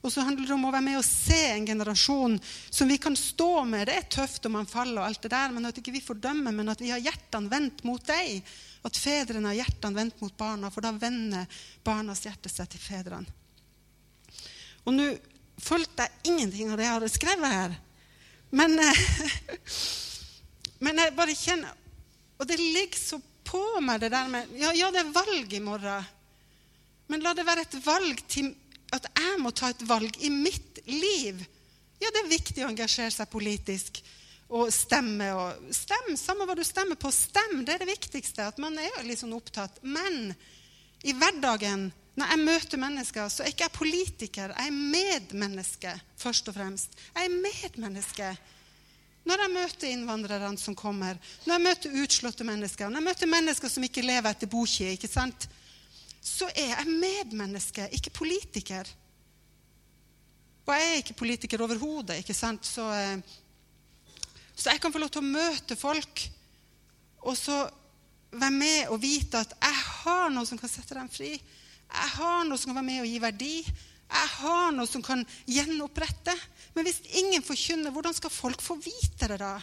Og 0.00 0.12
så 0.12 0.24
handler 0.24 0.48
det 0.48 0.54
om 0.54 0.64
å 0.68 0.72
være 0.72 0.86
med 0.86 0.98
og 1.00 1.04
se 1.04 1.40
en 1.50 1.66
generasjon 1.68 2.38
som 2.70 2.88
vi 2.88 2.96
kan 3.00 3.16
stå 3.16 3.50
med. 3.68 3.88
Det 3.88 3.96
er 3.98 4.08
tøft 4.16 4.48
om 4.48 4.56
man 4.56 4.68
faller, 4.68 5.02
og 5.02 5.08
alt 5.10 5.24
det 5.24 5.32
der, 5.34 5.52
men 5.52 5.68
at 5.68 5.80
ikke 5.80 5.92
vi 5.96 6.04
fordømmer, 6.04 6.56
men 6.56 6.72
at 6.72 6.80
vi 6.80 6.92
har 6.94 7.02
hjertene 7.04 7.52
vendt 7.52 7.84
mot 7.84 8.04
deg. 8.08 8.40
At 8.86 8.98
fedrene 9.00 9.50
har 9.50 9.64
hjertene 9.64 9.98
vendt 9.98 10.20
mot 10.22 10.36
barna, 10.38 10.70
for 10.70 10.84
da 10.84 10.92
vender 10.94 11.48
barnas 11.84 12.22
hjerte 12.26 12.50
seg 12.52 12.70
til 12.70 12.82
fedrene. 12.82 13.26
Og 14.86 14.94
nå 14.94 15.08
fulgte 15.62 16.06
jeg 16.06 16.32
ingenting 16.32 16.70
av 16.70 16.78
det 16.78 16.86
jeg 16.86 16.94
hadde 16.98 17.10
skrevet 17.10 17.54
her. 17.56 17.74
Men, 18.54 18.76
eh, 18.78 19.00
men 20.84 21.02
jeg 21.02 21.16
bare 21.16 21.34
kjenner 21.34 21.72
Og 22.38 22.46
det 22.46 22.60
ligger 22.60 23.00
så 23.00 23.18
på 23.46 23.58
meg, 23.80 23.98
det 24.02 24.12
der 24.12 24.28
med 24.30 24.52
ja, 24.60 24.70
ja, 24.76 24.90
det 24.92 25.00
er 25.00 25.12
valg 25.14 25.52
i 25.56 25.62
morgen. 25.64 26.06
Men 27.08 27.22
la 27.24 27.32
det 27.34 27.46
være 27.46 27.64
et 27.64 27.76
valg 27.86 28.20
til 28.28 28.50
at 28.94 29.06
jeg 29.08 29.38
må 29.40 29.52
ta 29.54 29.70
et 29.72 29.84
valg 29.88 30.18
i 30.20 30.30
mitt 30.30 30.82
liv. 30.86 31.40
Ja, 32.02 32.10
det 32.10 32.22
er 32.22 32.32
viktig 32.32 32.64
å 32.64 32.68
engasjere 32.68 33.14
seg 33.14 33.30
politisk 33.32 34.02
og 34.48 34.72
stemme. 34.74 35.28
Og 35.34 35.74
stem, 35.74 36.14
Samme 36.18 36.46
hva 36.46 36.56
du 36.58 36.64
stemmer 36.66 36.98
på, 37.00 37.12
stem. 37.14 37.62
Det 37.64 37.74
er 37.74 37.84
det 37.84 37.92
viktigste. 37.92 38.48
At 38.50 38.60
man 38.62 38.78
er 38.78 39.04
litt 39.06 39.22
sånn 39.22 39.36
opptatt. 39.36 39.80
Men 39.82 40.34
i 41.06 41.14
hverdagen, 41.16 41.88
når 42.16 42.32
jeg 42.32 42.44
møter 42.46 42.80
mennesker, 42.80 43.30
så 43.32 43.44
er 43.44 43.52
ikke 43.52 43.66
jeg 43.66 43.78
politiker. 43.78 44.54
Jeg 44.56 44.70
er 44.70 44.82
medmenneske, 44.96 45.96
først 46.20 46.48
og 46.50 46.56
fremst. 46.56 46.96
Jeg 47.14 47.28
er 47.28 47.40
medmenneske. 47.48 48.30
Når 49.26 49.42
jeg 49.42 49.54
møter 49.56 49.90
innvandrerne 49.90 50.54
som 50.62 50.76
kommer, 50.78 51.18
når 51.44 51.56
jeg 51.56 51.64
møter 51.64 52.00
utslåtte 52.04 52.46
mennesker, 52.46 52.88
når 52.88 53.02
jeg 53.02 53.08
møter 53.08 53.30
mennesker 53.30 53.72
som 53.72 53.86
ikke 53.86 54.04
lever 54.06 54.30
etter 54.30 54.50
bokje, 54.50 54.92
ikke 54.94 55.10
sant? 55.10 55.48
så 56.26 56.48
er 56.58 56.72
jeg 56.72 56.90
medmenneske, 56.90 57.86
ikke 57.94 58.10
politiker. 58.18 58.88
Og 60.66 60.72
jeg 60.74 60.86
er 60.88 60.96
ikke 61.00 61.18
politiker 61.20 61.62
overhodet, 61.62 62.18
ikke 62.18 62.34
sant? 62.34 62.66
Så, 62.66 62.86
eh, 62.90 63.20
så, 64.56 64.70
jeg 64.72 64.80
kan 64.80 64.92
få 64.92 65.02
lov 65.02 65.12
til 65.12 65.20
å 65.20 65.28
møte 65.28 65.76
folk 65.76 66.22
og 67.26 67.36
så 67.36 67.58
være 68.36 68.54
med 68.54 68.92
og 68.94 69.00
vite 69.02 69.40
at 69.42 69.52
jeg 69.58 69.82
har 70.02 70.30
noe 70.32 70.48
som 70.48 70.58
kan 70.60 70.70
sette 70.70 70.96
dem 70.96 71.10
fri. 71.12 71.34
Jeg 71.36 72.10
har 72.16 72.44
noe 72.46 72.58
som 72.58 72.70
kan 72.70 72.80
være 72.80 72.88
med 72.88 73.02
og 73.04 73.10
gi 73.10 73.22
verdi. 73.22 73.54
Jeg 74.06 74.30
har 74.38 74.74
noe 74.74 74.88
som 74.88 75.02
kan 75.04 75.24
gjenopprette. 75.50 76.34
Men 76.74 76.86
hvis 76.86 77.02
ingen 77.18 77.44
forkynner, 77.44 77.94
hvordan 77.94 78.16
skal 78.16 78.32
folk 78.32 78.62
få 78.62 78.78
vite 78.80 79.30
det 79.32 79.40
da? 79.42 79.54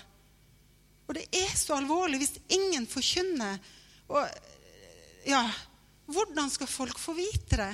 Og 1.08 1.16
det 1.18 1.26
er 1.36 1.52
så 1.58 1.78
alvorlig 1.78 2.22
hvis 2.22 2.38
ingen 2.56 2.88
forkynner. 2.90 3.60
Og 4.12 4.28
ja, 5.28 5.44
hvordan 6.12 6.52
skal 6.52 6.70
folk 6.72 7.00
få 7.00 7.16
vite 7.18 7.60
det? 7.60 7.74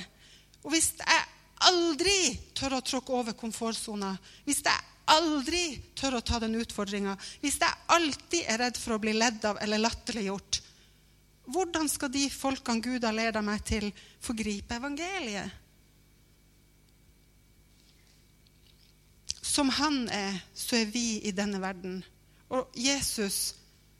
Og 0.63 0.73
hvis 0.73 0.93
jeg 0.99 1.27
aldri 1.69 2.17
tør 2.57 2.77
å 2.77 2.85
tråkke 2.85 3.15
over 3.15 3.37
komfortsona, 3.37 4.13
hvis 4.45 4.61
jeg 4.65 4.87
aldri 5.13 5.63
tør 5.97 6.19
å 6.19 6.25
ta 6.25 6.39
den 6.41 6.57
utfordringa, 6.59 7.15
hvis 7.41 7.59
jeg 7.61 7.79
alltid 7.95 8.45
er 8.45 8.61
redd 8.63 8.79
for 8.79 8.95
å 8.95 9.01
bli 9.01 9.13
ledd 9.17 9.45
av 9.49 9.59
eller 9.63 9.81
latterliggjort, 9.81 10.61
hvordan 11.49 11.89
skal 11.89 12.11
de 12.13 12.27
folkene 12.29 12.83
Gud 12.85 13.05
har 13.07 13.15
ledet 13.15 13.41
meg 13.45 13.63
til, 13.65 13.89
forgripe 14.21 14.77
evangeliet? 14.77 15.49
Som 19.41 19.71
han 19.73 20.03
er, 20.13 20.37
så 20.53 20.77
er 20.77 20.91
vi 20.93 21.19
i 21.25 21.33
denne 21.33 21.57
verden. 21.61 22.03
Og 22.53 22.69
Jesus, 22.77 23.55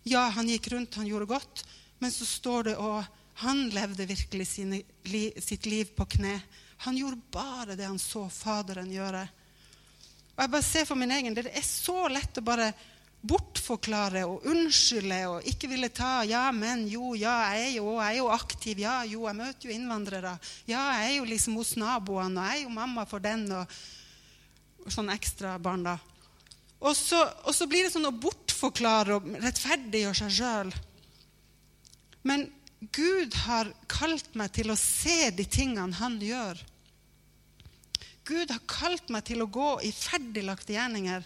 ja, 0.05 0.27
han 0.35 0.49
gikk 0.49 0.69
rundt, 0.73 0.99
han 1.01 1.09
gjorde 1.09 1.31
godt, 1.33 1.63
men 1.99 2.13
så 2.13 2.27
står 2.27 2.69
det 2.69 2.77
òg 2.77 3.01
han 3.39 3.69
levde 3.71 4.03
virkelig 4.03 4.49
sine, 4.51 4.81
li, 5.07 5.29
sitt 5.39 5.65
liv 5.65 5.93
på 5.95 6.05
kne. 6.17 6.33
Han 6.83 6.97
gjorde 6.99 7.21
bare 7.31 7.77
det 7.79 7.87
han 7.87 7.99
så 7.99 8.25
Faderen 8.31 8.91
gjøre. 8.91 9.21
Og 10.39 10.45
jeg 10.45 10.51
bare 10.53 10.63
ser 10.63 10.85
for 10.87 10.95
min 10.95 11.11
egen, 11.11 11.33
Det 11.35 11.51
er 11.51 11.65
så 11.67 12.07
lett 12.07 12.37
å 12.39 12.41
bare 12.47 12.71
bortforklare 13.19 14.21
og 14.23 14.45
unnskylde 14.47 15.17
og 15.27 15.47
ikke 15.51 15.67
ville 15.67 15.89
ta 15.91 16.21
Ja, 16.23 16.45
men, 16.55 16.85
jo, 16.87 17.11
ja, 17.19 17.51
jeg 17.51 17.65
er 17.65 17.73
jo, 17.81 17.97
jeg 17.99 18.13
er 18.13 18.17
jo 18.21 18.29
aktiv. 18.31 18.79
Ja, 18.79 19.01
jo, 19.03 19.25
jeg 19.27 19.35
møter 19.35 19.67
jo 19.67 19.75
innvandrere. 19.75 20.37
Ja, 20.63 20.85
jeg 21.01 21.09
er 21.09 21.17
jo 21.17 21.27
liksom 21.27 21.57
hos 21.59 21.73
naboene, 21.75 22.39
og 22.39 22.47
jeg 22.47 22.61
er 22.61 22.63
jo 22.63 22.71
mamma 22.77 23.03
for 23.03 23.19
den, 23.19 23.43
og, 23.51 23.75
og 24.85 24.95
sånn 24.95 25.11
ekstra 25.11 25.57
barn, 25.59 25.83
da. 25.89 25.97
Og 26.79 26.95
så, 26.95 27.19
og 27.43 27.51
så, 27.51 27.67
blir 27.67 27.83
det 27.83 27.91
sånn 27.91 28.07
å 28.07 28.15
bortforklare 28.15 29.19
og 29.19 29.27
rettferdiggjøre 29.43 30.21
seg 30.21 30.37
sjøl. 30.39 30.73
Men 32.23 32.47
Gud 32.95 33.35
har 33.43 33.75
kalt 33.91 34.31
meg 34.39 34.55
til 34.55 34.71
å 34.71 34.79
se 34.79 35.33
de 35.35 35.43
tingene 35.43 35.99
han 35.99 36.15
gjør. 36.23 36.63
Gud 38.29 38.53
har 38.53 38.61
kalt 38.69 39.11
meg 39.13 39.25
til 39.27 39.41
å 39.43 39.49
gå 39.49 39.69
i 39.85 39.91
ferdiglagte 39.95 40.75
gjerninger, 40.75 41.25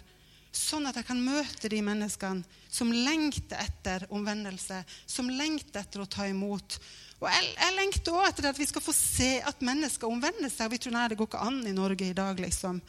sånn 0.53 0.85
at 0.87 0.99
jeg 0.99 1.07
kan 1.07 1.21
møte 1.21 1.69
de 1.71 1.79
menneskene 1.83 2.45
som 2.71 2.91
lengter 2.93 3.59
etter 3.63 4.05
omvendelse, 4.13 4.83
som 5.09 5.31
lengter 5.33 5.81
etter 5.81 6.03
å 6.03 6.09
ta 6.09 6.27
imot. 6.29 6.77
Og 7.19 7.29
Jeg, 7.29 7.53
jeg 7.57 7.77
lengter 7.77 8.17
òg 8.17 8.27
etter 8.27 8.49
at 8.51 8.59
vi 8.59 8.67
skal 8.69 8.83
få 8.85 8.93
se 8.95 9.31
at 9.43 9.63
mennesker 9.65 10.09
omvender 10.09 10.51
seg. 10.53 10.71
Vi 10.73 10.81
tror 10.83 10.95
nei, 10.95 11.07
det 11.11 11.17
går 11.19 11.31
ikke 11.31 11.45
an 11.47 11.61
i 11.67 11.75
Norge 11.75 12.09
i 12.09 12.17
dag. 12.17 12.39
liksom. 12.39 12.81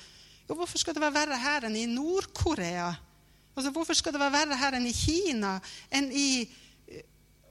Jo, 0.49 0.57
hvorfor 0.59 0.81
skal 0.81 0.97
det 0.97 1.05
være 1.05 1.19
verre 1.21 1.41
her 1.41 1.69
enn 1.69 1.79
i 1.81 1.87
Nord-Korea? 1.89 2.91
Altså, 3.55 3.71
hvorfor 3.71 3.97
skal 3.97 4.13
det 4.15 4.21
være 4.21 4.37
verre 4.41 4.59
her 4.61 4.77
enn 4.77 4.91
i 4.91 4.97
Kina, 4.97 5.57
enn 5.95 6.11
i 6.13 6.29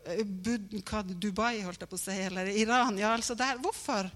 Eh, 0.03 0.25
Dubai, 1.15 1.61
holdt 1.63 1.83
jeg 1.83 1.89
på 1.89 1.97
å 1.97 2.01
si, 2.01 2.15
eller 2.25 2.49
Iran. 2.51 2.97
Ja, 2.99 3.13
altså 3.15 3.37
der. 3.39 3.59
Hvorfor? 3.63 4.09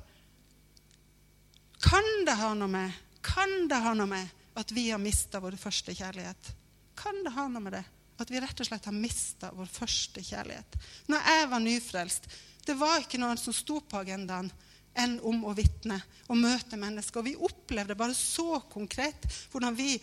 Kan 1.88 2.26
det 2.26 2.36
ha 2.36 2.50
noe 2.58 2.67
med 2.67 2.91
Kan 3.23 3.67
det 3.71 3.80
ha 3.84 3.93
noe 3.95 4.10
med 4.10 4.36
at 4.58 4.71
vi 4.73 4.89
har 4.89 5.00
mista 5.00 5.39
vår 5.39 5.56
første 5.62 5.93
kjærlighet? 5.93 6.50
Kan 6.97 7.19
det 7.23 7.36
ha 7.36 7.43
noe 7.47 7.62
med 7.62 7.76
det? 7.78 7.84
At 8.17 8.32
vi 8.34 8.39
rett 8.41 8.63
og 8.63 8.65
slett 8.65 8.88
har 8.89 8.95
mista 8.95 9.52
vår 9.54 9.67
første 9.69 10.23
kjærlighet? 10.26 10.78
Når 11.12 11.28
jeg 11.30 11.50
var 11.52 11.62
nyfrelst, 11.62 12.26
det 12.65 12.76
var 12.80 13.04
ikke 13.04 13.19
noen 13.21 13.38
som 13.38 13.54
sto 13.54 13.78
på 13.86 14.00
agendaen 14.00 14.50
enn 14.97 15.19
om 15.30 15.45
å 15.45 15.54
vitne 15.54 16.00
og 16.26 16.39
møte 16.41 16.80
mennesker. 16.82 17.21
Og 17.21 17.28
vi 17.30 17.36
opplevde 17.38 18.00
bare 18.00 18.17
så 18.17 18.58
konkret 18.71 19.30
hvordan 19.54 19.78
vi 19.78 19.93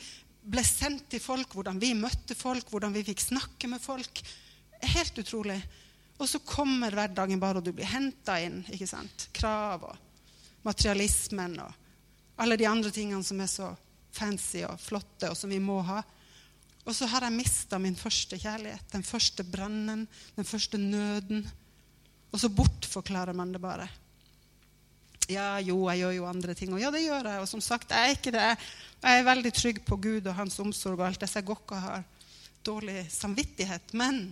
ble 0.45 0.63
sendt 0.63 1.09
til 1.11 1.25
folk, 1.25 1.57
hvordan 1.59 1.83
vi 1.83 1.91
møtte 1.99 2.39
folk, 2.39 2.71
hvordan 2.71 2.95
vi 2.95 3.03
fikk 3.11 3.27
snakke 3.27 3.73
med 3.75 3.83
folk. 3.83 4.23
Helt 4.95 5.19
utrolig. 5.19 5.59
Og 6.23 6.31
så 6.31 6.39
kommer 6.47 6.95
hverdagen 6.95 7.43
bare, 7.43 7.59
og 7.59 7.67
du 7.67 7.75
blir 7.75 7.91
henta 7.91 8.39
inn. 8.39 8.63
ikke 8.71 8.87
sant? 8.87 9.29
Krav 9.35 9.89
og 9.91 10.04
materialismen 10.65 11.59
og 11.65 11.81
alle 12.43 12.59
de 12.59 12.67
andre 12.67 12.91
tingene 12.91 13.25
som 13.25 13.41
er 13.41 13.51
så 13.51 13.71
fancy 14.15 14.63
og 14.67 14.79
flotte, 14.81 15.31
og 15.31 15.37
som 15.39 15.51
vi 15.51 15.61
må 15.63 15.81
ha. 15.87 16.01
Og 16.85 16.95
så 16.95 17.09
har 17.09 17.25
jeg 17.25 17.37
mista 17.37 17.79
min 17.81 17.97
første 17.97 18.39
kjærlighet, 18.39 18.87
den 18.93 19.07
første 19.07 19.45
brannen, 19.47 20.07
den 20.37 20.47
første 20.49 20.79
nøden. 20.79 21.45
Og 22.35 22.41
så 22.43 22.51
bortforklarer 22.53 23.37
man 23.37 23.55
det 23.55 23.63
bare. 23.63 23.89
Ja, 25.31 25.57
jo, 25.65 25.79
jeg 25.89 26.03
gjør 26.03 26.17
jo 26.19 26.27
andre 26.29 26.55
ting. 26.59 26.75
Og 26.75 26.83
ja, 26.83 26.91
det 26.93 27.05
gjør 27.07 27.31
jeg. 27.31 27.41
Og 27.41 27.49
som 27.49 27.63
sagt, 27.65 27.95
jeg 27.95 28.11
er 28.11 28.17
ikke 28.19 28.35
det. 28.35 28.49
Jeg 29.01 29.21
er 29.21 29.29
veldig 29.31 29.53
trygg 29.57 29.81
på 29.87 29.97
Gud 29.97 30.27
og 30.29 30.37
hans 30.37 30.59
omsorg 30.61 30.99
og 30.99 31.07
alt 31.07 31.23
det, 31.23 31.31
så 31.31 31.41
jeg 31.41 31.49
går 31.49 31.63
ikke 31.63 31.79
og 31.79 31.87
har 31.87 32.05
dårlig 32.65 33.07
samvittighet. 33.13 33.95
Men 33.97 34.27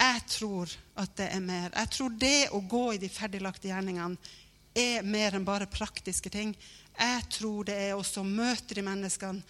jeg 0.00 0.22
tror 0.36 0.76
at 1.02 1.16
det 1.18 1.26
er 1.34 1.42
mer. 1.42 1.74
Jeg 1.74 1.92
tror 1.96 2.14
det 2.22 2.36
å 2.54 2.62
gå 2.62 2.84
i 2.94 3.02
de 3.02 3.10
ferdiglagte 3.10 3.72
gjerningene 3.72 4.38
er 4.74 5.02
mer 5.06 5.36
enn 5.36 5.46
bare 5.46 5.68
praktiske 5.70 6.30
ting. 6.30 6.54
Jeg 6.98 7.26
tror 7.32 7.66
det 7.68 7.76
er 7.88 7.96
også 7.96 8.22
å 8.22 8.28
møte 8.28 8.76
de 8.76 8.84
menneskene 8.86 9.42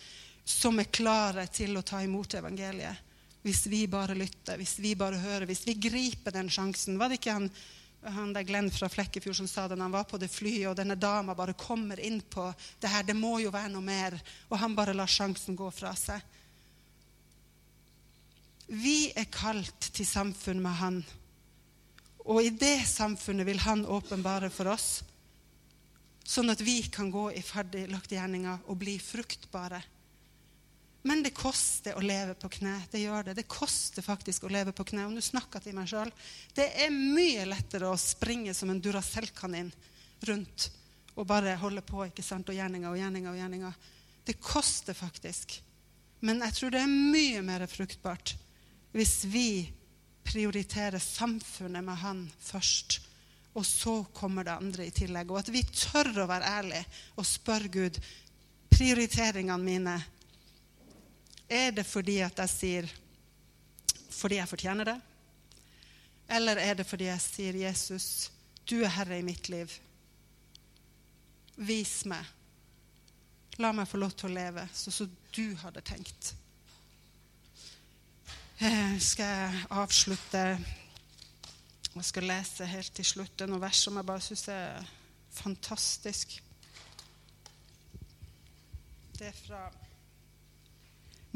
som 0.45 0.79
er 0.81 0.91
klare 0.91 1.47
til 1.53 1.77
å 1.77 1.85
ta 1.87 2.03
imot 2.03 2.35
evangeliet. 2.39 3.07
Hvis 3.43 3.65
vi 3.73 3.87
bare 3.89 4.17
lytter, 4.19 4.59
hvis 4.61 4.79
vi 4.83 4.95
bare 4.99 5.21
hører, 5.21 5.47
hvis 5.49 5.65
vi 5.69 5.79
griper 5.81 6.35
den 6.35 6.51
sjansen. 6.53 6.99
Var 7.01 7.09
det 7.09 7.21
ikke 7.21 7.37
han, 7.39 7.47
han 8.05 8.35
der 8.37 8.45
Glenn 8.49 8.69
fra 8.73 8.91
Flekkefjord 8.93 9.39
som 9.39 9.49
sa 9.49 9.67
det 9.69 9.79
når 9.79 9.89
han 9.89 9.97
var 9.97 10.09
på 10.11 10.21
det 10.21 10.29
flyet, 10.33 10.67
og 10.69 10.77
denne 10.77 10.99
dama 11.01 11.37
bare 11.37 11.57
kommer 11.57 12.01
inn 12.01 12.21
på 12.21 12.51
det 12.81 12.93
her, 12.93 13.07
det 13.07 13.17
må 13.17 13.39
jo 13.41 13.53
være 13.55 13.73
noe 13.73 13.85
mer, 13.85 14.19
og 14.51 14.61
han 14.61 14.77
bare 14.77 14.97
lar 14.97 15.09
sjansen 15.09 15.57
gå 15.57 15.71
fra 15.73 15.95
seg. 15.97 16.21
Vi 18.71 19.11
er 19.19 19.27
kalt 19.35 19.89
til 19.97 20.07
samfunn 20.07 20.61
med 20.63 20.77
Han. 20.79 20.99
Og 22.31 22.45
i 22.45 22.53
det 22.55 22.85
samfunnet 22.87 23.49
vil 23.49 23.59
Han 23.65 23.83
åpenbare 23.83 24.51
for 24.55 24.71
oss, 24.71 25.01
sånn 26.31 26.53
at 26.53 26.61
vi 26.63 26.83
kan 26.93 27.11
gå 27.11 27.31
i 27.35 27.43
ferdiglagte 27.43 28.15
gjerninger 28.15 28.69
og 28.71 28.79
bli 28.79 28.99
fruktbare. 29.03 29.81
Men 31.03 31.23
det 31.25 31.33
koster 31.33 31.97
å 31.97 32.03
leve 32.05 32.35
på 32.39 32.51
kne. 32.59 32.75
Det 32.93 33.01
gjør 33.01 33.31
det. 33.31 33.39
Det 33.39 33.49
koster 33.51 34.05
faktisk 34.05 34.45
å 34.45 34.53
leve 34.53 34.75
på 34.77 34.85
kne. 34.91 35.07
Og 35.09 35.17
nå 35.17 35.25
snakker 35.25 35.59
jeg 35.59 35.71
til 35.71 35.79
meg 35.79 35.89
sjøl. 35.89 36.13
Det 36.55 36.67
er 36.85 36.93
mye 36.93 37.47
lettere 37.49 37.89
å 37.89 37.99
springe 37.99 38.55
som 38.57 38.71
en 38.71 38.83
Duracell-kanin 38.85 39.73
rundt 40.29 40.69
og 41.17 41.27
bare 41.29 41.57
holde 41.61 41.83
på 41.85 42.05
ikke 42.07 42.25
sant? 42.25 42.49
og 42.49 42.57
gjerninger 42.57 42.93
og 42.93 43.01
gjerninger 43.01 43.33
og 43.33 43.41
gjerninger. 43.41 43.81
Det 44.29 44.37
koster 44.45 44.97
faktisk. 44.97 45.57
Men 46.21 46.45
jeg 46.45 46.57
tror 46.57 46.75
det 46.75 46.85
er 46.85 46.93
mye 46.93 47.43
mer 47.45 47.65
fruktbart 47.71 48.37
hvis 48.93 49.23
vi 49.31 49.49
prioriterer 50.27 51.01
samfunnet 51.01 51.85
med 51.87 51.97
Han 52.03 52.27
først. 52.45 53.01
Og 53.55 53.67
så 53.67 54.05
kommer 54.15 54.47
det 54.47 54.55
andre 54.55 54.87
i 54.87 54.95
tillegg. 54.95 55.31
Og 55.31 55.41
at 55.41 55.51
vi 55.53 55.63
tør 55.67 56.23
å 56.23 56.31
være 56.31 56.51
ærlige 56.61 56.85
og 57.19 57.27
spørre 57.27 57.71
Gud 57.73 58.01
prioriteringene 58.71 59.65
mine. 59.65 59.97
Er 61.51 61.73
det 61.75 61.87
fordi 61.87 62.21
at 62.23 62.39
jeg 62.45 62.55
sier 62.55 62.91
fordi 64.21 64.37
jeg 64.37 64.51
fortjener 64.51 64.87
det? 64.87 64.99
Eller 66.31 66.61
er 66.63 66.77
det 66.79 66.87
fordi 66.87 67.09
jeg 67.09 67.21
sier, 67.21 67.57
'Jesus, 67.57 68.31
du 68.71 68.83
er 68.85 68.93
herre 68.95 69.19
i 69.19 69.23
mitt 69.27 69.49
liv'? 69.49 69.73
Vis 71.57 72.05
meg. 72.05 72.25
La 73.59 73.73
meg 73.73 73.89
få 73.89 73.99
lov 73.99 74.13
til 74.13 74.31
å 74.31 74.35
leve 74.35 74.69
sånn 74.73 74.95
som 74.95 75.17
du 75.35 75.57
hadde 75.57 75.83
tenkt. 75.83 76.35
Eh, 78.61 78.99
skal 79.01 79.27
jeg 79.27 79.67
avslutte 79.71 80.45
Jeg 81.91 82.07
skal 82.07 82.29
lese 82.31 82.67
helt 82.71 82.93
til 82.95 83.07
slutt 83.07 83.33
det 83.35 83.47
er 83.47 83.51
noen 83.51 83.65
vers 83.65 83.81
som 83.83 83.97
jeg 83.99 84.07
bare 84.07 84.23
syns 84.23 84.45
er 84.53 84.91
fantastisk. 85.35 86.37
Det 89.19 89.27
er 89.27 89.37
fra 89.37 89.65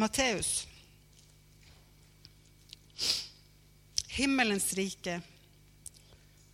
Matteus. 0.01 0.53
Himmelens 4.15 4.71
rike. 4.79 5.19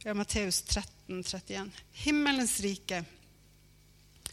Ja, 0.03 0.14
Matteus 0.14 0.62
13, 0.62 1.20
31. 1.20 1.70
Himmelens 1.92 2.57
rike 2.64 3.05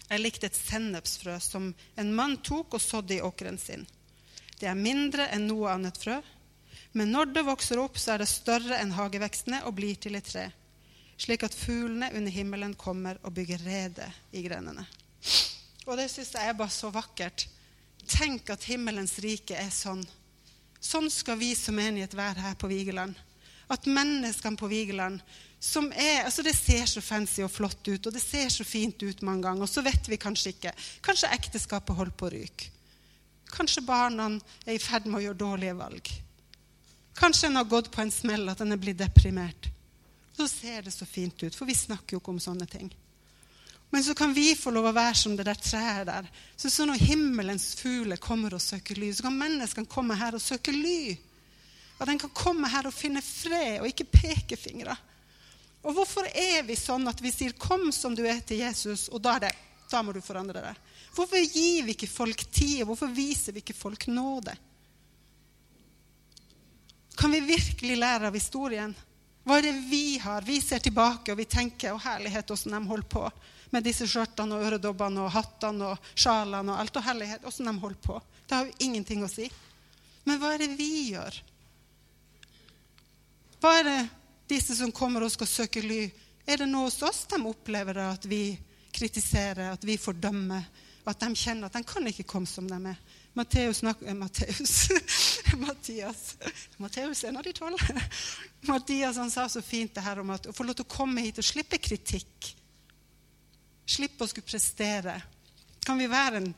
er 0.08 0.22
likt 0.22 0.48
et 0.48 0.56
sennepsfrø 0.56 1.36
som 1.44 1.74
en 2.00 2.14
mann 2.16 2.38
tok 2.40 2.80
og 2.80 2.82
sådde 2.82 3.18
i 3.18 3.22
åkeren 3.22 3.60
sin. 3.60 3.84
Det 4.58 4.72
er 4.72 4.80
mindre 4.80 5.28
enn 5.36 5.48
noe 5.52 5.74
annet 5.76 6.00
frø, 6.00 6.22
men 6.94 7.12
når 7.12 7.34
det 7.36 7.46
vokser 7.48 7.82
opp, 7.82 7.98
så 8.00 8.14
er 8.14 8.24
det 8.24 8.30
større 8.32 8.80
enn 8.80 8.96
hagevekstene 8.96 9.64
og 9.68 9.76
blir 9.78 10.00
til 10.02 10.18
et 10.18 10.28
tre, 10.28 10.48
slik 11.20 11.44
at 11.48 11.56
fuglene 11.56 12.12
under 12.16 12.34
himmelen 12.34 12.76
kommer 12.80 13.20
og 13.24 13.36
bygger 13.38 13.64
rede 13.66 14.08
i 14.32 14.44
grenene. 14.46 14.86
Og 15.88 15.96
det 16.00 16.10
syns 16.12 16.34
jeg 16.36 16.50
er 16.50 16.58
bare 16.58 16.74
så 16.74 16.92
vakkert. 16.94 17.48
Tenk 18.08 18.50
at 18.52 18.66
himmelens 18.68 19.18
rike 19.24 19.56
er 19.56 19.72
sånn. 19.74 20.04
Sånn 20.84 21.10
skal 21.12 21.40
vi 21.40 21.54
som 21.58 21.76
menighet 21.76 22.16
være 22.16 22.44
her 22.44 22.58
på 22.60 22.70
Vigeland. 22.72 23.16
At 23.72 23.88
menneskene 23.90 24.60
på 24.60 24.70
Vigeland 24.72 25.20
som 25.60 25.90
er, 25.90 26.22
altså 26.24 26.44
Det 26.46 26.54
ser 26.54 26.86
så 26.86 27.02
fancy 27.02 27.42
og 27.42 27.50
flott 27.52 27.82
ut, 27.88 28.06
og 28.06 28.14
det 28.14 28.22
ser 28.22 28.50
så 28.54 28.64
fint 28.64 29.02
ut 29.02 29.24
mange 29.26 29.48
ganger. 29.48 29.66
Og 29.66 29.72
så 29.72 29.82
vet 29.82 30.10
vi 30.10 30.20
kanskje 30.22 30.54
ikke. 30.54 30.74
Kanskje 31.02 31.34
ekteskapet 31.34 31.98
holder 31.98 32.14
på 32.14 32.28
å 32.28 32.34
ryke. 32.36 32.70
Kanskje 33.50 33.82
barna 33.88 34.30
er 34.66 34.76
i 34.76 34.82
ferd 34.82 35.08
med 35.08 35.22
å 35.22 35.24
gjøre 35.26 35.42
dårlige 35.42 35.78
valg. 35.80 36.12
Kanskje 37.18 37.48
en 37.48 37.56
har 37.56 37.64
gått 37.64 37.92
på 37.92 38.02
en 38.02 38.12
smell, 38.14 38.46
at 38.50 38.62
en 38.62 38.72
er 38.72 38.82
blitt 38.82 39.00
deprimert. 39.00 39.70
Så 40.38 40.48
ser 40.48 40.84
det 40.86 40.94
så 40.94 41.06
fint 41.06 41.44
ut, 41.44 41.56
for 41.56 41.66
vi 41.66 41.76
snakker 41.76 42.14
jo 42.14 42.22
ikke 42.22 42.36
om 42.36 42.42
sånne 42.42 42.68
ting. 42.70 42.92
Men 43.90 44.04
så 44.04 44.14
kan 44.14 44.34
vi 44.36 44.52
få 44.56 44.72
lov 44.76 44.90
å 44.90 44.94
være 44.94 45.16
som 45.16 45.36
det 45.38 45.48
der 45.48 45.58
treet 45.58 46.06
der. 46.10 46.28
Så, 46.56 46.70
så 46.70 46.86
når 46.86 47.02
himmelens 47.08 47.72
fugler 47.80 48.20
kommer 48.22 48.54
og 48.54 48.62
søker 48.62 49.00
ly, 49.00 49.10
så 49.16 49.26
kan 49.26 49.40
menneskene 49.40 49.90
komme 49.90 50.18
her 50.20 50.36
og 50.38 50.44
søke 50.44 50.76
ly. 50.76 51.16
At 51.98 52.12
en 52.12 52.22
kan 52.22 52.34
komme 52.36 52.70
her 52.70 52.86
og 52.86 52.94
finne 52.94 53.24
fred, 53.26 53.80
og 53.82 53.90
ikke 53.90 54.10
pekefingre. 54.12 54.98
Og 55.88 55.96
hvorfor 55.96 56.28
er 56.28 56.66
vi 56.68 56.76
sånn 56.78 57.08
at 57.08 57.22
vi 57.24 57.32
sier 57.32 57.54
'kom 57.58 57.92
som 57.92 58.14
du 58.16 58.26
er 58.28 58.42
til 58.42 58.60
Jesus', 58.60 59.10
og 59.10 59.22
da, 59.22 59.36
er 59.36 59.40
det, 59.40 59.56
da 59.90 60.02
må 60.02 60.12
du 60.12 60.22
forandre 60.22 60.62
deg? 60.62 60.76
Hvorfor 61.16 61.38
gir 61.38 61.86
vi 61.86 61.96
ikke 61.96 62.12
folk 62.12 62.44
tid, 62.52 62.84
hvorfor 62.84 63.08
viser 63.08 63.54
vi 63.54 63.64
ikke 63.64 63.74
folk 63.74 64.08
nåde? 64.08 64.54
Kan 67.18 67.32
vi 67.34 67.40
virkelig 67.40 67.98
lære 67.98 68.30
av 68.30 68.36
historien? 68.38 68.94
Hva 69.48 69.58
er 69.58 69.70
det 69.70 69.78
vi 69.90 70.18
har? 70.22 70.46
Vi 70.46 70.60
ser 70.62 70.84
tilbake 70.84 71.32
og 71.32 71.38
vi 71.40 71.46
tenker 71.46 71.94
'Å, 71.94 72.02
herlighet, 72.04 72.52
åssen 72.52 72.72
de 72.72 72.82
holder 72.86 73.08
på' 73.10 73.32
med 73.72 73.84
disse 73.84 74.08
skjørtene 74.08 74.56
og 74.56 74.66
øredobbene 74.68 75.24
og 75.24 75.32
hattene 75.32 75.92
og 75.92 76.12
sjalene 76.16 76.72
og 76.72 76.80
alt. 76.80 76.96
Og 76.96 77.04
herlighet, 77.04 77.46
åssen 77.46 77.66
de 77.66 77.74
holder 77.80 78.02
på. 78.04 78.22
Det 78.48 78.56
har 78.56 78.66
jo 78.66 78.74
ingenting 78.80 79.24
å 79.24 79.32
si. 79.32 79.50
Men 80.26 80.40
hva 80.40 80.54
er 80.54 80.64
det 80.64 80.78
vi 80.78 81.12
gjør? 81.12 81.42
Hva 83.60 83.74
er 83.80 83.84
det 83.84 84.10
disse 84.48 84.76
som 84.76 84.92
kommer 84.92 85.24
og 85.26 85.32
skal 85.32 85.48
søke 85.48 85.82
ly? 85.82 86.12
Er 86.48 86.58
det 86.62 86.70
noe 86.70 86.88
hos 86.88 87.02
oss 87.04 87.26
de 87.28 87.40
opplever 87.44 87.98
at 87.98 88.26
vi 88.26 88.58
kritiserer, 88.94 89.74
at 89.74 89.84
vi 89.84 89.98
fordømmer, 89.98 90.64
at 91.08 91.20
de 91.20 91.36
kjenner 91.36 91.68
at 91.68 91.74
de 91.74 91.84
kan 91.88 92.08
ikke 92.08 92.28
komme 92.28 92.48
som 92.48 92.68
de 92.70 92.78
er? 92.94 93.00
Matteus 93.38 93.84
snakker, 93.84 94.14
Matteus, 94.18 94.90
Mattias 95.66 96.36
Matteus 96.78 97.24
er 97.24 97.32
en 97.32 97.40
av 97.40 97.46
de 97.46 97.54
tolv. 97.56 97.82
Mathias 98.72 99.18
han 99.22 99.32
sa 99.32 99.48
så 99.50 99.62
fint 99.66 99.94
det 99.96 100.04
her 100.06 100.22
om 100.22 100.32
at 100.36 100.50
å 100.50 100.56
få 100.56 100.66
lov 100.68 100.78
til 100.78 100.88
å 100.88 100.92
komme 100.92 101.24
hit 101.26 101.42
og 101.42 101.48
slippe 101.48 101.80
kritikk. 101.82 102.52
Slippe 103.88 104.26
å 104.26 104.30
skulle 104.30 104.48
prestere. 104.48 105.16
Kan 105.86 106.00
vi 106.02 106.10
være 106.12 106.42
en, 106.44 106.50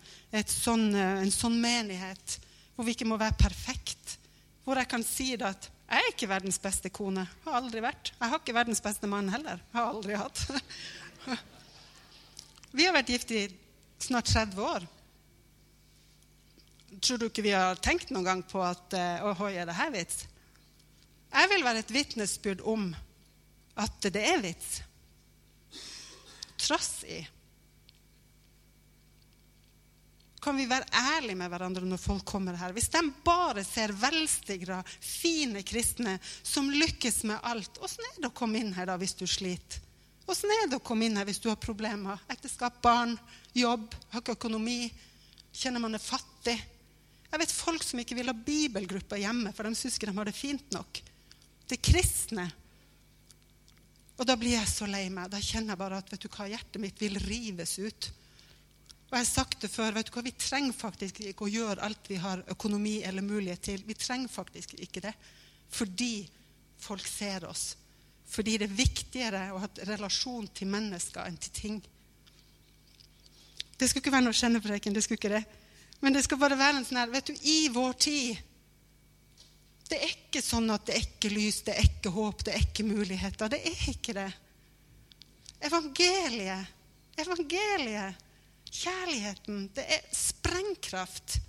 sånn, 0.50 0.88
eh, 0.98 1.20
en 1.22 1.34
sånn 1.34 1.60
menighet 1.62 2.40
hvor 2.74 2.88
vi 2.88 2.96
ikke 2.96 3.10
må 3.10 3.20
være 3.20 3.38
perfekt? 3.38 4.18
Hvor 4.66 4.80
jeg 4.80 4.90
kan 4.90 5.04
si 5.06 5.34
det 5.36 5.50
at 5.50 5.70
jeg 5.90 6.06
er 6.06 6.12
ikke 6.12 6.30
verdens 6.30 6.60
beste 6.62 6.92
kone. 6.94 7.24
Har 7.46 7.58
aldri 7.58 7.82
vært. 7.82 8.12
Jeg 8.14 8.32
har 8.32 8.42
ikke 8.42 8.54
verdens 8.54 8.82
beste 8.86 9.10
mann 9.10 9.30
heller. 9.34 9.62
Har 9.74 9.90
aldri 9.90 10.18
hatt. 10.18 10.44
Vi 12.78 12.86
har 12.86 12.94
vært 12.94 13.10
gift 13.10 13.32
i 13.34 13.48
snart 14.00 14.30
30 14.30 14.62
år. 14.62 14.86
Tror 16.98 17.22
du 17.22 17.28
ikke 17.30 17.46
vi 17.46 17.54
har 17.54 17.78
tenkt 17.84 18.10
noen 18.12 18.26
gang 18.26 18.44
på 18.50 18.62
at 18.66 18.96
Ohoi, 19.30 19.54
er 19.62 19.70
det 19.70 19.78
her 19.78 19.92
vits? 19.94 20.24
Jeg 21.30 21.50
vil 21.52 21.64
være 21.64 21.84
et 21.84 21.94
vitnesbyrd 21.94 22.64
om 22.66 22.90
at 23.80 24.08
det 24.10 24.24
er 24.26 24.42
vits. 24.42 24.80
Trass 26.60 27.04
i 27.08 27.22
kan 30.40 30.58
vi 30.58 30.70
være 30.70 30.88
ærlige 30.96 31.36
med 31.36 31.52
hverandre 31.52 31.86
når 31.86 32.00
folk 32.02 32.26
kommer 32.28 32.56
her. 32.56 32.72
Hvis 32.72 32.90
de 32.94 33.02
bare 33.26 33.64
ser 33.68 33.92
velstigra, 33.92 34.80
fine 35.00 35.64
kristne 35.68 36.18
som 36.24 36.70
lykkes 36.72 37.24
med 37.28 37.44
alt, 37.44 37.80
åssen 37.84 38.06
er 38.08 38.22
det 38.22 38.32
å 38.32 38.36
komme 38.36 38.62
inn 38.62 38.74
her 38.78 38.88
da 38.90 38.96
hvis 39.00 39.18
du 39.20 39.26
sliter? 39.28 39.84
Åssen 40.30 40.52
er 40.54 40.68
det 40.70 40.78
å 40.78 40.86
komme 40.86 41.08
inn 41.08 41.18
her 41.18 41.28
hvis 41.28 41.42
du 41.44 41.50
har 41.50 41.60
problemer? 41.60 42.22
Ekteskap, 42.32 42.80
barn, 42.82 43.16
jobb, 43.58 43.96
har 44.14 44.24
ikke 44.24 44.38
økonomi, 44.38 44.92
kjenner 45.52 45.84
man 45.84 45.98
er 45.98 46.04
fattig? 46.04 46.56
Jeg 47.30 47.42
vet 47.44 47.54
folk 47.54 47.84
som 47.86 48.00
ikke 48.02 48.18
vil 48.18 48.32
ha 48.32 48.34
bibelgrupper 48.34 49.22
hjemme, 49.22 49.54
for 49.54 49.68
de 49.68 49.78
syns 49.78 50.00
ikke 50.00 50.10
de 50.10 50.18
har 50.18 50.30
det 50.30 50.38
fint 50.38 50.72
nok. 50.74 51.02
Det 51.70 51.78
er 51.78 51.86
kristne. 51.92 52.48
Og 54.20 54.26
da 54.28 54.36
blir 54.36 54.58
jeg 54.58 54.68
så 54.68 54.88
lei 54.90 55.06
meg. 55.14 55.30
Da 55.32 55.40
kjenner 55.40 55.76
jeg 55.76 55.80
bare 55.80 56.00
at 56.02 56.10
vet 56.12 56.26
du 56.26 56.30
hva, 56.34 56.48
hjertet 56.50 56.82
mitt 56.82 57.00
vil 57.00 57.20
rives 57.24 57.78
ut. 57.80 58.10
Og 59.10 59.16
jeg 59.16 59.24
har 59.24 59.30
sagt 59.30 59.62
det 59.64 59.72
før, 59.72 59.94
vet 59.96 60.10
du 60.10 60.14
hva, 60.14 60.26
Vi 60.26 60.34
trenger 60.38 60.76
faktisk 60.76 61.22
ikke 61.22 61.46
å 61.46 61.54
gjøre 61.54 61.86
alt 61.86 62.10
vi 62.10 62.18
har 62.22 62.44
økonomi 62.52 63.00
eller 63.06 63.26
mulighet 63.26 63.62
til. 63.70 63.86
Vi 63.86 63.98
trenger 63.98 64.28
faktisk 64.30 64.76
ikke 64.78 65.06
det 65.10 65.14
fordi 65.70 66.26
folk 66.82 67.06
ser 67.06 67.46
oss. 67.46 67.76
Fordi 68.30 68.58
det 68.58 68.66
er 68.70 68.78
viktigere 68.78 69.42
å 69.54 69.62
ha 69.62 69.70
relasjon 69.90 70.48
til 70.54 70.70
mennesker 70.70 71.26
enn 71.26 71.38
til 71.38 71.54
ting. 71.54 71.80
Det 73.78 73.88
skulle 73.88 74.02
ikke 74.02 74.14
være 74.14 74.26
noe 74.26 74.38
kjennepreken, 74.38 74.94
det 74.94 75.04
skulle 75.06 75.22
ikke 75.22 75.36
det. 75.38 75.44
Men 76.00 76.16
det 76.16 76.24
skal 76.26 76.40
bare 76.40 76.58
være 76.60 76.80
en 76.80 76.86
sånn 76.88 77.02
her 77.02 77.12
Vet 77.12 77.32
du, 77.32 77.34
i 77.52 77.68
vår 77.74 77.98
tid 78.00 78.38
Det 79.90 79.98
er 80.00 80.14
ikke 80.14 80.42
sånn 80.46 80.70
at 80.72 80.86
det 80.88 80.96
er 80.96 81.04
ikke 81.04 81.32
lys, 81.34 81.62
det 81.68 81.76
er 81.76 81.90
ikke 81.90 82.14
håp, 82.14 82.44
det 82.46 82.54
er 82.56 82.66
ikke 82.68 82.86
muligheter. 82.86 83.50
Det 83.50 83.60
er 83.66 83.86
ikke 83.90 84.14
det. 84.16 84.30
Evangeliet. 85.66 86.76
Evangeliet 87.20 88.26
Kjærligheten, 88.70 89.64
det 89.74 89.86
er 89.90 90.04
sprengkraft. 90.14 91.40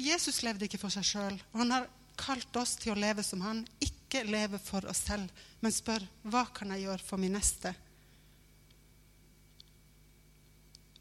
Jesus 0.00 0.42
levde 0.44 0.66
ikke 0.68 0.80
for 0.80 0.92
seg 0.92 1.06
sjøl. 1.06 1.38
Han 1.56 1.72
har 1.72 1.88
kalt 2.20 2.56
oss 2.60 2.76
til 2.80 2.92
å 2.92 3.00
leve 3.00 3.24
som 3.24 3.40
han. 3.44 3.62
Ikke 3.80 4.24
leve 4.28 4.60
for 4.60 4.84
oss 4.90 5.02
selv, 5.08 5.28
men 5.64 5.72
spør 5.72 6.04
hva 6.28 6.46
kan 6.56 6.72
jeg 6.74 6.86
gjøre 6.86 7.06
for 7.06 7.20
min 7.20 7.36
neste. 7.36 7.72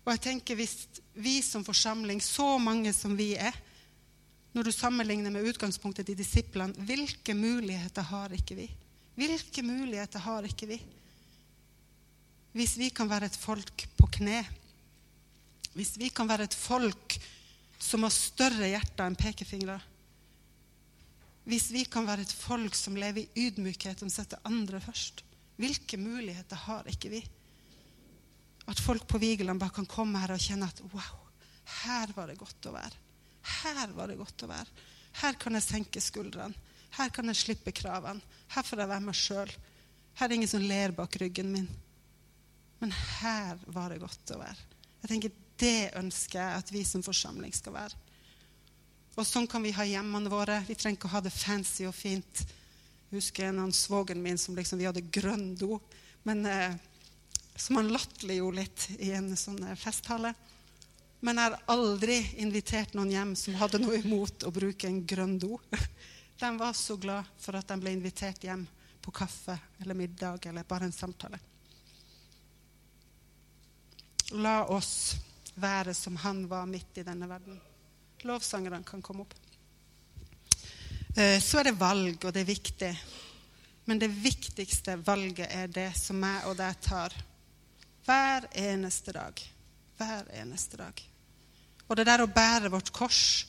Og 0.09 0.15
jeg 0.17 0.25
tenker 0.25 0.57
Hvis 0.57 0.87
vi 1.13 1.37
som 1.45 1.61
forsamling, 1.65 2.17
så 2.23 2.57
mange 2.57 2.93
som 2.97 3.13
vi 3.17 3.35
er, 3.37 3.53
når 4.55 4.65
du 4.65 4.71
sammenligner 4.73 5.29
med 5.29 5.45
utgangspunktet 5.45 6.07
til 6.09 6.17
disiplene, 6.17 6.73
hvilke 6.87 7.35
muligheter 7.37 8.07
har 8.09 8.33
ikke 8.33 8.55
vi? 8.57 8.65
Hvilke 9.19 9.61
muligheter 9.61 10.23
har 10.25 10.47
ikke 10.47 10.71
vi? 10.71 10.79
Hvis 12.57 12.73
vi 12.79 12.87
kan 12.89 13.11
være 13.11 13.29
et 13.29 13.37
folk 13.37 13.85
på 13.99 14.09
kne, 14.17 14.39
hvis 15.77 15.93
vi 16.01 16.09
kan 16.09 16.27
være 16.31 16.47
et 16.49 16.57
folk 16.57 17.19
som 17.77 18.07
har 18.07 18.15
større 18.15 18.71
hjerter 18.71 19.05
enn 19.05 19.19
pekefingre, 19.19 19.77
hvis 21.45 21.69
vi 21.75 21.83
kan 21.85 22.07
være 22.09 22.25
et 22.25 22.33
folk 22.33 22.73
som 22.77 22.97
lever 22.97 23.27
i 23.27 23.45
ydmykhet, 23.45 24.01
som 24.01 24.09
setter 24.09 24.41
andre 24.49 24.81
først, 24.81 25.21
hvilke 25.61 25.99
muligheter 26.01 26.65
har 26.65 26.89
ikke 26.89 27.13
vi? 27.13 27.21
At 28.69 28.79
folk 28.79 29.07
på 29.09 29.21
Vigeland 29.21 29.59
bare 29.61 29.73
kan 29.79 29.89
komme 29.89 30.21
her 30.21 30.35
og 30.35 30.43
kjenne 30.43 30.69
at 30.69 30.81
wow, 30.93 31.19
her 31.83 32.13
var 32.15 32.29
det 32.29 32.37
godt 32.39 32.69
å 32.69 32.75
være. 32.75 33.05
Her 33.63 33.93
var 33.95 34.11
det 34.11 34.19
godt 34.19 34.45
å 34.45 34.49
være. 34.51 34.87
Her 35.21 35.37
kan 35.41 35.57
jeg 35.57 35.65
senke 35.65 36.03
skuldrene. 36.03 36.67
Her 36.97 37.11
kan 37.13 37.29
jeg 37.29 37.37
slippe 37.37 37.73
kravene. 37.75 38.21
Her 38.53 38.65
får 38.65 38.83
jeg 38.83 38.91
være 38.91 39.05
meg 39.05 39.17
sjøl. 39.17 39.51
Her 40.17 40.25
er 40.25 40.31
det 40.31 40.39
ingen 40.39 40.51
som 40.51 40.65
ler 40.65 40.93
bak 40.95 41.15
ryggen 41.21 41.51
min. 41.53 41.69
Men 42.79 42.93
her 43.21 43.59
var 43.73 43.93
det 43.93 44.01
godt 44.01 44.33
å 44.35 44.41
være. 44.41 44.67
Jeg 45.01 45.11
tenker, 45.13 45.37
Det 45.59 45.91
ønsker 45.99 46.39
jeg 46.39 46.59
at 46.61 46.69
vi 46.71 46.85
som 46.87 47.01
forsamling 47.03 47.51
skal 47.51 47.73
være. 47.75 47.97
Og 49.19 49.25
sånn 49.27 49.47
kan 49.51 49.59
vi 49.59 49.73
ha 49.75 49.83
hjemmene 49.83 50.31
våre. 50.31 50.61
Vi 50.63 50.77
trenger 50.79 50.95
ikke 50.95 51.09
å 51.09 51.15
ha 51.17 51.21
det 51.25 51.33
fancy 51.35 51.83
og 51.83 51.95
fint. 51.97 52.45
Jeg 53.09 53.17
husker 53.17 53.49
en 53.49 53.59
av 53.65 53.73
svogeren 53.75 54.23
min 54.23 54.39
som 54.39 54.55
liksom, 54.55 54.79
vi 54.79 54.87
hadde 54.87 55.03
grønn 55.11 55.57
do, 55.59 55.75
men 56.23 56.45
eh, 56.47 56.77
som 57.59 57.75
han 57.75 57.91
latterliggjorde 57.91 58.57
litt 58.61 58.87
i 58.99 59.11
en 59.11 59.33
sånn 59.37 59.59
eh, 59.67 59.75
festtale. 59.79 60.33
Men 61.19 61.39
jeg 61.41 61.51
har 61.51 61.73
aldri 61.73 62.17
invitert 62.39 62.93
noen 62.95 63.11
hjem 63.11 63.33
som 63.35 63.57
hadde 63.59 63.81
noe 63.83 63.99
imot 63.99 64.45
å 64.47 64.53
bruke 64.55 64.87
en 64.87 65.01
grønn 65.03 65.35
do. 65.41 65.57
De 66.39 66.51
var 66.55 66.73
så 66.77 66.95
glad 66.95 67.27
for 67.43 67.59
at 67.59 67.67
de 67.67 67.75
ble 67.81 67.91
invitert 67.91 68.45
hjem 68.47 68.63
på 69.03 69.11
kaffe 69.11 69.57
eller 69.81 69.97
middag 69.99 70.45
eller 70.47 70.63
bare 70.63 70.87
en 70.87 70.95
samtale. 70.95 71.39
La 74.39 74.61
oss 74.71 75.17
være 75.59 75.91
som 75.97 76.15
han 76.23 76.45
var 76.47 76.69
midt 76.69 77.01
i 77.01 77.03
denne 77.03 77.27
verden. 77.27 77.59
Lovsangerne 78.23 78.79
kan 78.87 79.03
komme 79.03 79.25
opp. 79.25 79.35
Eh, 81.17 81.41
så 81.43 81.59
er 81.59 81.67
det 81.67 81.79
valg, 81.79 82.23
og 82.23 82.31
det 82.31 82.45
er 82.45 82.53
viktig. 82.53 82.93
Men 83.89 83.99
det 83.99 84.11
viktigste 84.13 84.95
valget 85.03 85.51
er 85.51 85.67
det 85.67 85.89
som 85.99 86.23
jeg 86.23 86.45
og 86.47 86.55
deg 86.59 86.79
tar 86.85 87.15
hver 88.09 88.49
eneste 88.57 89.13
dag. 89.13 89.37
Hver 89.99 90.29
eneste 90.41 90.79
dag. 90.79 91.05
Og 91.89 91.97
det 91.97 92.07
der 92.09 92.23
å 92.23 92.29
bære 92.29 92.71
vårt 92.73 92.91
kors 92.93 93.45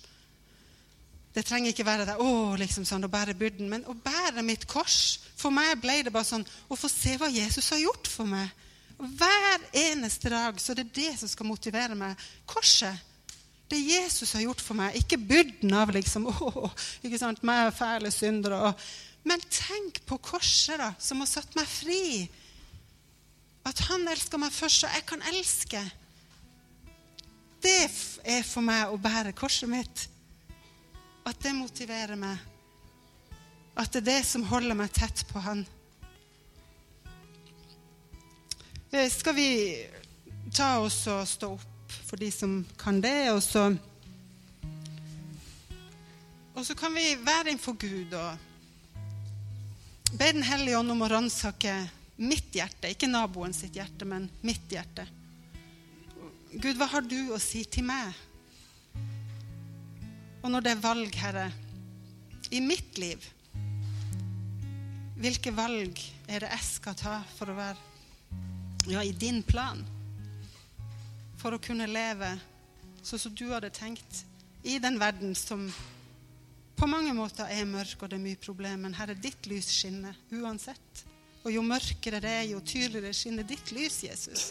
Det 1.30 1.44
trenger 1.46 1.70
ikke 1.70 1.86
være 1.86 2.08
det, 2.08 2.16
å, 2.18 2.56
liksom 2.58 2.82
sånn, 2.88 3.04
å 3.06 3.12
bære 3.12 3.36
byrden, 3.38 3.68
men 3.70 3.84
å 3.86 3.94
bære 3.94 4.42
mitt 4.42 4.64
kors 4.66 5.20
For 5.38 5.54
meg 5.54 5.76
ble 5.78 6.00
det 6.02 6.11
bare 6.11 6.26
sånn 6.26 6.42
å 6.66 6.78
få 6.78 6.90
se 6.90 7.14
hva 7.20 7.28
Jesus 7.30 7.70
har 7.70 7.78
gjort 7.84 8.11
for 8.11 8.26
meg. 8.26 8.50
Hver 8.98 9.68
eneste 9.78 10.32
dag 10.32 10.58
så 10.61 10.74
det 10.74 10.88
er 10.88 10.96
det 10.96 11.12
som 11.20 11.30
skal 11.30 11.48
motivere 11.48 11.94
meg. 11.96 12.18
Korset. 12.50 13.06
Det 13.70 13.78
Jesus 13.78 14.34
har 14.34 14.42
gjort 14.42 14.61
for 14.61 14.76
meg. 14.76 14.98
Ikke 14.98 15.16
byrden 15.16 15.72
av 15.78 15.94
liksom, 15.94 16.26
å, 16.28 16.66
ikke 17.06 17.22
sant, 17.22 17.44
meg 17.46 17.70
fæle 17.78 18.11
syndere. 18.12 18.74
Men 19.22 19.40
tenk 19.46 20.02
på 20.11 20.18
korset, 20.32 20.80
da, 20.82 20.90
som 20.98 21.22
har 21.22 21.30
satt 21.30 21.54
meg 21.56 21.70
fri. 21.70 22.26
At 23.68 23.80
han 23.90 24.08
elsker 24.08 24.40
meg 24.40 24.52
først, 24.54 24.82
så 24.82 24.92
jeg 24.94 25.06
kan 25.08 25.22
elske. 25.30 25.82
Det 27.61 27.76
er 28.24 28.44
for 28.46 28.64
meg 28.64 28.88
å 28.88 29.00
bære 29.00 29.34
korset 29.36 29.68
mitt. 29.68 30.06
At 31.28 31.40
det 31.44 31.52
motiverer 31.54 32.16
meg. 32.16 32.38
At 33.76 33.92
det 33.92 34.00
er 34.02 34.08
det 34.08 34.22
som 34.28 34.46
holder 34.48 34.78
meg 34.78 34.92
tett 34.96 35.26
på 35.28 35.42
han. 35.44 35.66
Eh, 38.90 39.11
skal 39.12 39.36
vi 39.36 39.50
ta 40.50 40.80
oss 40.82 41.04
og 41.06 41.22
stå 41.28 41.52
opp 41.54 41.94
for 42.08 42.18
de 42.18 42.30
som 42.34 42.64
kan 42.80 43.00
det, 43.00 43.30
og 43.30 43.42
så 43.42 43.70
Og 46.61 46.66
så 46.66 46.74
kan 46.74 46.92
vi 46.92 47.14
være 47.24 47.54
innenfor 47.54 47.72
Gud 47.72 48.12
og 48.12 48.36
be 50.12 50.32
Den 50.32 50.42
hellige 50.42 50.76
ånd 50.76 50.90
om 50.92 51.02
å 51.06 51.08
ransake 51.08 51.72
mitt 52.21 52.55
hjerte. 52.55 52.91
Ikke 52.93 53.09
naboen 53.11 53.55
sitt 53.57 53.77
hjerte, 53.79 54.07
men 54.09 54.29
mitt 54.47 54.68
hjerte. 54.71 55.07
Gud, 56.51 56.77
hva 56.77 56.89
har 56.91 57.07
du 57.07 57.33
å 57.33 57.39
si 57.41 57.62
til 57.64 57.87
meg? 57.87 58.11
Og 60.41 60.49
når 60.51 60.64
det 60.64 60.73
er 60.73 60.83
valg, 60.83 61.21
Herre, 61.21 61.51
i 62.51 62.59
mitt 62.64 62.97
liv 62.99 63.23
Hvilke 65.21 65.53
valg 65.53 66.01
er 66.33 66.43
det 66.43 66.49
jeg 66.49 66.64
skal 66.64 66.97
ta 66.97 67.18
for 67.37 67.53
å 67.53 67.55
være 67.55 67.91
ja, 68.89 69.03
i 69.05 69.12
din 69.12 69.43
plan 69.45 69.83
for 71.39 71.53
å 71.53 71.61
kunne 71.61 71.87
leve 71.87 72.31
sånn 73.05 73.21
som 73.21 73.35
du 73.37 73.47
hadde 73.53 73.68
tenkt 73.77 74.23
i 74.64 74.79
den 74.81 74.97
verden 75.01 75.37
som 75.37 75.66
på 76.81 76.89
mange 76.89 77.12
måter 77.16 77.49
er 77.53 77.68
mørk, 77.68 78.01
og 78.01 78.09
det 78.09 78.16
er 78.16 78.25
mye 78.25 78.41
problemer. 78.41 78.81
Men 78.81 78.97
Herre, 78.97 79.12
ditt 79.12 79.45
lys 79.49 79.68
skinner 79.68 80.16
uansett. 80.33 81.05
Og 81.45 81.55
jo 81.55 81.62
mørkere 81.64 82.20
det 82.20 82.30
er, 82.30 82.49
jo 82.51 82.61
tydeligere 82.61 83.16
skinner 83.16 83.47
ditt 83.49 83.72
lys, 83.72 84.03
Jesus. 84.05 84.51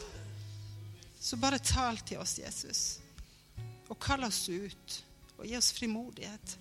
Så 1.20 1.38
bare 1.38 1.60
tal 1.60 2.00
til 2.08 2.22
oss, 2.22 2.38
Jesus, 2.40 2.82
og 3.90 4.00
kall 4.00 4.24
oss 4.24 4.46
ut, 4.50 4.96
og 5.38 5.46
gi 5.46 5.58
oss 5.60 5.74
frimodighet. 5.76 6.56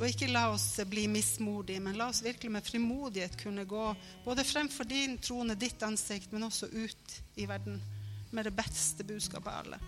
Og 0.00 0.06
ikke 0.08 0.30
la 0.30 0.46
oss 0.52 0.66
bli 0.88 1.04
mismodige, 1.10 1.80
men 1.84 1.98
la 1.98 2.08
oss 2.10 2.22
virkelig 2.24 2.50
med 2.56 2.66
frimodighet 2.66 3.38
kunne 3.42 3.66
gå 3.68 3.86
både 4.24 4.44
fremfor 4.48 4.88
din 4.88 5.18
trone, 5.20 5.54
ditt 5.54 5.82
ansikt, 5.84 6.32
men 6.32 6.46
også 6.48 6.70
ut 6.72 7.16
i 7.36 7.48
verden 7.48 7.80
med 8.30 8.46
det 8.46 8.54
beste 8.56 9.04
budskapet 9.04 9.50
av 9.50 9.64
alle. 9.64 9.80